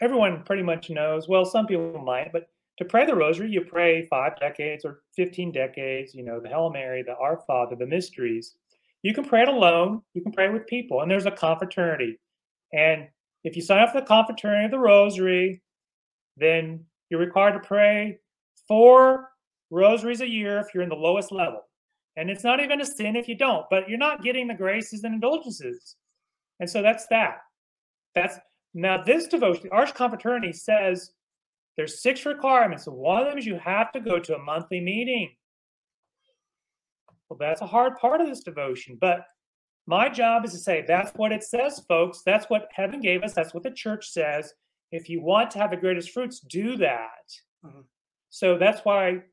everyone 0.02 0.44
pretty 0.44 0.64
much 0.64 0.90
knows, 0.90 1.28
well, 1.28 1.46
some 1.46 1.68
people 1.68 2.00
might, 2.00 2.32
but 2.32 2.50
to 2.78 2.86
pray 2.86 3.06
the 3.06 3.16
rosary, 3.16 3.50
you 3.50 3.62
pray 3.62 4.08
five 4.08 4.40
decades 4.40 4.86
or 4.86 5.02
15 5.16 5.52
decades, 5.52 6.16
you 6.16 6.24
know, 6.24 6.40
the 6.40 6.48
Hail 6.48 6.70
Mary, 6.70 7.04
the 7.04 7.16
Our 7.16 7.44
Father, 7.46 7.76
the 7.76 7.86
mysteries. 7.86 8.56
You 9.04 9.14
can 9.14 9.26
pray 9.26 9.42
it 9.42 9.50
alone, 9.50 10.02
you 10.14 10.22
can 10.22 10.32
pray 10.32 10.50
with 10.50 10.68
people, 10.68 11.02
and 11.02 11.12
there's 11.12 11.26
a 11.26 11.32
confraternity. 11.32 12.20
And 12.74 13.08
if 13.44 13.56
you 13.56 13.62
sign 13.62 13.80
up 13.80 13.92
for 13.92 14.00
the 14.00 14.06
confraternity 14.06 14.66
of 14.66 14.72
the 14.72 14.80
rosary, 14.80 15.62
then 16.38 16.86
you're 17.10 17.20
required 17.20 17.54
to 17.54 17.68
pray 17.68 18.20
four 18.68 19.30
rosaries 19.72 20.22
a 20.22 20.30
year 20.30 20.60
if 20.60 20.68
you're 20.74 20.84
in 20.84 20.90
the 20.90 20.96
lowest 20.96 21.32
level. 21.32 21.62
And 22.16 22.30
it's 22.30 22.44
not 22.44 22.60
even 22.60 22.82
a 22.82 22.86
sin 22.86 23.16
if 23.16 23.28
you 23.28 23.36
don't, 23.36 23.66
but 23.70 23.88
you're 23.88 23.98
not 23.98 24.24
getting 24.24 24.48
the 24.48 24.54
graces 24.54 25.04
and 25.04 25.14
indulgences. 25.14 25.96
And 26.60 26.70
so 26.70 26.82
that's 26.82 27.08
that. 27.08 27.40
That's 28.16 28.38
now 28.74 29.04
this 29.04 29.28
devotion, 29.28 29.64
the 29.64 29.72
Arch 29.72 29.94
Confraternity 29.94 30.54
says 30.54 31.12
there's 31.78 32.02
six 32.02 32.26
requirements. 32.26 32.86
One 32.86 33.22
of 33.22 33.28
them 33.28 33.38
is 33.38 33.46
you 33.46 33.58
have 33.58 33.92
to 33.94 34.00
go 34.00 34.20
to 34.20 34.36
a 34.36 34.40
monthly 34.40 34.80
meeting. 34.82 35.36
Well, 37.30 37.38
that's 37.40 37.62
a 37.62 37.68
hard 37.68 37.98
part 37.98 38.22
of 38.22 38.28
this 38.28 38.44
devotion, 38.44 38.98
but 39.00 39.26
my 39.86 40.10
job 40.10 40.46
is 40.46 40.52
to 40.52 40.58
say 40.58 40.84
that's 40.88 41.12
what 41.16 41.32
it 41.32 41.44
says, 41.44 41.84
folks. 41.88 42.22
That's 42.26 42.50
what 42.50 42.70
heaven 42.72 43.02
gave 43.02 43.24
us. 43.24 43.34
That's 43.34 43.54
what 43.54 43.64
the 43.64 43.72
church 43.72 44.10
says. 44.10 44.54
If 44.92 45.10
you 45.10 45.22
want 45.22 45.52
to 45.52 45.60
have 45.60 45.72
the 45.72 45.78
greatest 45.78 46.12
fruits, 46.12 46.40
do 46.40 46.78
that. 46.78 47.32
Mhm. 47.64 47.86
So 48.30 48.58
that's 48.58 48.84
why 48.86 49.24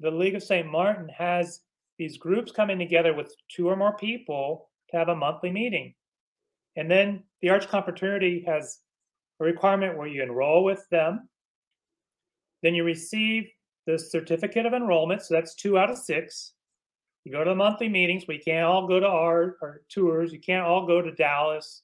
the 0.00 0.10
League 0.10 0.34
of 0.34 0.42
St. 0.42 0.66
Martin 0.66 1.08
has 1.10 1.62
these 1.98 2.16
groups 2.16 2.52
coming 2.52 2.78
together 2.78 3.12
with 3.14 3.34
two 3.48 3.68
or 3.68 3.76
more 3.76 3.96
people 3.96 4.70
to 4.90 4.96
have 4.96 5.08
a 5.08 5.16
monthly 5.16 5.50
meeting. 5.50 5.94
And 6.78 6.88
then 6.88 7.24
the 7.42 7.48
Arch 7.48 7.68
Confraternity 7.68 8.44
has 8.46 8.78
a 9.40 9.44
requirement 9.44 9.98
where 9.98 10.06
you 10.06 10.22
enroll 10.22 10.62
with 10.62 10.88
them. 10.90 11.28
Then 12.62 12.76
you 12.76 12.84
receive 12.84 13.50
the 13.86 13.98
certificate 13.98 14.64
of 14.64 14.72
enrollment. 14.72 15.22
So 15.22 15.34
that's 15.34 15.56
two 15.56 15.76
out 15.76 15.90
of 15.90 15.98
six. 15.98 16.52
You 17.24 17.32
go 17.32 17.42
to 17.42 17.50
the 17.50 17.56
monthly 17.56 17.88
meetings. 17.88 18.26
We 18.28 18.38
can't 18.38 18.64
all 18.64 18.86
go 18.86 19.00
to 19.00 19.08
our, 19.08 19.56
our 19.60 19.82
tours. 19.88 20.32
You 20.32 20.38
can't 20.38 20.64
all 20.64 20.86
go 20.86 21.02
to 21.02 21.10
Dallas 21.10 21.82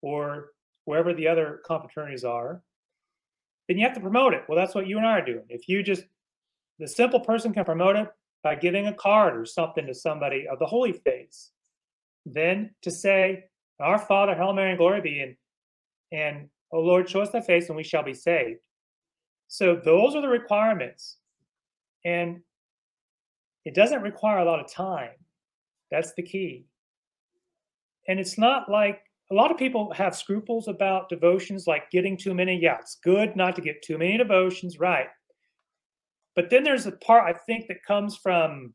or 0.00 0.52
wherever 0.84 1.12
the 1.12 1.26
other 1.26 1.60
confraternities 1.68 2.24
are. 2.24 2.62
Then 3.66 3.78
you 3.78 3.84
have 3.84 3.94
to 3.94 4.00
promote 4.00 4.32
it. 4.32 4.44
Well, 4.48 4.56
that's 4.56 4.76
what 4.76 4.86
you 4.86 4.96
and 4.96 5.06
I 5.06 5.18
are 5.18 5.24
doing. 5.24 5.44
If 5.48 5.68
you 5.68 5.82
just, 5.82 6.04
the 6.78 6.86
simple 6.86 7.20
person 7.20 7.52
can 7.52 7.64
promote 7.64 7.96
it 7.96 8.08
by 8.44 8.54
giving 8.54 8.86
a 8.86 8.94
card 8.94 9.36
or 9.36 9.44
something 9.44 9.88
to 9.88 9.94
somebody 9.94 10.46
of 10.46 10.60
the 10.60 10.66
holy 10.66 10.92
face. 10.92 11.50
Then 12.24 12.70
to 12.82 12.92
say, 12.92 13.49
Our 13.80 13.98
Father, 13.98 14.34
Hail 14.34 14.52
Mary, 14.52 14.70
and 14.70 14.78
glory 14.78 15.00
be, 15.00 15.20
and, 15.20 15.36
and 16.12 16.48
O 16.72 16.80
Lord, 16.80 17.08
show 17.08 17.20
us 17.20 17.30
thy 17.30 17.40
face, 17.40 17.68
and 17.68 17.76
we 17.76 17.84
shall 17.84 18.02
be 18.02 18.14
saved. 18.14 18.60
So 19.48 19.80
those 19.84 20.14
are 20.14 20.22
the 20.22 20.28
requirements. 20.28 21.16
And 22.04 22.40
it 23.64 23.74
doesn't 23.74 24.02
require 24.02 24.38
a 24.38 24.44
lot 24.44 24.60
of 24.60 24.72
time. 24.72 25.10
That's 25.90 26.14
the 26.14 26.22
key. 26.22 26.66
And 28.08 28.18
it's 28.18 28.38
not 28.38 28.70
like 28.70 29.00
a 29.30 29.34
lot 29.34 29.50
of 29.50 29.58
people 29.58 29.92
have 29.92 30.16
scruples 30.16 30.68
about 30.68 31.08
devotions, 31.08 31.66
like 31.66 31.90
getting 31.90 32.16
too 32.16 32.34
many. 32.34 32.58
Yeah, 32.60 32.78
it's 32.80 32.98
good 33.02 33.36
not 33.36 33.54
to 33.56 33.62
get 33.62 33.82
too 33.82 33.98
many 33.98 34.16
devotions, 34.16 34.78
right? 34.78 35.08
But 36.34 36.48
then 36.48 36.64
there's 36.64 36.86
a 36.86 36.92
part 36.92 37.24
I 37.24 37.38
think 37.38 37.66
that 37.68 37.84
comes 37.86 38.16
from, 38.16 38.72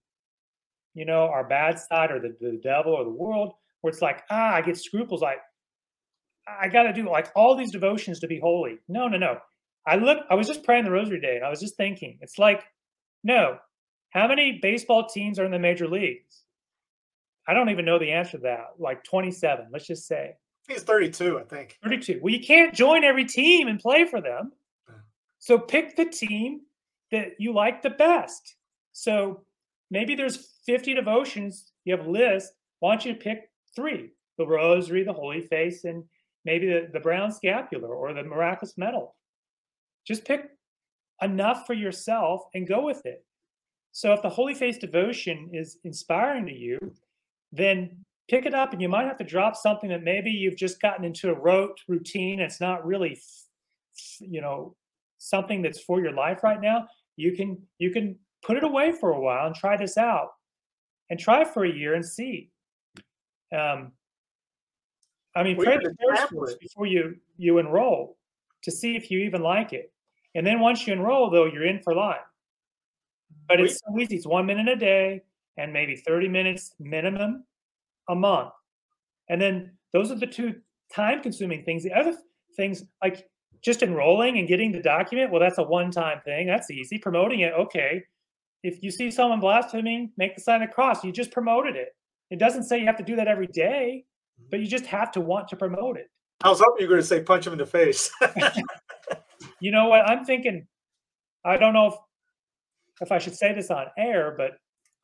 you 0.93 1.05
know, 1.05 1.23
our 1.23 1.47
bad 1.47 1.79
side 1.79 2.11
or 2.11 2.19
the, 2.19 2.35
the 2.39 2.59
devil 2.61 2.93
or 2.93 3.03
the 3.03 3.09
world, 3.09 3.53
where 3.85 3.91
it's 3.91 4.01
like, 4.01 4.23
ah, 4.31 4.55
I 4.55 4.61
get 4.63 4.77
scruples. 4.77 5.21
Like, 5.21 5.37
I 6.47 6.69
got 6.69 6.83
to 6.83 6.93
do 6.93 7.07
like 7.07 7.27
all 7.35 7.55
these 7.55 7.71
devotions 7.71 8.19
to 8.21 8.27
be 8.27 8.39
holy. 8.39 8.79
No, 8.89 9.07
no, 9.07 9.19
no. 9.19 9.37
I 9.85 9.97
look, 9.97 10.25
I 10.27 10.33
was 10.33 10.47
just 10.47 10.63
praying 10.63 10.85
the 10.85 10.91
rosary 10.91 11.21
day 11.21 11.35
and 11.35 11.45
I 11.45 11.51
was 11.51 11.59
just 11.59 11.77
thinking, 11.77 12.17
it's 12.21 12.39
like, 12.39 12.63
no, 13.23 13.59
how 14.09 14.27
many 14.27 14.57
baseball 14.59 15.07
teams 15.07 15.37
are 15.37 15.45
in 15.45 15.51
the 15.51 15.59
major 15.59 15.87
leagues? 15.87 16.45
I 17.47 17.53
don't 17.53 17.69
even 17.69 17.85
know 17.85 17.99
the 17.99 18.11
answer 18.11 18.37
to 18.37 18.43
that. 18.45 18.69
Like 18.79 19.03
27, 19.03 19.67
let's 19.71 19.85
just 19.85 20.07
say. 20.07 20.31
He's 20.67 20.81
32, 20.81 21.37
I 21.37 21.43
think. 21.43 21.77
32. 21.83 22.21
Well, 22.23 22.33
you 22.33 22.39
can't 22.39 22.73
join 22.73 23.03
every 23.03 23.25
team 23.25 23.67
and 23.67 23.79
play 23.79 24.05
for 24.05 24.19
them. 24.19 24.51
So 25.37 25.59
pick 25.59 25.95
the 25.95 26.05
team 26.05 26.61
that 27.11 27.33
you 27.37 27.53
like 27.53 27.83
the 27.83 27.91
best. 27.91 28.55
So 28.93 29.43
maybe 29.91 30.15
there's 30.15 30.55
50 30.65 30.95
devotions, 30.95 31.71
you 31.83 31.95
have 31.95 32.07
a 32.07 32.09
list. 32.09 32.51
Why 32.79 32.93
don't 32.93 33.05
you 33.05 33.13
pick 33.13 33.51
three? 33.75 34.11
The 34.37 34.47
rosary, 34.47 35.03
the 35.03 35.13
holy 35.13 35.41
face, 35.41 35.85
and 35.85 36.03
maybe 36.43 36.67
the, 36.67 36.89
the 36.91 36.99
brown 36.99 37.31
scapular 37.31 37.95
or 37.95 38.13
the 38.13 38.23
miraculous 38.23 38.77
medal. 38.77 39.15
Just 40.05 40.25
pick 40.25 40.49
enough 41.21 41.65
for 41.65 41.73
yourself 41.73 42.43
and 42.53 42.67
go 42.67 42.83
with 42.85 43.05
it. 43.05 43.23
So 43.91 44.11
if 44.11 44.21
the 44.21 44.29
holy 44.29 44.53
face 44.53 44.77
devotion 44.77 45.49
is 45.53 45.77
inspiring 45.85 46.45
to 46.47 46.53
you, 46.53 46.77
then 47.53 47.91
pick 48.27 48.45
it 48.45 48.53
up 48.53 48.73
and 48.73 48.81
you 48.81 48.89
might 48.89 49.07
have 49.07 49.17
to 49.19 49.23
drop 49.23 49.55
something 49.55 49.89
that 49.89 50.03
maybe 50.03 50.29
you've 50.29 50.57
just 50.57 50.81
gotten 50.81 51.05
into 51.05 51.29
a 51.29 51.39
rote 51.39 51.79
routine. 51.87 52.41
It's 52.41 52.59
not 52.59 52.85
really, 52.85 53.17
you 54.19 54.41
know, 54.41 54.75
something 55.17 55.61
that's 55.61 55.79
for 55.79 56.01
your 56.01 56.11
life 56.11 56.43
right 56.43 56.59
now. 56.59 56.87
You 57.15 57.35
can 57.35 57.57
you 57.79 57.91
can 57.91 58.17
put 58.43 58.57
it 58.57 58.63
away 58.63 58.91
for 58.91 59.11
a 59.11 59.19
while 59.19 59.47
and 59.47 59.55
try 59.55 59.77
this 59.77 59.97
out, 59.97 60.31
and 61.09 61.19
try 61.19 61.43
for 61.45 61.63
a 61.63 61.71
year 61.71 61.93
and 61.93 62.05
see. 62.05 62.51
Um, 63.53 63.91
I 65.35 65.43
mean, 65.43 65.57
pray 65.57 65.77
the 65.77 65.95
first 66.31 66.59
before 66.59 66.85
you 66.85 67.17
you 67.37 67.57
enroll 67.57 68.17
to 68.63 68.71
see 68.71 68.95
if 68.95 69.11
you 69.11 69.19
even 69.19 69.41
like 69.41 69.73
it. 69.73 69.91
And 70.33 70.45
then 70.45 70.59
once 70.59 70.85
you 70.85 70.93
enroll, 70.93 71.29
though, 71.29 71.45
you're 71.45 71.65
in 71.65 71.81
for 71.81 71.93
life. 71.93 72.19
But 73.47 73.61
it's 73.61 73.79
so 73.85 73.97
easy. 73.99 74.15
It's 74.17 74.27
one 74.27 74.45
minute 74.45 74.67
a 74.67 74.75
day 74.75 75.21
and 75.57 75.71
maybe 75.71 75.95
30 75.95 76.27
minutes 76.27 76.73
minimum 76.79 77.43
a 78.09 78.15
month. 78.15 78.51
And 79.29 79.41
then 79.41 79.71
those 79.93 80.11
are 80.11 80.15
the 80.15 80.27
two 80.27 80.55
time 80.93 81.21
consuming 81.21 81.63
things. 81.63 81.83
The 81.83 81.93
other 81.93 82.17
things, 82.55 82.83
like 83.01 83.27
just 83.61 83.81
enrolling 83.81 84.37
and 84.37 84.47
getting 84.47 84.71
the 84.71 84.81
document, 84.81 85.31
well, 85.31 85.39
that's 85.39 85.57
a 85.57 85.63
one 85.63 85.91
time 85.91 86.21
thing. 86.25 86.47
That's 86.47 86.69
easy. 86.69 86.97
Promoting 86.97 87.41
it, 87.41 87.53
okay. 87.53 88.03
If 88.63 88.81
you 88.83 88.91
see 88.91 89.11
someone 89.11 89.39
blaspheming, 89.39 90.11
make 90.17 90.35
the 90.35 90.41
sign 90.41 90.61
of 90.61 90.69
the 90.69 90.73
cross. 90.73 91.03
You 91.03 91.11
just 91.11 91.31
promoted 91.31 91.75
it. 91.75 91.95
It 92.35 92.39
doesn't 92.39 92.63
say 92.63 92.79
you 92.79 92.85
have 92.85 92.97
to 92.97 93.03
do 93.03 93.15
that 93.15 93.29
every 93.29 93.47
day, 93.47 94.03
but 94.51 94.59
you 94.59 94.65
mm-hmm. 94.65 94.71
just 94.71 94.85
have 94.87 95.09
to 95.13 95.21
want 95.21 95.47
to 95.47 95.55
promote 95.55 95.95
it. 95.95 96.07
I 96.43 96.49
was 96.49 96.59
hoping 96.59 96.83
you 96.83 96.89
were 96.89 96.95
going 96.95 97.01
to 97.01 97.07
say 97.07 97.21
punch 97.23 97.47
him 97.47 97.53
in 97.53 97.59
the 97.59 97.65
face. 97.65 98.11
You 99.61 99.71
know 99.71 99.87
what? 99.87 100.09
I'm 100.09 100.25
thinking, 100.25 100.67
I 101.45 101.55
don't 101.55 101.73
know 101.73 101.87
if, 101.87 101.93
if 102.99 103.11
I 103.11 103.19
should 103.19 103.35
say 103.35 103.53
this 103.53 103.71
on 103.71 103.85
air, 103.97 104.35
but 104.37 104.51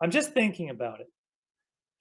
I'm 0.03 0.11
just 0.11 0.33
thinking 0.33 0.71
about 0.71 0.99
it. 0.99 1.07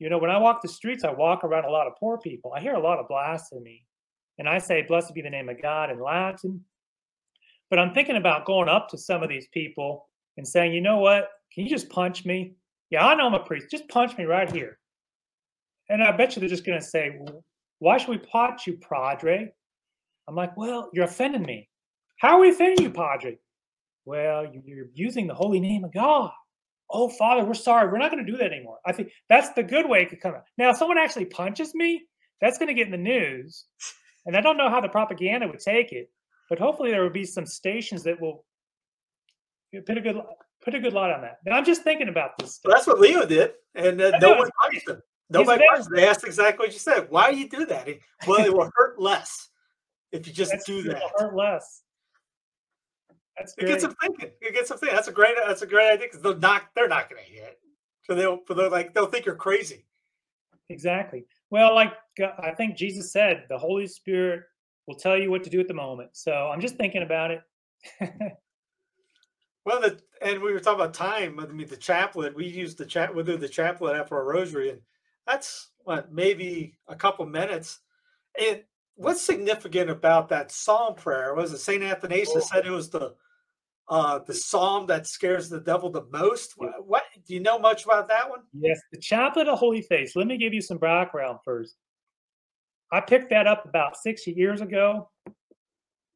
You 0.01 0.11
know, 0.11 0.19
when 0.19 0.31
I 0.31 0.39
walk 0.39 0.63
the 0.63 0.69
streets, 0.69 1.05
I 1.05 1.13
walk 1.13 1.45
around 1.45 1.65
a 1.65 1.71
lot 1.71 1.87
of 1.87 1.93
poor 2.01 2.19
people. 2.19 2.53
I 2.53 2.61
hear 2.61 2.75
a 2.75 2.81
lot 2.81 2.99
of 2.99 3.07
blasphemy. 3.07 3.87
and 4.39 4.49
I 4.49 4.59
say, 4.59 4.83
Blessed 4.83 5.15
be 5.15 5.23
the 5.23 5.31
name 5.31 5.49
of 5.49 5.63
God 5.63 5.91
in 5.91 6.01
Latin. 6.01 6.65
But 7.69 7.79
I'm 7.79 7.95
thinking 7.95 8.17
about 8.17 8.47
going 8.47 8.69
up 8.69 8.89
to 8.89 8.99
some 8.99 9.23
of 9.23 9.29
these 9.29 9.47
people 9.53 10.09
and 10.37 10.49
saying, 10.49 10.73
you 10.73 10.81
know 10.81 10.99
what? 10.99 11.29
Can 11.55 11.65
you 11.65 11.71
just 11.71 11.89
punch 11.89 12.25
me? 12.25 12.57
Yeah, 12.91 13.07
I 13.07 13.15
know 13.15 13.29
I'm 13.29 13.35
a 13.35 13.45
priest. 13.45 13.71
Just 13.71 13.89
punch 13.89 14.19
me 14.19 14.25
right 14.25 14.51
here. 14.51 14.80
And 15.91 16.03
I 16.03 16.17
bet 16.17 16.35
you 16.35 16.41
they're 16.41 16.49
just 16.49 16.65
going 16.65 16.79
to 16.79 16.85
say, 16.85 17.19
why 17.81 17.99
should 17.99 18.09
we 18.09 18.19
punch 18.19 18.67
you, 18.67 18.79
Padre? 18.79 19.53
I'm 20.29 20.35
like, 20.37 20.57
well, 20.57 20.89
you're 20.93 21.05
offending 21.05 21.43
me. 21.43 21.69
How 22.19 22.37
are 22.37 22.41
we 22.41 22.51
offending 22.51 22.85
you, 22.85 22.91
Padre? 22.91 23.37
Well, 24.05 24.47
you're 24.65 24.87
using 24.95 25.27
the 25.27 25.35
holy 25.35 25.59
name 25.59 25.85
of 25.85 25.93
God. 25.93 26.31
Oh, 26.91 27.09
Father, 27.09 27.45
we're 27.45 27.55
sorry. 27.55 27.91
We're 27.91 27.99
not 27.99 28.11
going 28.11 28.25
to 28.25 28.31
do 28.31 28.39
that 28.39 28.53
anymore. 28.53 28.79
I 28.87 28.93
think 28.93 29.11
that's 29.29 29.51
the 29.51 29.63
good 29.63 29.89
way 29.89 30.03
it 30.03 30.11
could 30.11 30.21
come 30.21 30.35
out. 30.35 30.45
Now, 30.57 30.71
if 30.71 30.77
someone 30.77 30.99
actually 30.99 31.27
punches 31.27 31.75
me, 31.75 32.03
that's 32.41 32.59
going 32.59 32.69
to 32.69 32.75
get 32.75 32.87
in 32.87 32.93
the 32.93 32.97
news. 32.97 33.67
And 34.27 34.37
I 34.37 34.41
don't 34.41 34.57
know 34.57 34.71
how 34.71 34.81
the 34.81 34.89
propaganda 34.89 35.49
would 35.49 35.61
take 35.61 35.93
it, 35.93 36.11
but 36.49 36.59
hopefully 36.59 36.91
there 36.91 37.03
will 37.03 37.11
be 37.11 37.25
some 37.25 37.47
stations 37.47 38.03
that 38.05 38.21
will 38.21 38.45
put 39.87 39.99
a 39.99 40.01
good 40.01 40.17
put 40.63 40.75
a 40.75 40.81
good 40.81 40.93
light 40.93 41.13
on 41.13 41.23
that. 41.23 41.39
Now, 41.45 41.57
I'm 41.57 41.65
just 41.65 41.83
thinking 41.83 42.09
about 42.09 42.39
this. 42.39 42.61
Well, 42.65 42.75
that's 42.75 42.87
what 42.87 43.01
Leo 43.01 43.25
did, 43.25 43.53
and 43.75 44.01
uh, 44.01 44.19
no 44.19 44.37
one 44.37 44.51
punched 44.61 44.89
him. 44.89 45.01
Nobody. 45.31 45.65
They 45.95 46.09
asked 46.09 46.25
exactly 46.25 46.67
what 46.67 46.73
you 46.73 46.79
said. 46.79 47.07
Why 47.11 47.31
do 47.31 47.39
you 47.39 47.49
do 47.49 47.65
that? 47.67 47.89
Well, 48.27 48.45
it 48.45 48.53
will 48.53 48.71
hurt 48.75 49.01
less 49.01 49.49
if 50.13 50.27
you 50.27 50.33
just 50.33 50.51
That's 50.51 50.65
do 50.65 50.83
that. 50.85 51.03
hurt 51.17 51.35
less. 51.35 51.83
That's 53.39 53.55
It 53.57 53.67
gets 53.67 53.83
them 53.83 53.95
thinking. 54.03 54.31
It 54.41 54.55
gets 54.55 54.69
them 54.69 54.79
thinking. 54.79 54.97
That's 54.97 55.09
a 55.09 55.13
great. 55.13 55.37
That's 55.47 55.63
a 55.63 55.67
great 55.67 55.93
idea 55.93 56.09
because 56.09 56.21
they're 56.21 56.37
not. 56.37 56.65
They're 56.75 56.89
not 56.89 57.09
going 57.09 57.23
to 57.25 57.31
hear 57.31 57.45
it. 57.45 57.59
So 58.05 58.15
they'll. 58.15 58.41
They're 58.49 58.69
like 58.69 58.93
they'll 58.93 59.07
think 59.07 59.25
you're 59.25 59.37
crazy. 59.37 59.87
Exactly. 60.69 61.25
Well, 61.51 61.75
like 61.75 61.93
uh, 62.23 62.29
I 62.39 62.53
think 62.53 62.77
Jesus 62.77 63.13
said, 63.13 63.45
the 63.49 63.59
Holy 63.59 63.87
Spirit 63.87 64.43
will 64.87 64.95
tell 64.97 65.17
you 65.17 65.31
what 65.31 65.45
to 65.45 65.51
do 65.51 65.61
at 65.61 65.69
the 65.69 65.75
moment. 65.75 66.11
So 66.13 66.33
I'm 66.33 66.61
just 66.61 66.77
thinking 66.77 67.03
about 67.03 67.31
it. 67.31 67.43
Well, 69.67 69.81
the, 69.81 70.01
and 70.23 70.41
we 70.41 70.53
were 70.53 70.61
talking 70.61 70.81
about 70.81 70.95
time. 70.95 71.39
I 71.39 71.47
mean, 71.47 71.69
the 71.69 71.77
chaplet. 71.77 72.35
We 72.35 72.47
use 72.47 72.75
the 72.75 72.87
chat. 72.87 73.15
We 73.15 73.23
do 73.23 73.37
the 73.37 73.49
chaplet 73.49 73.95
after 73.97 74.17
our 74.17 74.25
rosary, 74.25 74.71
and 74.71 74.81
that's 75.31 75.71
what 75.85 76.13
maybe 76.13 76.79
a 76.89 76.97
couple 76.97 77.25
minutes. 77.27 77.79
And 78.41 78.63
what's 78.95 79.23
significant 79.23 79.91
about 79.91 80.29
that 80.29 80.53
psalm 80.53 80.95
prayer 80.95 81.35
was 81.35 81.53
it 81.53 81.59
Saint 81.59 81.83
Athanasius 81.83 82.49
said 82.49 82.67
it 82.67 82.71
was 82.71 82.91
the 82.91 83.15
uh 83.89 84.21
the 84.27 84.35
psalm 84.35 84.87
that 84.87 85.07
scares 85.07 85.49
the 85.49 85.61
devil 85.61 85.91
the 85.91 86.07
most. 86.13 86.55
What, 86.57 86.87
what 86.87 87.03
do 87.27 87.35
you 87.35 87.41
know 87.41 87.59
much 87.59 87.85
about 87.85 88.09
that 88.09 88.29
one? 88.29 88.41
yes, 88.53 88.81
the 88.93 88.99
Chaplet 88.99 89.43
of 89.43 89.47
the 89.47 89.57
Holy 89.57 89.83
Face. 89.83 90.17
Let 90.17 90.27
me 90.27 90.37
give 90.37 90.55
you 90.55 90.61
some 90.61 90.79
background 90.79 91.39
first. 91.45 91.77
I 92.93 93.01
picked 93.01 93.31
that 93.31 93.47
up 93.47 93.65
about 93.67 93.97
six 93.97 94.27
years 94.27 94.61
ago, 94.61 95.09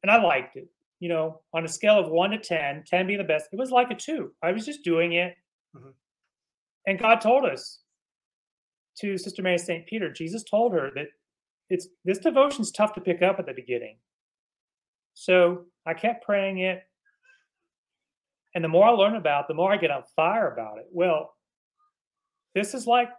and 0.03 0.11
I 0.11 0.21
liked 0.21 0.57
it. 0.57 0.67
You 0.99 1.09
know, 1.09 1.41
on 1.53 1.65
a 1.65 1.67
scale 1.67 1.99
of 1.99 2.09
one 2.09 2.31
to 2.31 2.37
10, 2.37 2.83
10 2.87 3.07
being 3.07 3.19
the 3.19 3.23
best, 3.25 3.47
it 3.51 3.59
was 3.59 3.69
like 3.71 3.91
a 3.91 3.95
two. 3.95 4.31
I 4.41 4.51
was 4.51 4.65
just 4.65 4.83
doing 4.83 5.13
it. 5.13 5.35
Mhm. 5.75 5.93
And 6.87 6.99
God 6.99 7.21
told 7.21 7.45
us 7.45 7.81
to 9.01 9.17
Sister 9.17 9.41
Mary 9.41 9.57
St. 9.57 9.85
Peter, 9.85 10.11
Jesus 10.11 10.43
told 10.43 10.73
her 10.73 10.91
that 10.95 11.07
it's 11.69 11.87
this 12.03 12.19
devotion's 12.19 12.71
tough 12.71 12.93
to 12.93 13.01
pick 13.01 13.21
up 13.21 13.39
at 13.39 13.45
the 13.45 13.53
beginning. 13.53 13.97
So 15.13 15.65
I 15.85 15.93
kept 15.93 16.25
praying 16.25 16.59
it. 16.59 16.83
And 18.53 18.63
the 18.63 18.69
more 18.69 18.87
I 18.87 18.91
learn 18.91 19.15
about 19.15 19.41
it, 19.41 19.47
the 19.49 19.53
more 19.53 19.73
I 19.73 19.77
get 19.77 19.91
on 19.91 20.03
fire 20.15 20.51
about 20.51 20.77
it. 20.77 20.85
Well, 20.91 21.33
this 22.53 22.73
is 22.73 22.87
like, 22.87 23.09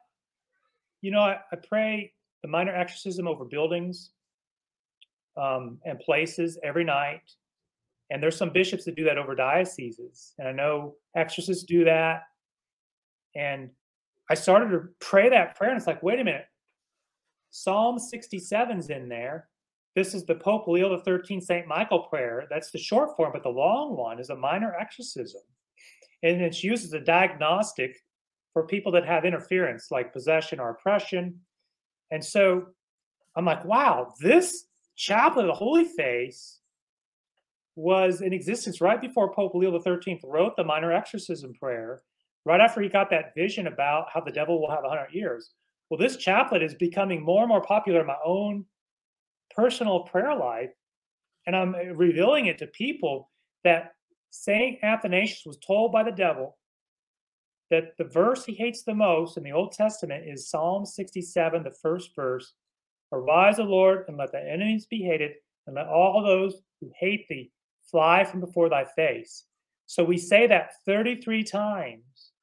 you 1.03 1.11
know, 1.11 1.21
I, 1.21 1.39
I 1.53 1.57
pray 1.69 2.13
the 2.43 2.49
minor 2.49 2.75
exorcism 2.75 3.29
over 3.29 3.45
buildings 3.45 4.13
um, 5.37 5.79
and 5.85 5.99
places 6.01 6.59
every 6.65 6.85
night. 6.85 7.21
And 8.11 8.23
there's 8.23 8.37
some 8.37 8.51
bishops 8.51 8.85
that 8.85 8.97
do 8.97 9.05
that 9.05 9.19
over 9.19 9.35
dioceses. 9.35 10.33
And 10.39 10.49
I 10.49 10.53
know 10.53 10.95
exorcists 11.17 11.65
do 11.65 11.85
that. 11.85 12.23
And 13.35 13.71
I 14.31 14.35
started 14.35 14.71
to 14.71 14.89
pray 15.01 15.29
that 15.29 15.55
prayer, 15.57 15.71
and 15.71 15.79
it's 15.79 15.87
like, 15.87 16.03
wait 16.03 16.21
a 16.21 16.25
minute. 16.25 16.47
Psalm 17.51 17.99
67's 17.99 18.91
in 18.91 19.09
there. 19.09 19.49
This 19.95 20.15
is 20.15 20.27
the 20.27 20.35
Pope 20.35 20.69
Leo 20.69 20.91
the 20.91 21.03
Thirteenth 21.03 21.45
St. 21.45 21.67
Michael 21.67 22.01
prayer. 22.01 22.47
That's 22.51 22.71
the 22.71 22.79
short 22.79 23.17
form, 23.17 23.31
but 23.33 23.43
the 23.43 23.49
long 23.49 23.97
one 23.97 24.21
is 24.21 24.29
a 24.29 24.37
minor 24.37 24.75
exorcism. 24.79 25.41
And 26.23 26.43
it's 26.43 26.63
used 26.63 26.85
as 26.85 26.93
a 26.93 27.01
diagnostic 27.01 27.97
for 28.53 28.67
people 28.67 28.93
that 28.93 29.07
have 29.07 29.25
interference, 29.25 29.91
like 29.91 30.13
possession 30.13 30.61
or 30.61 30.71
oppression. 30.71 31.41
And 32.11 32.25
so 32.25 32.67
I'm 33.37 33.45
like, 33.45 33.65
wow, 33.65 34.13
this 34.21 34.67
chaplet 34.97 35.45
of 35.45 35.49
the 35.49 35.55
Holy 35.55 35.85
Face 35.85 36.61
was 37.75 38.23
in 38.23 38.33
existence 38.33 38.81
right 38.81 39.01
before 39.01 39.35
Pope 39.35 39.55
Leo 39.55 39.79
XIII 39.79 40.21
wrote 40.25 40.57
the 40.57 40.65
minor 40.65 40.93
exorcism 40.93 41.53
prayer, 41.55 42.03
right 42.47 42.61
after 42.61 42.81
he 42.81 42.89
got 42.89 43.11
that 43.11 43.35
vision 43.35 43.67
about 43.67 44.07
how 44.15 44.21
the 44.21 44.31
devil 44.31 44.61
will 44.61 44.71
have 44.71 44.85
100 44.85 45.13
years. 45.13 45.51
Well, 45.91 45.99
this 45.99 46.17
chaplet 46.17 46.63
is 46.63 46.75
becoming 46.75 47.23
more 47.23 47.43
and 47.43 47.49
more 47.49 47.61
popular 47.61 48.01
in 48.01 48.07
my 48.07 48.17
own 48.25 48.65
personal 49.55 50.01
prayer 50.01 50.35
life. 50.35 50.71
And 51.47 51.57
I'm 51.57 51.75
uh, 51.75 51.95
revealing 51.95 52.47
it 52.47 52.59
to 52.59 52.69
people 52.69 53.31
that 53.65 53.93
St. 54.31 54.79
Athanasius 54.83 55.45
was 55.45 55.59
told 55.59 55.93
by 55.93 56.05
the 56.05 56.13
devil 56.13 56.57
that 57.71 57.97
the 57.99 58.05
verse 58.05 58.45
he 58.45 58.55
hates 58.55 58.85
the 58.85 58.95
most 58.95 59.37
in 59.37 59.43
the 59.43 59.53
Old 59.53 59.73
Testament 59.73 60.25
is 60.29 60.49
Psalm 60.49 60.87
67, 60.87 61.63
the 61.63 61.71
first 61.83 62.15
verse 62.15 62.55
Arise, 63.13 63.59
O 63.59 63.65
Lord, 63.65 64.05
and 64.09 64.17
let 64.17 64.33
thy 64.33 64.43
enemies 64.43 64.87
be 64.87 65.03
hated, 65.03 65.33
and 65.67 65.77
let 65.77 65.87
all 65.87 66.23
those 66.23 66.61
who 66.81 66.91
hate 66.99 67.27
thee 67.29 67.51
fly 67.91 68.25
from 68.25 68.41
before 68.41 68.69
thy 68.69 68.85
face. 68.85 69.45
So 69.87 70.03
we 70.03 70.19
say 70.19 70.49
that 70.49 70.73
33 70.85 71.45
times 71.45 72.03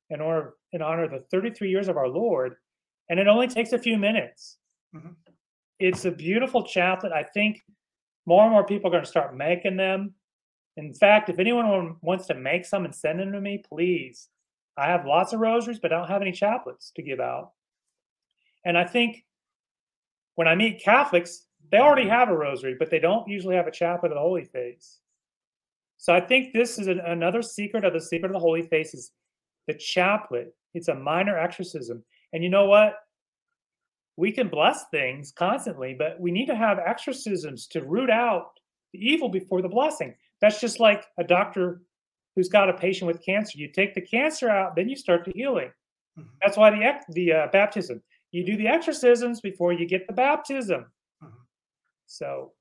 in 0.10 0.22
honor, 0.22 0.54
in 0.72 0.82
honor 0.82 1.04
of 1.04 1.12
the 1.12 1.26
33 1.32 1.70
years 1.70 1.88
of 1.88 1.98
our 1.98 2.08
Lord, 2.08 2.56
and 3.10 3.20
it 3.20 3.28
only 3.28 3.48
takes 3.48 3.74
a 3.74 3.80
few 3.80 3.98
minutes. 3.98 4.58
Mhm. 4.96 5.16
It's 5.80 6.06
a 6.06 6.12
beautiful 6.12 6.64
chaplet. 6.64 7.12
I 7.12 7.24
think 7.24 7.62
more 8.26 8.44
and 8.44 8.52
more 8.52 8.66
people 8.66 8.88
are 8.88 8.92
going 8.92 9.04
to 9.04 9.10
start 9.10 9.36
making 9.36 9.76
them. 9.78 10.16
In 10.78 10.94
fact, 10.94 11.30
if 11.30 11.40
anyone 11.40 11.98
wants 12.02 12.28
to 12.28 12.34
make 12.34 12.66
some 12.66 12.86
and 12.86 12.96
send 12.96 13.20
them 13.20 13.32
to 13.32 13.42
me, 13.42 13.58
please. 13.60 14.30
I 14.78 14.88
have 14.88 15.06
lots 15.06 15.34
of 15.34 15.40
rosaries, 15.40 15.80
but 15.80 15.94
I 15.94 15.98
don't 15.98 16.08
have 16.08 16.22
any 16.22 16.32
chaplets 16.32 16.92
to 16.94 17.04
give 17.04 17.20
out. 17.20 17.52
And 18.66 18.78
I 18.78 18.86
think 18.86 19.26
when 20.36 20.48
I 20.48 20.56
meet 20.56 20.82
Catholics, 20.82 21.48
they 21.72 21.78
already 21.80 22.08
have 22.08 22.30
a 22.30 22.38
rosary, 22.38 22.76
but 22.78 22.90
they 22.90 23.00
don't 23.00 23.28
usually 23.28 23.56
have 23.56 23.68
a 23.68 23.72
chaplet 23.72 24.12
of 24.12 24.16
the 24.16 24.22
Holy 24.22 24.46
Face. 24.46 25.00
So 25.98 26.14
I 26.14 26.22
think 26.22 26.54
this 26.54 26.80
is 26.80 26.88
an, 26.88 27.00
another 27.00 27.42
secret 27.42 27.86
of 27.86 27.94
the 27.94 28.02
secret 28.02 28.30
of 28.30 28.34
the 28.34 28.40
Holy 28.40 28.64
Face 28.64 28.94
is 28.94 29.12
the 29.68 29.74
chaplet. 29.74 30.56
It's 30.74 30.88
a 30.88 30.96
minor 30.96 31.38
exorcism. 31.38 32.04
And 32.34 32.44
you 32.44 32.50
know 32.50 32.66
what? 32.66 32.96
We 34.18 34.32
can 34.32 34.48
bless 34.48 34.86
things 34.90 35.32
constantly, 35.32 35.96
but 35.98 36.20
we 36.20 36.32
need 36.32 36.46
to 36.48 36.56
have 36.56 36.80
exorcisms 36.80 37.68
to 37.68 37.84
root 37.84 38.10
out 38.10 38.60
the 38.92 39.00
evil 39.00 39.30
before 39.30 39.62
the 39.62 39.70
blessing. 39.70 40.16
That's 40.42 40.60
just 40.62 40.80
like 40.80 41.06
a 41.18 41.24
doctor 41.24 41.82
who's 42.36 42.50
got 42.50 42.70
a 42.70 42.74
patient 42.74 43.08
with 43.08 43.24
cancer. 43.26 43.58
You 43.58 43.70
take 43.72 43.96
the 43.96 44.02
cancer 44.02 44.50
out, 44.50 44.76
then 44.76 44.90
you 44.90 44.96
start 44.96 45.26
the 45.26 45.32
healing. 45.34 45.72
Mhm. 46.18 46.30
That's 46.42 46.58
why 46.58 46.70
the 46.70 47.02
the 47.10 47.34
uh, 47.34 47.48
baptism. 47.52 48.04
You 48.32 48.44
do 48.46 48.58
the 48.58 48.68
exorcisms 48.68 49.42
before 49.42 49.74
you 49.74 49.88
get 49.88 50.06
the 50.08 50.14
baptism. 50.14 50.92
Mhm. 51.24 51.32
So 52.06 52.54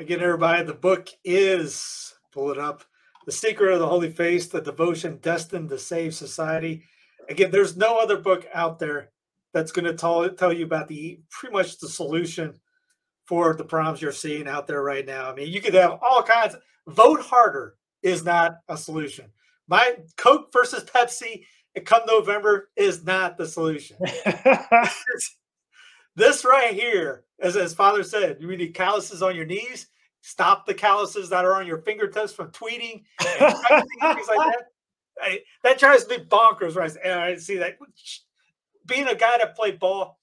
Again, 0.00 0.20
everybody, 0.20 0.62
the 0.64 0.74
book 0.74 1.08
is 1.24 2.14
pull 2.30 2.52
it 2.52 2.58
up. 2.58 2.84
The 3.28 3.32
Secret 3.32 3.74
of 3.74 3.78
the 3.78 3.86
Holy 3.86 4.10
Face, 4.10 4.46
the 4.46 4.62
devotion 4.62 5.18
destined 5.18 5.68
to 5.68 5.78
save 5.78 6.14
society. 6.14 6.84
Again, 7.28 7.50
there's 7.50 7.76
no 7.76 7.98
other 7.98 8.16
book 8.16 8.46
out 8.54 8.78
there 8.78 9.10
that's 9.52 9.70
going 9.70 9.84
to 9.84 9.92
tell 9.92 10.26
tell 10.30 10.50
you 10.50 10.64
about 10.64 10.88
the 10.88 11.20
pretty 11.28 11.52
much 11.52 11.76
the 11.76 11.90
solution 11.90 12.58
for 13.26 13.54
the 13.54 13.64
problems 13.64 14.00
you're 14.00 14.12
seeing 14.12 14.48
out 14.48 14.66
there 14.66 14.82
right 14.82 15.04
now. 15.04 15.30
I 15.30 15.34
mean, 15.34 15.52
you 15.52 15.60
could 15.60 15.74
have 15.74 15.98
all 16.00 16.22
kinds. 16.22 16.56
Vote 16.86 17.20
harder 17.20 17.74
is 18.02 18.24
not 18.24 18.60
a 18.70 18.78
solution. 18.78 19.26
My 19.66 19.96
Coke 20.16 20.50
versus 20.50 20.84
Pepsi, 20.84 21.44
come 21.84 22.04
November, 22.06 22.70
is 22.76 23.04
not 23.04 23.36
the 23.36 23.46
solution. 23.46 23.98
this 26.16 26.46
right 26.46 26.72
here, 26.72 27.24
as 27.40 27.58
as 27.58 27.74
Father 27.74 28.04
said, 28.04 28.38
you 28.40 28.56
need 28.56 28.72
calluses 28.72 29.22
on 29.22 29.36
your 29.36 29.44
knees. 29.44 29.88
Stop 30.20 30.66
the 30.66 30.74
calluses 30.74 31.30
that 31.30 31.44
are 31.44 31.54
on 31.54 31.66
your 31.66 31.78
fingertips 31.78 32.32
from 32.32 32.50
tweeting 32.50 33.04
and 33.40 33.54
things 33.54 34.28
like 34.28 34.52
that. 34.52 34.62
I, 35.20 35.40
that 35.64 35.78
drives 35.78 36.08
me 36.08 36.18
bonkers. 36.18 36.76
Right? 36.76 36.92
And 37.02 37.14
I 37.14 37.36
see 37.36 37.56
that. 37.58 37.78
Being 38.86 39.08
a 39.08 39.14
guy 39.14 39.38
that 39.38 39.56
played 39.56 39.78
ball, 39.78 40.18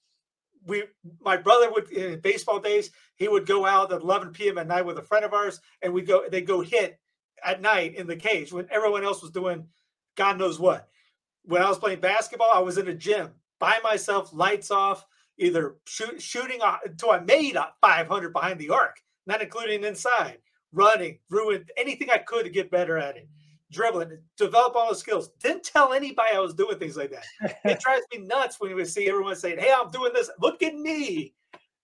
we 0.66 0.84
my 1.20 1.36
brother 1.36 1.70
would 1.70 1.90
in 1.90 2.20
baseball 2.20 2.58
days 2.58 2.90
he 3.14 3.28
would 3.28 3.46
go 3.46 3.64
out 3.64 3.92
at 3.92 4.02
11 4.02 4.32
p.m. 4.32 4.58
at 4.58 4.66
night 4.66 4.84
with 4.84 4.98
a 4.98 5.02
friend 5.02 5.24
of 5.24 5.32
ours, 5.32 5.60
and 5.82 5.92
we 5.92 6.02
go 6.02 6.24
they 6.28 6.42
go 6.42 6.60
hit 6.60 6.98
at 7.44 7.60
night 7.60 7.94
in 7.94 8.06
the 8.06 8.16
cage 8.16 8.52
when 8.52 8.66
everyone 8.70 9.04
else 9.04 9.22
was 9.22 9.30
doing 9.30 9.66
God 10.16 10.38
knows 10.38 10.58
what. 10.58 10.88
When 11.44 11.62
I 11.62 11.68
was 11.68 11.78
playing 11.78 12.00
basketball, 12.00 12.50
I 12.52 12.58
was 12.58 12.78
in 12.78 12.88
a 12.88 12.94
gym 12.94 13.30
by 13.60 13.78
myself, 13.84 14.32
lights 14.32 14.70
off, 14.70 15.06
either 15.38 15.76
shoot, 15.86 16.20
shooting 16.20 16.60
uh, 16.62 16.78
until 16.84 17.12
I 17.12 17.20
made 17.20 17.54
a 17.54 17.72
500 17.80 18.32
behind 18.32 18.58
the 18.58 18.70
arc, 18.70 19.00
not 19.26 19.42
including 19.42 19.84
inside, 19.84 20.38
running, 20.72 21.18
ruined 21.30 21.70
anything 21.76 22.10
I 22.10 22.18
could 22.18 22.44
to 22.44 22.50
get 22.50 22.70
better 22.70 22.98
at 22.98 23.16
it, 23.16 23.28
dribbling, 23.70 24.18
develop 24.36 24.76
all 24.76 24.88
the 24.88 24.94
skills. 24.94 25.30
Didn't 25.42 25.64
tell 25.64 25.92
anybody 25.92 26.34
I 26.34 26.40
was 26.40 26.54
doing 26.54 26.78
things 26.78 26.96
like 26.96 27.10
that. 27.10 27.56
it 27.64 27.80
drives 27.80 28.06
me 28.12 28.26
nuts 28.26 28.56
when 28.58 28.70
you 28.76 28.84
see 28.84 29.08
everyone 29.08 29.36
saying, 29.36 29.58
Hey, 29.58 29.72
I'm 29.76 29.90
doing 29.90 30.12
this. 30.14 30.30
Look 30.40 30.62
at 30.62 30.74
me. 30.74 31.34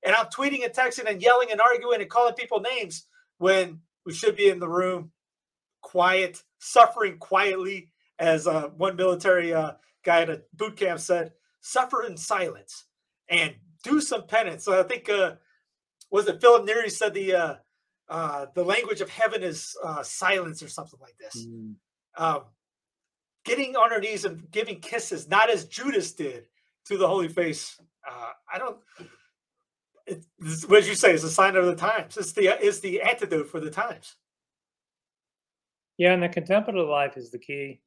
And 0.05 0.15
I'm 0.15 0.27
tweeting 0.27 0.65
and 0.65 0.73
texting 0.73 1.09
and 1.09 1.23
yelling 1.23 1.49
and 1.51 1.61
arguing 1.61 2.01
and 2.01 2.11
calling 2.11 2.35
people 2.35 2.61
names 2.61 3.07
when 3.39 3.81
we 4.05 4.13
should 4.13 4.37
be 4.37 4.49
in 4.49 4.59
the 4.59 4.69
room, 4.69 5.13
quiet, 5.81 6.43
suffering 6.59 7.19
quietly, 7.19 7.91
as 8.19 8.47
uh, 8.47 8.69
one 8.77 8.97
military 8.97 9.53
uh, 9.53 9.73
guy 10.05 10.23
at 10.23 10.31
a 10.31 10.43
boot 10.55 10.77
camp 10.77 11.01
said, 11.01 11.33
suffer 11.61 12.05
in 12.05 12.17
silence 12.17 12.85
and 13.29 13.55
do 13.83 14.01
some 14.01 14.27
penance. 14.27 14.65
So 14.65 14.79
I 14.79 14.83
think 14.85 15.09
uh, 15.09 15.35
was 16.13 16.29
it 16.29 16.41
Philip 16.41 16.67
Neri 16.67 16.91
said 16.91 17.15
the 17.15 17.35
uh, 17.35 17.55
uh, 18.09 18.47
the 18.55 18.63
language 18.63 19.01
of 19.01 19.09
heaven 19.09 19.43
is 19.43 19.75
uh, 19.83 20.03
silence 20.03 20.63
or 20.63 20.69
something 20.69 21.01
like 21.01 21.17
this. 21.19 21.47
Mm. 21.47 21.75
Um, 22.19 22.43
getting 23.45 23.75
on 23.75 23.93
our 23.93 23.99
knees 23.99 24.27
and 24.27 24.49
giving 24.51 24.81
kisses, 24.81 25.29
not 25.29 25.51
as 25.51 25.65
Judas 25.65 26.13
did 26.13 26.47
to 26.85 26.99
the 26.99 27.09
holy 27.09 27.29
face. 27.29 27.81
Uh, 28.09 28.31
I 28.53 28.59
don't. 28.59 28.77
It, 30.07 30.25
what 30.67 30.81
did 30.81 30.89
you 30.89 30.95
say? 30.95 31.15
It's 31.15 31.25
a 31.25 31.31
sign 31.31 31.57
of 31.57 31.65
the 31.65 31.75
times. 31.75 32.19
It's 32.19 32.33
the 32.33 32.49
it's 32.65 32.81
the 32.81 33.01
antidote 33.01 33.49
for 33.49 33.59
the 33.59 33.71
times. 33.71 34.15
Yeah, 35.97 36.13
and 36.13 36.23
the 36.23 36.29
contemplative 36.29 36.89
life 36.89 37.17
is 37.17 37.31
the 37.31 37.39
key. 37.39 37.81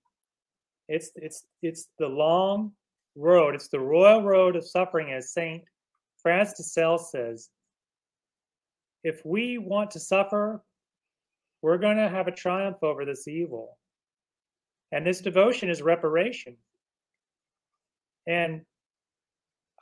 It's 0.88 1.12
it's 1.16 1.46
it's 1.62 1.90
the 2.00 2.08
long 2.08 2.72
road. 3.16 3.54
It's 3.54 3.68
the 3.68 3.80
royal 3.80 4.24
road 4.24 4.56
of 4.56 4.68
suffering, 4.68 5.14
as 5.14 5.32
Saint 5.32 5.64
Francis 6.24 6.58
de 6.58 6.64
Sales 6.64 7.12
says. 7.12 7.50
If 9.06 9.24
we 9.24 9.60
want 9.60 9.92
to 9.92 10.00
suffer, 10.00 10.64
we're 11.62 11.78
going 11.78 11.98
to 11.98 12.10
have 12.10 12.28
a 12.28 12.32
triumph 12.32 12.78
over 12.82 13.06
this 13.06 13.28
evil. 13.28 13.78
And 14.92 15.06
this 15.06 15.22
devotion 15.22 15.70
is 15.70 15.84
reparation. 15.84 16.58
And 18.26 18.62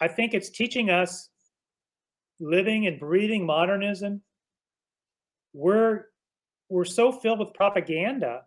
I 0.02 0.10
think 0.10 0.34
it's 0.34 0.50
teaching 0.50 0.90
us 0.90 1.30
living 2.42 2.86
and 2.86 3.00
breathing 3.00 3.46
modernism. 3.46 4.22
We're 5.54 6.08
we're 6.68 6.84
so 6.84 7.14
filled 7.14 7.40
with 7.40 7.54
propaganda 7.54 8.42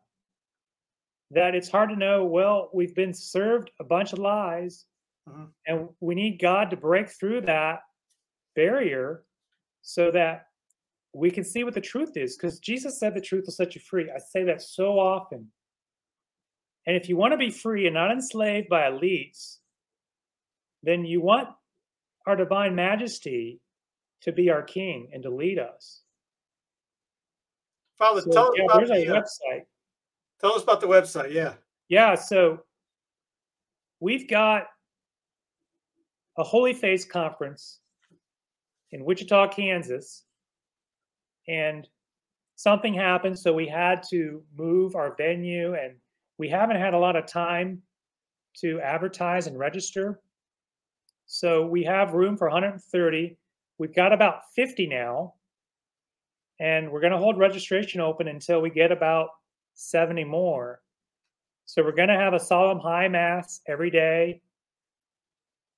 that 1.31 1.55
it's 1.55 1.71
hard 1.71 1.89
to 1.89 1.97
know 1.97 2.27
well 2.27 2.71
we've 2.75 2.95
been 2.95 3.15
served 3.15 3.71
a 3.81 3.85
bunch 3.85 4.13
of 4.13 4.19
lies 4.19 4.85
uh-huh. 5.29 5.47
and 5.67 5.89
we 6.01 6.15
need 6.15 6.41
god 6.41 6.71
to 6.71 6.77
break 6.77 7.09
through 7.09 7.41
that 7.41 7.81
barrier 8.57 9.25
so 9.83 10.11
that 10.11 10.46
we 11.17 11.31
can 11.31 11.45
see 11.45 11.65
what 11.65 11.75
the 11.75 11.81
truth 11.81 12.17
is 12.17 12.37
because 12.37 12.59
jesus 12.59 12.99
said 12.99 13.15
the 13.15 13.21
truth 13.21 13.45
will 13.47 13.53
set 13.53 13.75
you 13.75 13.81
free 13.81 14.11
i 14.15 14.19
say 14.19 14.45
that 14.45 14.63
so 14.63 14.99
often 14.99 15.47
and 16.87 16.97
if 16.97 17.09
you 17.09 17.17
want 17.17 17.33
to 17.33 17.39
be 17.39 17.51
free 17.51 17.87
and 17.87 17.95
not 17.95 18.11
enslaved 18.11 18.69
by 18.69 18.83
elites 18.83 19.59
then 20.83 21.05
you 21.05 21.21
want 21.21 21.49
our 22.27 22.37
divine 22.37 22.75
majesty 22.75 23.61
to 24.21 24.33
be 24.33 24.51
our 24.51 24.63
king 24.63 25.09
and 25.13 25.23
to 25.23 25.31
lead 25.31 25.59
us 25.59 26.03
father 27.99 28.21
so, 28.21 28.31
tell 28.31 28.49
us 28.49 28.59
about 28.65 28.87
the, 28.87 29.09
uh, 29.09 29.21
website 29.21 29.63
Tell 30.41 30.53
us 30.53 30.63
about 30.63 30.81
the 30.81 30.87
website. 30.87 31.33
Yeah. 31.33 31.55
Yeah. 31.89 32.15
So 32.15 32.61
we've 34.01 34.29
got 34.29 34.65
a 36.37 36.43
Holy 36.43 36.75
Face 36.75 37.05
conference 37.05 37.81
in 38.93 39.05
Wichita, 39.05 39.49
Kansas. 39.49 40.25
And 41.49 41.87
something 42.57 42.95
happened. 42.95 43.39
So 43.39 43.53
we 43.53 43.69
had 43.69 44.03
to 44.11 44.43
move 44.57 44.97
our 44.97 45.15
venue, 45.17 45.75
and 45.75 45.95
we 46.39 46.49
haven't 46.49 46.77
had 46.77 46.95
a 46.95 46.99
lot 46.99 47.17
of 47.17 47.27
time 47.27 47.83
to 48.61 48.81
advertise 48.81 49.47
and 49.47 49.59
register. 49.59 50.21
So 51.27 51.67
we 51.67 51.83
have 51.85 52.15
room 52.15 52.37
for 52.37 52.49
130. 52.49 53.37
We've 53.79 53.95
got 53.95 54.13
about 54.13 54.43
50 54.55 54.87
now. 54.87 55.35
And 56.59 56.91
we're 56.91 57.01
going 57.01 57.13
to 57.13 57.19
hold 57.19 57.39
registration 57.39 58.01
open 58.01 58.29
until 58.29 58.63
we 58.63 58.71
get 58.71 58.91
about 58.91 59.29
70 59.75 60.25
more. 60.25 60.81
So 61.67 61.83
we're 61.83 61.93
going 61.93 62.09
to 62.09 62.15
have 62.15 62.33
a 62.33 62.41
solemn 62.41 62.79
high 62.79 63.09
mass 63.09 63.61
every 63.67 63.91
day. 63.91 64.41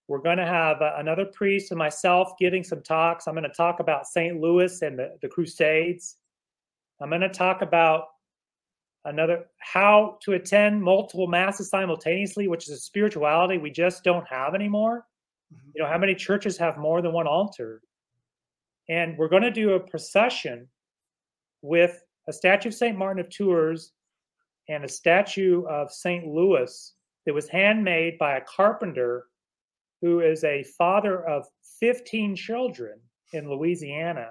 We're 0.08 0.18
going 0.18 0.38
to 0.38 0.46
have 0.46 0.80
uh, 0.80 0.94
another 0.96 1.26
priest 1.26 1.70
and 1.70 1.78
myself 1.78 2.32
giving 2.38 2.64
some 2.64 2.82
talks. 2.82 3.26
I'm 3.26 3.34
going 3.34 3.44
to 3.44 3.50
talk 3.50 3.78
about 3.80 4.06
St. 4.06 4.40
Louis 4.40 4.80
and 4.80 4.98
the, 4.98 5.16
the 5.20 5.28
Crusades. 5.28 6.16
I'm 7.00 7.10
going 7.10 7.20
to 7.20 7.28
talk 7.28 7.60
about 7.60 8.04
another 9.04 9.44
how 9.58 10.18
to 10.22 10.32
attend 10.32 10.82
multiple 10.82 11.26
masses 11.26 11.68
simultaneously, 11.68 12.48
which 12.48 12.68
is 12.68 12.74
a 12.74 12.80
spirituality 12.80 13.58
we 13.58 13.70
just 13.70 14.02
don't 14.02 14.26
have 14.26 14.54
anymore. 14.54 15.06
Mm-hmm. 15.54 15.70
You 15.74 15.82
know, 15.82 15.88
how 15.88 15.98
many 15.98 16.14
churches 16.14 16.56
have 16.56 16.78
more 16.78 17.02
than 17.02 17.12
one 17.12 17.26
altar? 17.26 17.82
And 18.88 19.16
we're 19.18 19.28
going 19.28 19.42
to 19.42 19.50
do 19.50 19.74
a 19.74 19.80
procession 19.80 20.66
with 21.60 22.02
a 22.28 22.32
statue 22.32 22.70
of 22.70 22.74
St. 22.74 22.96
Martin 22.96 23.20
of 23.20 23.28
Tours 23.28 23.92
and 24.70 24.84
a 24.84 24.88
statue 24.88 25.64
of 25.66 25.92
St. 25.92 26.26
Louis 26.26 26.94
that 27.26 27.34
was 27.34 27.48
handmade 27.48 28.16
by 28.18 28.36
a 28.36 28.40
carpenter 28.40 29.27
who 30.00 30.20
is 30.20 30.44
a 30.44 30.64
father 30.76 31.26
of 31.26 31.46
15 31.80 32.36
children 32.36 33.00
in 33.32 33.50
Louisiana. 33.50 34.30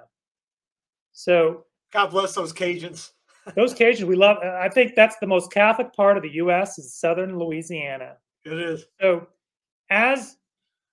So, 1.13 1.65
God 1.93 2.07
bless 2.07 2.33
those 2.33 2.53
Cajuns. 2.53 3.11
those 3.55 3.73
Cajuns, 3.73 4.03
we 4.03 4.15
love. 4.15 4.37
I 4.37 4.69
think 4.69 4.95
that's 4.95 5.17
the 5.19 5.27
most 5.27 5.51
Catholic 5.51 5.93
part 5.93 6.17
of 6.17 6.23
the 6.23 6.33
U.S. 6.35 6.77
is 6.77 6.95
southern 6.95 7.37
Louisiana. 7.39 8.17
It 8.45 8.59
is. 8.59 8.85
So, 9.01 9.27
as 9.89 10.37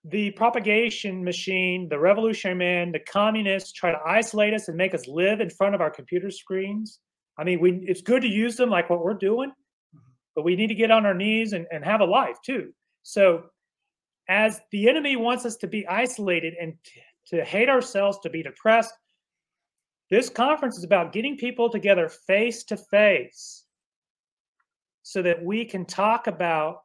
the 0.04 0.30
propagation 0.32 1.24
machine, 1.24 1.88
the 1.88 1.98
revolutionary 1.98 2.58
man, 2.58 2.92
the 2.92 2.98
communists 3.00 3.72
try 3.72 3.90
to 3.90 3.98
isolate 4.06 4.52
us 4.52 4.68
and 4.68 4.76
make 4.76 4.94
us 4.94 5.08
live 5.08 5.40
in 5.40 5.48
front 5.50 5.74
of 5.74 5.80
our 5.80 5.90
computer 5.90 6.30
screens. 6.30 7.00
I 7.38 7.44
mean, 7.44 7.60
we 7.60 7.84
it's 7.86 8.02
good 8.02 8.22
to 8.22 8.28
use 8.28 8.56
them 8.56 8.70
like 8.70 8.90
what 8.90 9.02
we're 9.02 9.14
doing, 9.14 9.50
mm-hmm. 9.50 9.98
but 10.36 10.44
we 10.44 10.56
need 10.56 10.68
to 10.68 10.74
get 10.74 10.90
on 10.90 11.06
our 11.06 11.14
knees 11.14 11.52
and, 11.52 11.66
and 11.72 11.84
have 11.84 12.00
a 12.00 12.04
life 12.04 12.36
too. 12.44 12.72
So 13.02 13.44
as 14.28 14.60
the 14.70 14.88
enemy 14.88 15.16
wants 15.16 15.44
us 15.44 15.56
to 15.56 15.66
be 15.66 15.86
isolated 15.86 16.54
and 16.60 16.74
t- 16.84 17.00
to 17.26 17.44
hate 17.44 17.68
ourselves, 17.68 18.18
to 18.22 18.30
be 18.30 18.42
depressed, 18.42 18.94
this 20.10 20.28
conference 20.28 20.76
is 20.76 20.84
about 20.84 21.12
getting 21.12 21.36
people 21.36 21.70
together 21.70 22.08
face 22.08 22.64
to 22.64 22.76
face 22.76 23.64
so 25.02 25.22
that 25.22 25.42
we 25.42 25.64
can 25.64 25.84
talk 25.84 26.26
about 26.26 26.82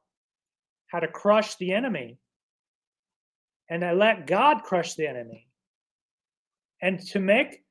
how 0.87 0.99
to 0.99 1.07
crush 1.07 1.55
the 1.55 1.73
enemy 1.73 2.17
and 3.69 3.85
I 3.85 3.93
let 3.93 4.27
God 4.27 4.63
crush 4.63 4.95
the 4.95 5.07
enemy. 5.07 5.47
And 6.81 6.99
to 7.07 7.19
make 7.19 7.63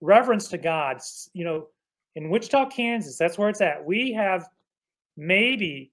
reverence 0.00 0.48
to 0.48 0.58
God, 0.58 1.00
you 1.32 1.44
know, 1.44 1.68
in 2.16 2.30
Wichita, 2.30 2.66
Kansas, 2.70 3.16
that's 3.16 3.38
where 3.38 3.48
it's 3.48 3.60
at. 3.60 3.84
We 3.84 4.12
have 4.12 4.48
maybe 5.16 5.92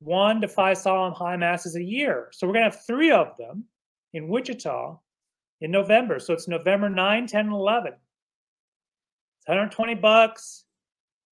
one 0.00 0.40
to 0.40 0.48
five 0.48 0.78
solemn 0.78 1.12
high 1.12 1.36
masses 1.36 1.76
a 1.76 1.82
year. 1.82 2.28
So 2.32 2.46
we're 2.46 2.52
going 2.54 2.70
to 2.70 2.76
have 2.76 2.84
three 2.86 3.10
of 3.10 3.36
them 3.38 3.64
in 4.12 4.28
Wichita 4.28 4.98
in 5.60 5.70
November. 5.70 6.18
So 6.18 6.32
it's 6.32 6.48
November 6.48 6.88
9, 6.88 7.26
10, 7.26 7.40
and 7.46 7.54
11. 7.54 7.92
It's 7.92 9.48
120 9.48 9.94
bucks. 9.94 10.64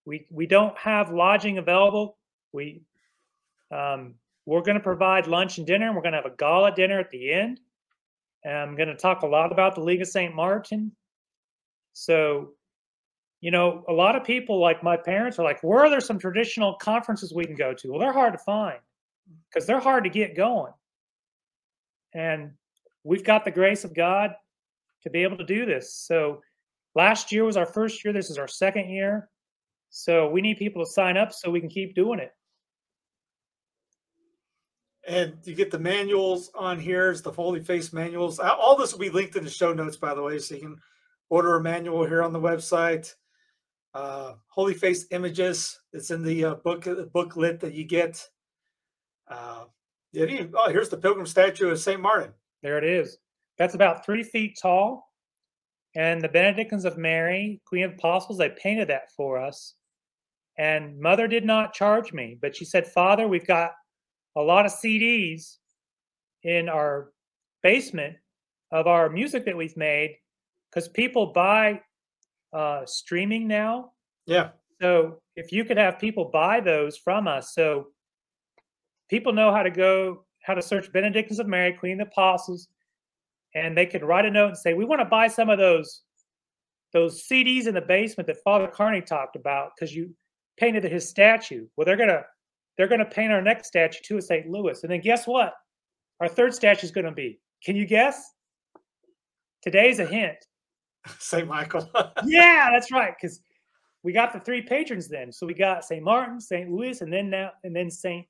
We 0.06 0.26
we 0.30 0.46
don't 0.46 0.76
have 0.76 1.10
lodging 1.10 1.58
available. 1.58 2.18
We 2.52 2.82
um, 3.70 4.14
we're 4.46 4.62
going 4.62 4.76
to 4.76 4.82
provide 4.82 5.26
lunch 5.26 5.58
and 5.58 5.66
dinner. 5.66 5.86
And 5.86 5.96
we're 5.96 6.02
going 6.02 6.12
to 6.12 6.20
have 6.22 6.30
a 6.30 6.36
gala 6.36 6.74
dinner 6.74 7.00
at 7.00 7.10
the 7.10 7.32
end. 7.32 7.60
And 8.44 8.56
I'm 8.56 8.76
going 8.76 8.88
to 8.88 8.96
talk 8.96 9.22
a 9.22 9.26
lot 9.26 9.52
about 9.52 9.74
the 9.74 9.80
League 9.80 10.02
of 10.02 10.08
St. 10.08 10.34
Martin. 10.34 10.92
So, 11.94 12.50
you 13.44 13.50
know, 13.50 13.84
a 13.88 13.92
lot 13.92 14.16
of 14.16 14.24
people, 14.24 14.58
like 14.58 14.82
my 14.82 14.96
parents, 14.96 15.38
are 15.38 15.44
like, 15.44 15.62
where 15.62 15.80
are 15.80 15.90
there 15.90 16.00
some 16.00 16.18
traditional 16.18 16.76
conferences 16.76 17.34
we 17.34 17.44
can 17.44 17.54
go 17.54 17.74
to? 17.74 17.90
Well, 17.90 18.00
they're 18.00 18.10
hard 18.10 18.32
to 18.32 18.38
find 18.38 18.78
because 19.50 19.66
they're 19.66 19.80
hard 19.80 20.04
to 20.04 20.08
get 20.08 20.34
going. 20.34 20.72
And 22.14 22.52
we've 23.02 23.22
got 23.22 23.44
the 23.44 23.50
grace 23.50 23.84
of 23.84 23.92
God 23.92 24.30
to 25.02 25.10
be 25.10 25.24
able 25.24 25.36
to 25.36 25.44
do 25.44 25.66
this. 25.66 25.94
So, 25.94 26.40
last 26.94 27.32
year 27.32 27.44
was 27.44 27.58
our 27.58 27.66
first 27.66 28.02
year. 28.02 28.14
This 28.14 28.30
is 28.30 28.38
our 28.38 28.48
second 28.48 28.88
year. 28.88 29.28
So, 29.90 30.26
we 30.30 30.40
need 30.40 30.56
people 30.56 30.82
to 30.82 30.90
sign 30.90 31.18
up 31.18 31.30
so 31.30 31.50
we 31.50 31.60
can 31.60 31.68
keep 31.68 31.94
doing 31.94 32.20
it 32.20 32.32
and 35.06 35.34
you 35.44 35.54
get 35.54 35.70
the 35.70 35.78
manuals 35.78 36.50
on 36.54 36.80
here 36.80 37.10
is 37.10 37.20
the 37.20 37.30
Holy 37.30 37.62
Face 37.62 37.92
manuals. 37.92 38.38
All 38.38 38.74
this 38.74 38.90
will 38.90 39.00
be 39.00 39.10
linked 39.10 39.36
in 39.36 39.44
the 39.44 39.50
show 39.50 39.74
notes, 39.74 39.98
by 39.98 40.14
the 40.14 40.22
way, 40.22 40.38
so 40.38 40.54
you 40.54 40.62
can 40.62 40.76
order 41.28 41.56
a 41.56 41.62
manual 41.62 42.06
here 42.06 42.22
on 42.22 42.32
the 42.32 42.40
website. 42.40 43.14
Uh, 43.94 44.34
Holy 44.48 44.74
Face 44.74 45.06
images. 45.12 45.78
It's 45.92 46.10
in 46.10 46.22
the 46.22 46.44
uh, 46.44 46.54
book 46.56 46.84
the 46.84 47.08
booklet 47.12 47.60
that 47.60 47.74
you 47.74 47.84
get. 47.84 48.26
Uh, 49.28 49.64
oh, 50.16 50.70
here's 50.70 50.88
the 50.88 50.96
pilgrim 50.96 51.26
statue 51.26 51.70
of 51.70 51.78
Saint 51.78 52.00
Martin. 52.00 52.32
There 52.62 52.78
it 52.78 52.84
is. 52.84 53.18
That's 53.56 53.74
about 53.74 54.04
three 54.04 54.22
feet 54.22 54.58
tall. 54.60 55.10
And 55.94 56.20
the 56.20 56.28
Benedictines 56.28 56.84
of 56.84 56.98
Mary, 56.98 57.60
Queen 57.64 57.84
of 57.84 57.92
Apostles, 57.92 58.38
they 58.38 58.50
painted 58.50 58.88
that 58.88 59.12
for 59.12 59.38
us. 59.38 59.74
And 60.58 60.98
Mother 60.98 61.28
did 61.28 61.44
not 61.44 61.72
charge 61.72 62.12
me, 62.12 62.36
but 62.40 62.56
she 62.56 62.64
said, 62.64 62.86
Father, 62.86 63.28
we've 63.28 63.46
got 63.46 63.72
a 64.36 64.42
lot 64.42 64.66
of 64.66 64.72
CDs 64.72 65.58
in 66.42 66.68
our 66.68 67.12
basement 67.62 68.16
of 68.72 68.86
our 68.88 69.08
music 69.08 69.44
that 69.44 69.56
we've 69.56 69.76
made 69.76 70.16
because 70.70 70.88
people 70.88 71.32
buy 71.32 71.80
uh, 72.54 72.86
streaming 72.86 73.46
now. 73.46 73.90
Yeah. 74.26 74.50
So 74.80 75.18
if 75.36 75.52
you 75.52 75.64
could 75.64 75.76
have 75.76 75.98
people 75.98 76.30
buy 76.32 76.60
those 76.60 76.96
from 76.96 77.26
us, 77.28 77.54
so 77.54 77.88
people 79.10 79.32
know 79.32 79.52
how 79.52 79.62
to 79.62 79.70
go, 79.70 80.24
how 80.42 80.54
to 80.54 80.62
search 80.62 80.92
Benedictines 80.92 81.40
of 81.40 81.46
Mary, 81.46 81.72
Queen 81.72 82.00
of 82.00 82.06
the 82.06 82.12
Apostles, 82.12 82.68
and 83.54 83.76
they 83.76 83.86
could 83.86 84.02
write 84.02 84.24
a 84.24 84.30
note 84.30 84.48
and 84.48 84.58
say, 84.58 84.74
"We 84.74 84.84
want 84.84 85.00
to 85.00 85.06
buy 85.06 85.28
some 85.28 85.50
of 85.50 85.58
those 85.58 86.02
those 86.92 87.26
CDs 87.26 87.66
in 87.66 87.74
the 87.74 87.80
basement 87.80 88.26
that 88.28 88.42
Father 88.44 88.68
Carney 88.68 89.00
talked 89.00 89.36
about 89.36 89.72
because 89.74 89.94
you 89.94 90.14
painted 90.56 90.84
his 90.84 91.08
statue." 91.08 91.66
Well, 91.76 91.84
they're 91.84 91.96
gonna 91.96 92.24
they're 92.76 92.88
gonna 92.88 93.04
paint 93.04 93.32
our 93.32 93.42
next 93.42 93.68
statue 93.68 94.00
too 94.04 94.16
at 94.18 94.24
St. 94.24 94.48
Louis, 94.48 94.82
and 94.82 94.92
then 94.92 95.00
guess 95.00 95.26
what? 95.26 95.54
Our 96.20 96.28
third 96.28 96.54
statue 96.54 96.84
is 96.84 96.92
gonna 96.92 97.12
be. 97.12 97.40
Can 97.64 97.76
you 97.76 97.86
guess? 97.86 98.32
Today's 99.62 99.98
a 99.98 100.06
hint. 100.06 100.36
St. 101.18 101.46
Michael. 101.46 101.88
yeah, 102.24 102.68
that's 102.72 102.90
right. 102.92 103.14
Because 103.20 103.40
we 104.02 104.12
got 104.12 104.32
the 104.32 104.40
three 104.40 104.62
patrons 104.62 105.08
then. 105.08 105.32
So 105.32 105.46
we 105.46 105.54
got 105.54 105.84
St. 105.84 106.02
Martin, 106.02 106.40
St. 106.40 106.70
Louis, 106.70 107.00
and 107.00 107.12
then 107.12 107.30
now 107.30 107.52
and 107.64 107.74
then 107.74 107.90
St. 107.90 108.26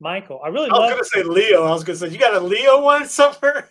Michael. 0.00 0.40
I 0.44 0.48
really 0.48 0.70
I 0.70 0.74
was 0.74 0.80
love 0.80 0.90
gonna 0.90 1.04
say 1.04 1.22
Leo. 1.22 1.64
I 1.64 1.70
was 1.70 1.84
gonna 1.84 1.98
say 1.98 2.08
you 2.08 2.18
got 2.18 2.34
a 2.34 2.40
Leo 2.40 2.82
one 2.82 3.06
somewhere. 3.08 3.68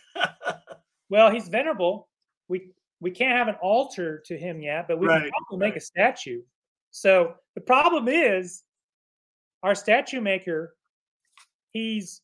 well, 1.09 1.31
he's 1.31 1.47
venerable. 1.47 2.07
We 2.47 2.71
we 2.99 3.11
can't 3.11 3.37
have 3.37 3.47
an 3.47 3.55
altar 3.61 4.23
to 4.25 4.37
him 4.37 4.61
yet, 4.61 4.87
but 4.87 4.99
we 4.99 5.07
Right, 5.07 5.21
can 5.21 5.31
probably 5.47 5.67
make 5.67 5.75
a 5.75 5.81
statue. 5.81 6.41
So 6.91 7.35
the 7.55 7.61
problem 7.61 8.07
is 8.07 8.63
our 9.63 9.75
statue 9.75 10.21
maker, 10.21 10.75
he's 11.71 12.21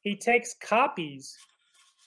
he 0.00 0.16
takes 0.16 0.54
copies 0.54 1.36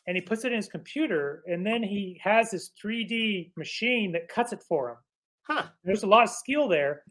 and 0.08 0.16
he 0.16 0.22
puts 0.22 0.44
it 0.44 0.52
in 0.52 0.58
his 0.58 0.68
computer, 0.68 1.44
and 1.48 1.66
then 1.66 1.84
he 1.84 2.20
has 2.24 2.52
this 2.52 2.72
3D 2.84 3.52
machine 3.58 4.12
that 4.14 4.28
cuts 4.28 4.54
it 4.54 4.64
for 4.68 4.90
him. 4.90 4.98
huh. 5.44 5.64
There's 5.84 6.04
a 6.04 6.08
lot 6.08 6.24
of 6.24 6.30
skill 6.30 6.68
there, 6.68 7.04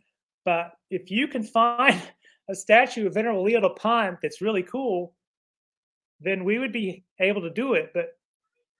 but 0.45 0.72
if 0.91 1.11
you 1.11 1.28
can 1.28 1.43
find 1.43 2.01
a 2.51 2.55
statue 2.55 3.07
of 3.07 3.14
Venerable 3.14 3.45
Leo 3.45 3.61
Dupont 3.61 4.18
that's 4.22 4.41
really 4.41 4.62
cool, 4.62 5.14
then 6.20 6.45
we 6.45 6.59
would 6.59 6.72
be 6.72 7.05
able 7.20 7.43
to 7.43 7.51
do 7.51 7.74
it. 7.74 7.91
But 7.95 8.09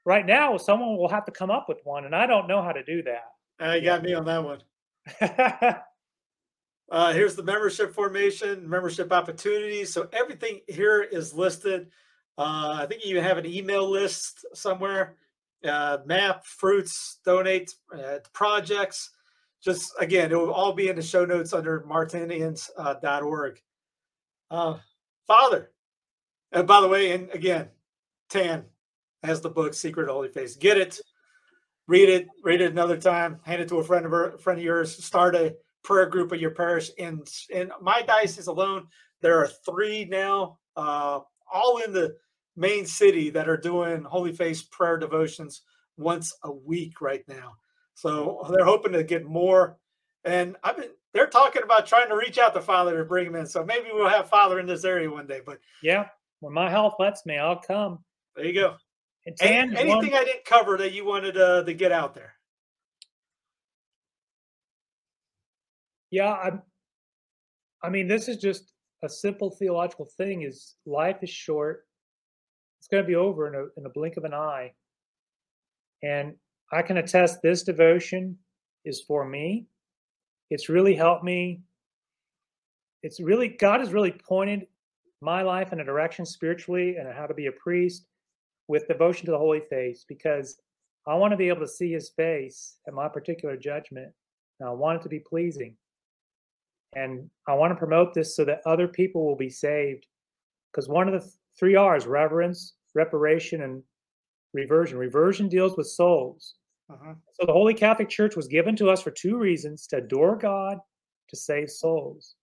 right 0.04 0.26
now, 0.26 0.56
someone 0.56 0.96
will 0.96 1.09
have 1.09 1.26
to 1.26 1.32
come 1.32 1.50
up 1.50 1.66
with 1.68 1.78
one, 1.84 2.04
and 2.04 2.14
I 2.14 2.26
don't 2.26 2.48
know 2.48 2.62
how 2.62 2.72
to 2.72 2.82
do 2.82 3.02
that. 3.02 3.24
Uh, 3.64 3.74
you 3.74 3.82
got 3.82 4.02
me 4.02 4.14
on 4.14 4.24
that 4.24 4.44
one. 4.44 4.62
Uh, 6.90 7.12
here's 7.12 7.36
the 7.36 7.42
membership 7.42 7.94
formation, 7.94 8.68
membership 8.68 9.12
opportunities. 9.12 9.92
So 9.92 10.09
everything 10.12 10.61
here 10.68 11.02
is 11.02 11.34
listed. 11.34 11.90
Uh, 12.39 12.78
I 12.80 12.86
think 12.86 13.05
you 13.05 13.11
even 13.11 13.24
have 13.24 13.36
an 13.36 13.47
email 13.47 13.91
list 13.91 14.47
somewhere. 14.55 15.16
Uh, 15.64 15.99
map, 16.07 16.47
fruits, 16.47 17.18
donate, 17.24 17.74
uh, 17.93 18.18
projects. 18.32 19.11
Just 19.61 19.93
again, 19.99 20.30
it 20.30 20.36
will 20.36 20.53
all 20.53 20.72
be 20.72 20.89
in 20.89 20.95
the 20.95 21.03
show 21.03 21.24
notes 21.24 21.53
under 21.53 21.80
martinians.org. 21.80 23.61
Uh, 24.53 24.78
Father, 25.26 25.72
and 26.53 26.66
by 26.68 26.80
the 26.80 26.86
way, 26.86 27.11
and 27.11 27.28
again, 27.30 27.68
Tan 28.30 28.64
has 29.24 29.41
the 29.41 29.51
book 29.51 29.74
Secret 29.74 30.09
Holy 30.09 30.28
Face. 30.28 30.55
Get 30.55 30.78
it, 30.78 31.01
read 31.89 32.09
it, 32.09 32.28
read 32.45 32.61
it 32.61 32.70
another 32.70 32.97
time, 32.97 33.41
hand 33.43 33.61
it 33.61 33.68
to 33.68 33.78
a 33.78 33.84
friend 33.84 34.07
of 34.07 34.12
her, 34.12 34.39
friend 34.39 34.61
of 34.61 34.64
yours. 34.64 35.05
Start 35.05 35.34
a 35.34 35.57
prayer 35.82 36.07
group 36.07 36.30
of 36.30 36.41
your 36.41 36.53
parish. 36.53 36.91
In 36.99 37.24
in 37.51 37.72
my 37.82 38.01
diocese 38.03 38.47
alone, 38.47 38.86
there 39.22 39.39
are 39.39 39.49
three 39.49 40.05
now, 40.05 40.59
uh, 40.76 41.18
all 41.53 41.78
in 41.78 41.93
the 41.93 42.14
main 42.59 42.84
city 42.84 43.30
that 43.30 43.48
are 43.48 43.56
doing 43.56 44.02
Holy 44.02 44.32
Face 44.32 44.62
prayer 44.62 44.98
devotions 44.98 45.62
once 45.96 46.34
a 46.42 46.50
week 46.52 47.00
right 47.00 47.22
now. 47.28 47.54
So 47.94 48.46
they're 48.50 48.64
hoping 48.66 48.92
to 48.92 49.04
get 49.04 49.24
more. 49.24 49.78
And 50.24 50.56
I've 50.62 50.76
been 50.76 50.90
they're 51.14 51.26
talking 51.28 51.62
about 51.62 51.86
trying 51.86 52.09
to 52.09 52.16
reach 52.16 52.36
out 52.38 52.52
to 52.54 52.61
Father 52.61 52.98
to 52.98 53.04
bring 53.04 53.26
him 53.26 53.36
in. 53.36 53.46
So 53.46 53.64
maybe 53.64 53.88
we'll 53.92 54.09
have 54.09 54.28
Father 54.28 54.61
in 54.61 54.66
this 54.66 54.84
area 54.84 55.11
one 55.11 55.26
day. 55.26 55.40
But 55.44 55.59
yeah, 55.82 56.09
when 56.40 56.52
my 56.52 56.68
health 56.68 56.94
lets 56.98 57.24
me, 57.24 57.38
I'll 57.38 57.61
come. 57.61 58.04
there 58.36 58.44
you 58.44 58.52
go. 58.54 58.76
And 59.26 59.36
Any- 59.40 59.76
anything 59.76 60.12
one- 60.12 60.14
I 60.14 60.24
didn't 60.24 60.44
cover 60.44 60.76
that 60.78 60.92
you 60.92 61.04
wanted 61.04 61.36
uh, 61.36 61.62
to 61.64 61.74
get 61.74 61.92
out 61.92 62.14
there? 62.14 62.34
yeah, 66.11 66.32
I'm. 66.32 66.62
I 67.82 67.90
mean, 67.90 68.09
this 68.09 68.28
is 68.28 68.38
just 68.38 68.72
a 69.02 69.09
simple 69.09 69.50
theological 69.50 70.06
thing: 70.16 70.42
is 70.42 70.76
life 70.86 71.18
is 71.22 71.30
short. 71.30 71.86
It's 72.79 72.89
going 72.89 73.03
to 73.03 73.07
be 73.07 73.16
over 73.16 73.49
in 73.49 73.55
a 73.55 73.66
in 73.79 73.87
a 73.87 73.91
blink 73.91 74.16
of 74.16 74.24
an 74.24 74.35
eye. 74.35 74.72
And 76.03 76.35
I 76.72 76.83
can 76.83 76.99
attest 76.99 77.43
this 77.43 77.62
devotion 77.62 78.39
is 78.85 79.03
for 79.03 79.24
me. 79.24 79.66
It's 80.51 80.68
really 80.68 80.95
helped 80.95 81.24
me. 81.24 81.61
It's 83.03 83.20
really 83.20 83.49
God 83.49 83.81
has 83.81 83.93
really 83.93 84.12
pointed 84.12 84.66
my 85.20 85.43
life 85.43 85.72
in 85.72 85.81
a 85.81 85.85
direction 85.85 86.24
spiritually 86.24 86.97
and 86.97 87.12
how 87.12 87.26
to 87.26 87.35
be 87.35 87.47
a 87.47 87.53
priest 87.53 88.07
with 88.68 88.87
devotion 88.87 89.26
to 89.26 89.33
the 89.33 89.39
Holy 89.39 89.61
Face 89.68 90.05
because 90.09 90.61
I 91.07 91.14
want 91.14 91.33
to 91.33 91.37
be 91.37 91.49
able 91.49 91.61
to 91.61 91.68
see 91.68 91.93
His 91.93 92.11
face 92.11 92.76
at 92.87 92.95
my 92.95 93.09
particular 93.09 93.57
judgment. 93.57 94.12
And 94.61 94.68
I 94.68 94.72
want 94.72 95.01
it 95.01 95.03
to 95.05 95.09
be 95.09 95.20
pleasing. 95.20 95.76
And 96.95 97.31
I 97.47 97.55
want 97.55 97.70
to 97.72 97.76
promote 97.76 98.14
this 98.14 98.35
so 98.35 98.45
that 98.45 98.61
other 98.66 98.89
people 98.89 99.24
will 99.24 99.37
be 99.37 99.51
saved. 99.51 100.07
Because 100.72 100.89
one 100.89 101.09
of 101.09 101.14
the 101.14 101.20
th- 101.20 101.33
three 101.59 101.76
R's 101.76 102.06
reverence, 102.06 102.74
reparation, 102.94 103.62
and 103.62 103.82
reversion. 104.54 104.98
Reversion 104.98 105.48
deals 105.48 105.76
with 105.76 105.88
souls. 105.88 106.54
Uh-huh. 106.90 107.14
So 107.34 107.46
the 107.46 107.52
Holy 107.52 107.74
Catholic 107.74 108.09
Church 108.09 108.36
was 108.36 108.48
given 108.48 108.74
to 108.76 108.88
us 108.90 109.02
for 109.02 109.11
two 109.11 109.36
reasons 109.36 109.86
to 109.88 109.98
adore 109.98 110.36
God, 110.36 110.78
to 111.28 111.36
save 111.36 111.70
souls. 111.70 112.34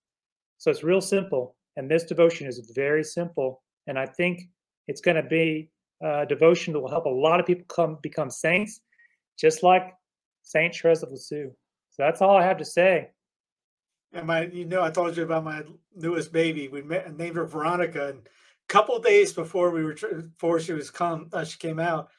So 0.57 0.69
it's 0.69 0.83
real 0.83 1.01
simple. 1.01 1.55
And 1.77 1.89
this 1.89 2.03
devotion 2.03 2.47
is 2.47 2.71
very 2.75 3.03
simple. 3.03 3.63
And 3.87 3.97
I 3.97 4.05
think 4.05 4.43
it's 4.87 5.01
going 5.01 5.17
to 5.17 5.23
be 5.23 5.69
a 6.01 6.25
devotion 6.25 6.73
that 6.73 6.79
will 6.79 6.89
help 6.89 7.05
a 7.05 7.09
lot 7.09 7.39
of 7.39 7.45
people 7.45 7.65
come 7.67 7.97
become 8.01 8.29
saints, 8.29 8.81
just 9.39 9.63
like 9.63 9.93
Saint 10.43 10.75
Therese 10.75 11.03
of 11.03 11.11
Lisieux. 11.11 11.51
So 11.89 12.03
that's 12.03 12.21
all 12.21 12.37
I 12.37 12.43
have 12.43 12.57
to 12.57 12.65
say. 12.65 13.09
And 14.13 14.27
my, 14.27 14.45
you 14.45 14.65
know, 14.65 14.83
I 14.83 14.91
told 14.91 15.17
you 15.17 15.23
about 15.23 15.43
my 15.43 15.63
newest 15.95 16.31
baby. 16.31 16.67
We 16.67 16.81
met, 16.81 17.17
named 17.17 17.35
her 17.35 17.45
Veronica, 17.45 18.09
and 18.09 18.29
couple 18.67 18.97
days 18.99 19.33
before 19.33 19.71
we 19.71 19.83
were 19.83 19.93
before 19.93 20.59
she 20.59 20.73
was 20.73 20.89
come, 20.89 21.29
uh, 21.33 21.43
she 21.43 21.57
came 21.57 21.79
out. 21.79 22.09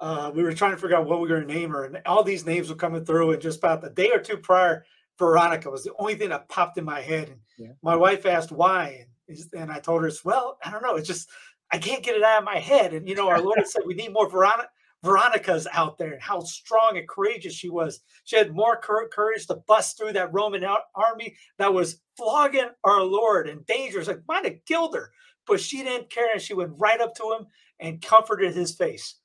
Uh, 0.00 0.30
we 0.34 0.42
were 0.42 0.52
trying 0.52 0.72
to 0.72 0.76
figure 0.76 0.96
out 0.96 1.06
what 1.06 1.20
we 1.20 1.28
were 1.28 1.36
going 1.36 1.46
to 1.48 1.54
name 1.54 1.70
her, 1.70 1.84
and 1.84 2.00
all 2.06 2.24
these 2.24 2.44
names 2.44 2.68
were 2.68 2.74
coming 2.74 3.04
through. 3.04 3.32
And 3.32 3.40
just 3.42 3.58
about 3.58 3.80
the 3.80 3.90
day 3.90 4.10
or 4.10 4.18
two 4.18 4.36
prior, 4.36 4.84
Veronica 5.18 5.70
was 5.70 5.84
the 5.84 5.94
only 5.98 6.16
thing 6.16 6.30
that 6.30 6.48
popped 6.48 6.78
in 6.78 6.84
my 6.84 7.00
head. 7.00 7.28
And 7.28 7.40
Yeah. 7.56 7.72
my 7.82 7.96
wife 7.96 8.26
asked 8.26 8.50
why, 8.50 9.06
and, 9.28 9.38
and 9.54 9.70
I 9.72 9.78
told 9.78 10.02
her, 10.02 10.10
"Well, 10.24 10.58
I 10.64 10.70
don't 10.70 10.82
know. 10.82 10.96
It's 10.96 11.08
just 11.08 11.28
I 11.72 11.78
can't 11.78 12.02
get 12.02 12.16
it 12.16 12.22
out 12.22 12.38
of 12.38 12.44
my 12.44 12.58
head." 12.58 12.92
And 12.92 13.08
you 13.08 13.14
know, 13.14 13.28
our 13.28 13.40
Lord 13.40 13.66
said 13.66 13.82
we 13.86 13.94
need 13.94 14.12
more 14.12 14.28
Veronica. 14.28 14.68
Veronica's 15.04 15.68
out 15.70 15.98
there 15.98 16.14
and 16.14 16.22
how 16.22 16.40
strong 16.40 16.96
and 16.96 17.06
courageous 17.06 17.52
she 17.52 17.68
was. 17.68 18.00
She 18.24 18.36
had 18.36 18.54
more 18.54 18.78
courage 18.80 19.46
to 19.46 19.56
bust 19.68 19.98
through 19.98 20.14
that 20.14 20.32
Roman 20.32 20.64
army 20.94 21.36
that 21.58 21.74
was 21.74 22.00
flogging 22.16 22.70
our 22.84 23.02
Lord 23.02 23.46
and 23.46 23.66
dangerous. 23.66 24.08
Like, 24.08 24.22
might 24.26 24.46
have 24.46 24.64
killed 24.64 24.94
her, 24.94 25.12
but 25.46 25.60
she 25.60 25.82
didn't 25.82 26.10
care. 26.10 26.32
And 26.32 26.40
she 26.40 26.54
went 26.54 26.72
right 26.76 27.00
up 27.00 27.14
to 27.16 27.36
him 27.38 27.46
and 27.80 28.02
comforted 28.02 28.54
his 28.54 28.74
face. 28.74 29.16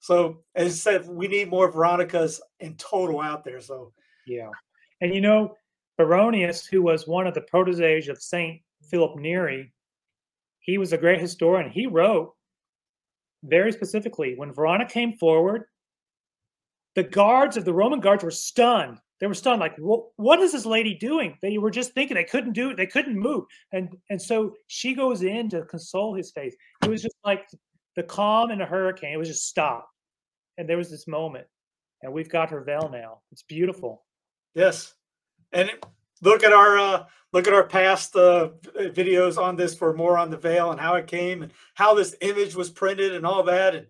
So, 0.00 0.42
as 0.54 0.66
I 0.66 0.70
said, 0.70 1.08
we 1.08 1.28
need 1.28 1.50
more 1.50 1.70
Veronicas 1.70 2.40
in 2.60 2.76
total 2.76 3.20
out 3.20 3.44
there. 3.44 3.60
So, 3.60 3.92
Yeah. 4.26 4.50
And 5.00 5.14
you 5.14 5.20
know, 5.20 5.56
Baronius, 5.98 6.66
who 6.66 6.82
was 6.82 7.06
one 7.06 7.26
of 7.26 7.34
the 7.34 7.42
proteges 7.42 8.08
of 8.08 8.22
Saint 8.22 8.62
Philip 8.90 9.18
Neri, 9.18 9.72
he 10.60 10.78
was 10.78 10.92
a 10.92 10.98
great 10.98 11.20
historian. 11.20 11.70
He 11.70 11.86
wrote 11.86 12.34
very 13.42 13.72
specifically 13.72 14.34
when 14.36 14.52
Veronica 14.52 14.92
came 14.92 15.14
forward, 15.14 15.64
the 16.94 17.02
guards 17.02 17.56
of 17.56 17.64
the 17.64 17.72
Roman 17.72 18.00
guards 18.00 18.24
were 18.24 18.30
stunned. 18.30 18.98
They 19.20 19.26
were 19.26 19.34
stunned, 19.34 19.60
like, 19.60 19.76
what, 19.76 20.06
what 20.16 20.40
is 20.40 20.52
this 20.52 20.64
lady 20.64 20.94
doing? 20.94 21.36
They 21.42 21.58
were 21.58 21.70
just 21.70 21.92
thinking 21.92 22.14
they 22.14 22.24
couldn't 22.24 22.54
do 22.54 22.70
it, 22.70 22.76
they 22.76 22.86
couldn't 22.86 23.18
move. 23.18 23.44
And 23.72 23.96
and 24.08 24.20
so 24.20 24.54
she 24.66 24.94
goes 24.94 25.22
in 25.22 25.50
to 25.50 25.62
console 25.66 26.14
his 26.14 26.30
face. 26.30 26.54
It 26.82 26.88
was 26.88 27.02
just 27.02 27.16
like 27.24 27.46
the 27.96 28.02
calm 28.02 28.50
in 28.50 28.60
a 28.62 28.66
hurricane. 28.66 29.12
It 29.12 29.18
was 29.18 29.28
just 29.28 29.46
stop. 29.46 29.88
And 30.56 30.68
there 30.68 30.78
was 30.78 30.90
this 30.90 31.06
moment. 31.06 31.46
And 32.02 32.12
we've 32.12 32.30
got 32.30 32.50
her 32.50 32.62
veil 32.62 32.88
now. 32.90 33.20
It's 33.30 33.42
beautiful. 33.42 34.04
yes. 34.54 34.94
And 35.52 35.70
look 36.22 36.44
at 36.44 36.52
our 36.52 36.78
uh, 36.78 37.04
look 37.32 37.46
at 37.46 37.54
our 37.54 37.64
past 37.66 38.16
uh, 38.16 38.50
videos 38.76 39.36
on 39.36 39.56
this 39.56 39.74
for 39.74 39.94
more 39.94 40.16
on 40.16 40.30
the 40.30 40.36
veil 40.36 40.70
and 40.70 40.80
how 40.80 40.94
it 40.94 41.06
came 41.06 41.42
and 41.42 41.52
how 41.74 41.92
this 41.94 42.14
image 42.20 42.54
was 42.54 42.70
printed 42.70 43.14
and 43.14 43.26
all 43.26 43.42
that. 43.42 43.74
And 43.74 43.86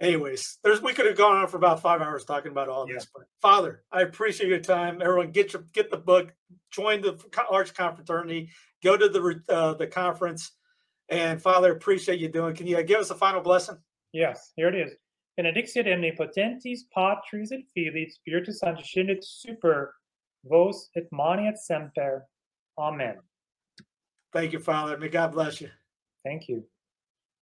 anyways, 0.00 0.58
there's 0.64 0.80
we 0.82 0.92
could 0.92 1.06
have 1.06 1.16
gone 1.16 1.36
on 1.36 1.48
for 1.48 1.56
about 1.56 1.80
five 1.80 2.00
hours 2.00 2.24
talking 2.24 2.50
about 2.50 2.68
all 2.68 2.88
Yeah. 2.88 2.94
this. 2.94 3.06
But 3.14 3.24
Father, 3.40 3.84
I 3.92 4.02
appreciate 4.02 4.48
your 4.48 4.60
time. 4.60 5.00
Everyone, 5.02 5.30
get 5.30 5.52
your 5.52 5.62
get 5.72 5.90
the 5.90 5.96
book, 5.98 6.32
join 6.70 7.00
the 7.02 7.18
Arch 7.50 7.74
Confraternity, 7.74 8.50
go 8.82 8.96
to 8.96 9.08
the 9.08 9.42
uh, 9.48 9.74
the 9.74 9.86
conference, 9.86 10.52
and 11.08 11.40
Father, 11.40 11.72
appreciate 11.72 12.18
you 12.20 12.28
doing. 12.28 12.54
Can 12.54 12.66
you 12.66 12.78
uh, 12.78 12.82
give 12.82 13.00
us 13.00 13.10
a 13.10 13.14
final 13.14 13.40
blessing? 13.40 13.76
Yes, 14.12 14.52
here 14.56 14.68
it 14.68 14.74
is. 14.74 14.92
Benedictio 15.38 15.84
omnipotentis 15.84 16.80
Patris 16.92 17.52
et 17.52 17.62
Filii 17.74 18.10
Spiritus 18.10 18.58
Sanctus 18.58 18.92
scendit 18.92 19.22
super 19.24 19.94
vos 20.44 20.90
et 20.96 21.06
maneat 21.12 21.56
semper. 21.56 22.26
Amen. 22.78 23.18
Thank 24.32 24.52
you, 24.52 24.58
Father. 24.58 24.96
May 24.98 25.08
God 25.08 25.32
bless 25.32 25.60
you. 25.60 25.70
Thank 26.24 26.48
you. 26.48 26.64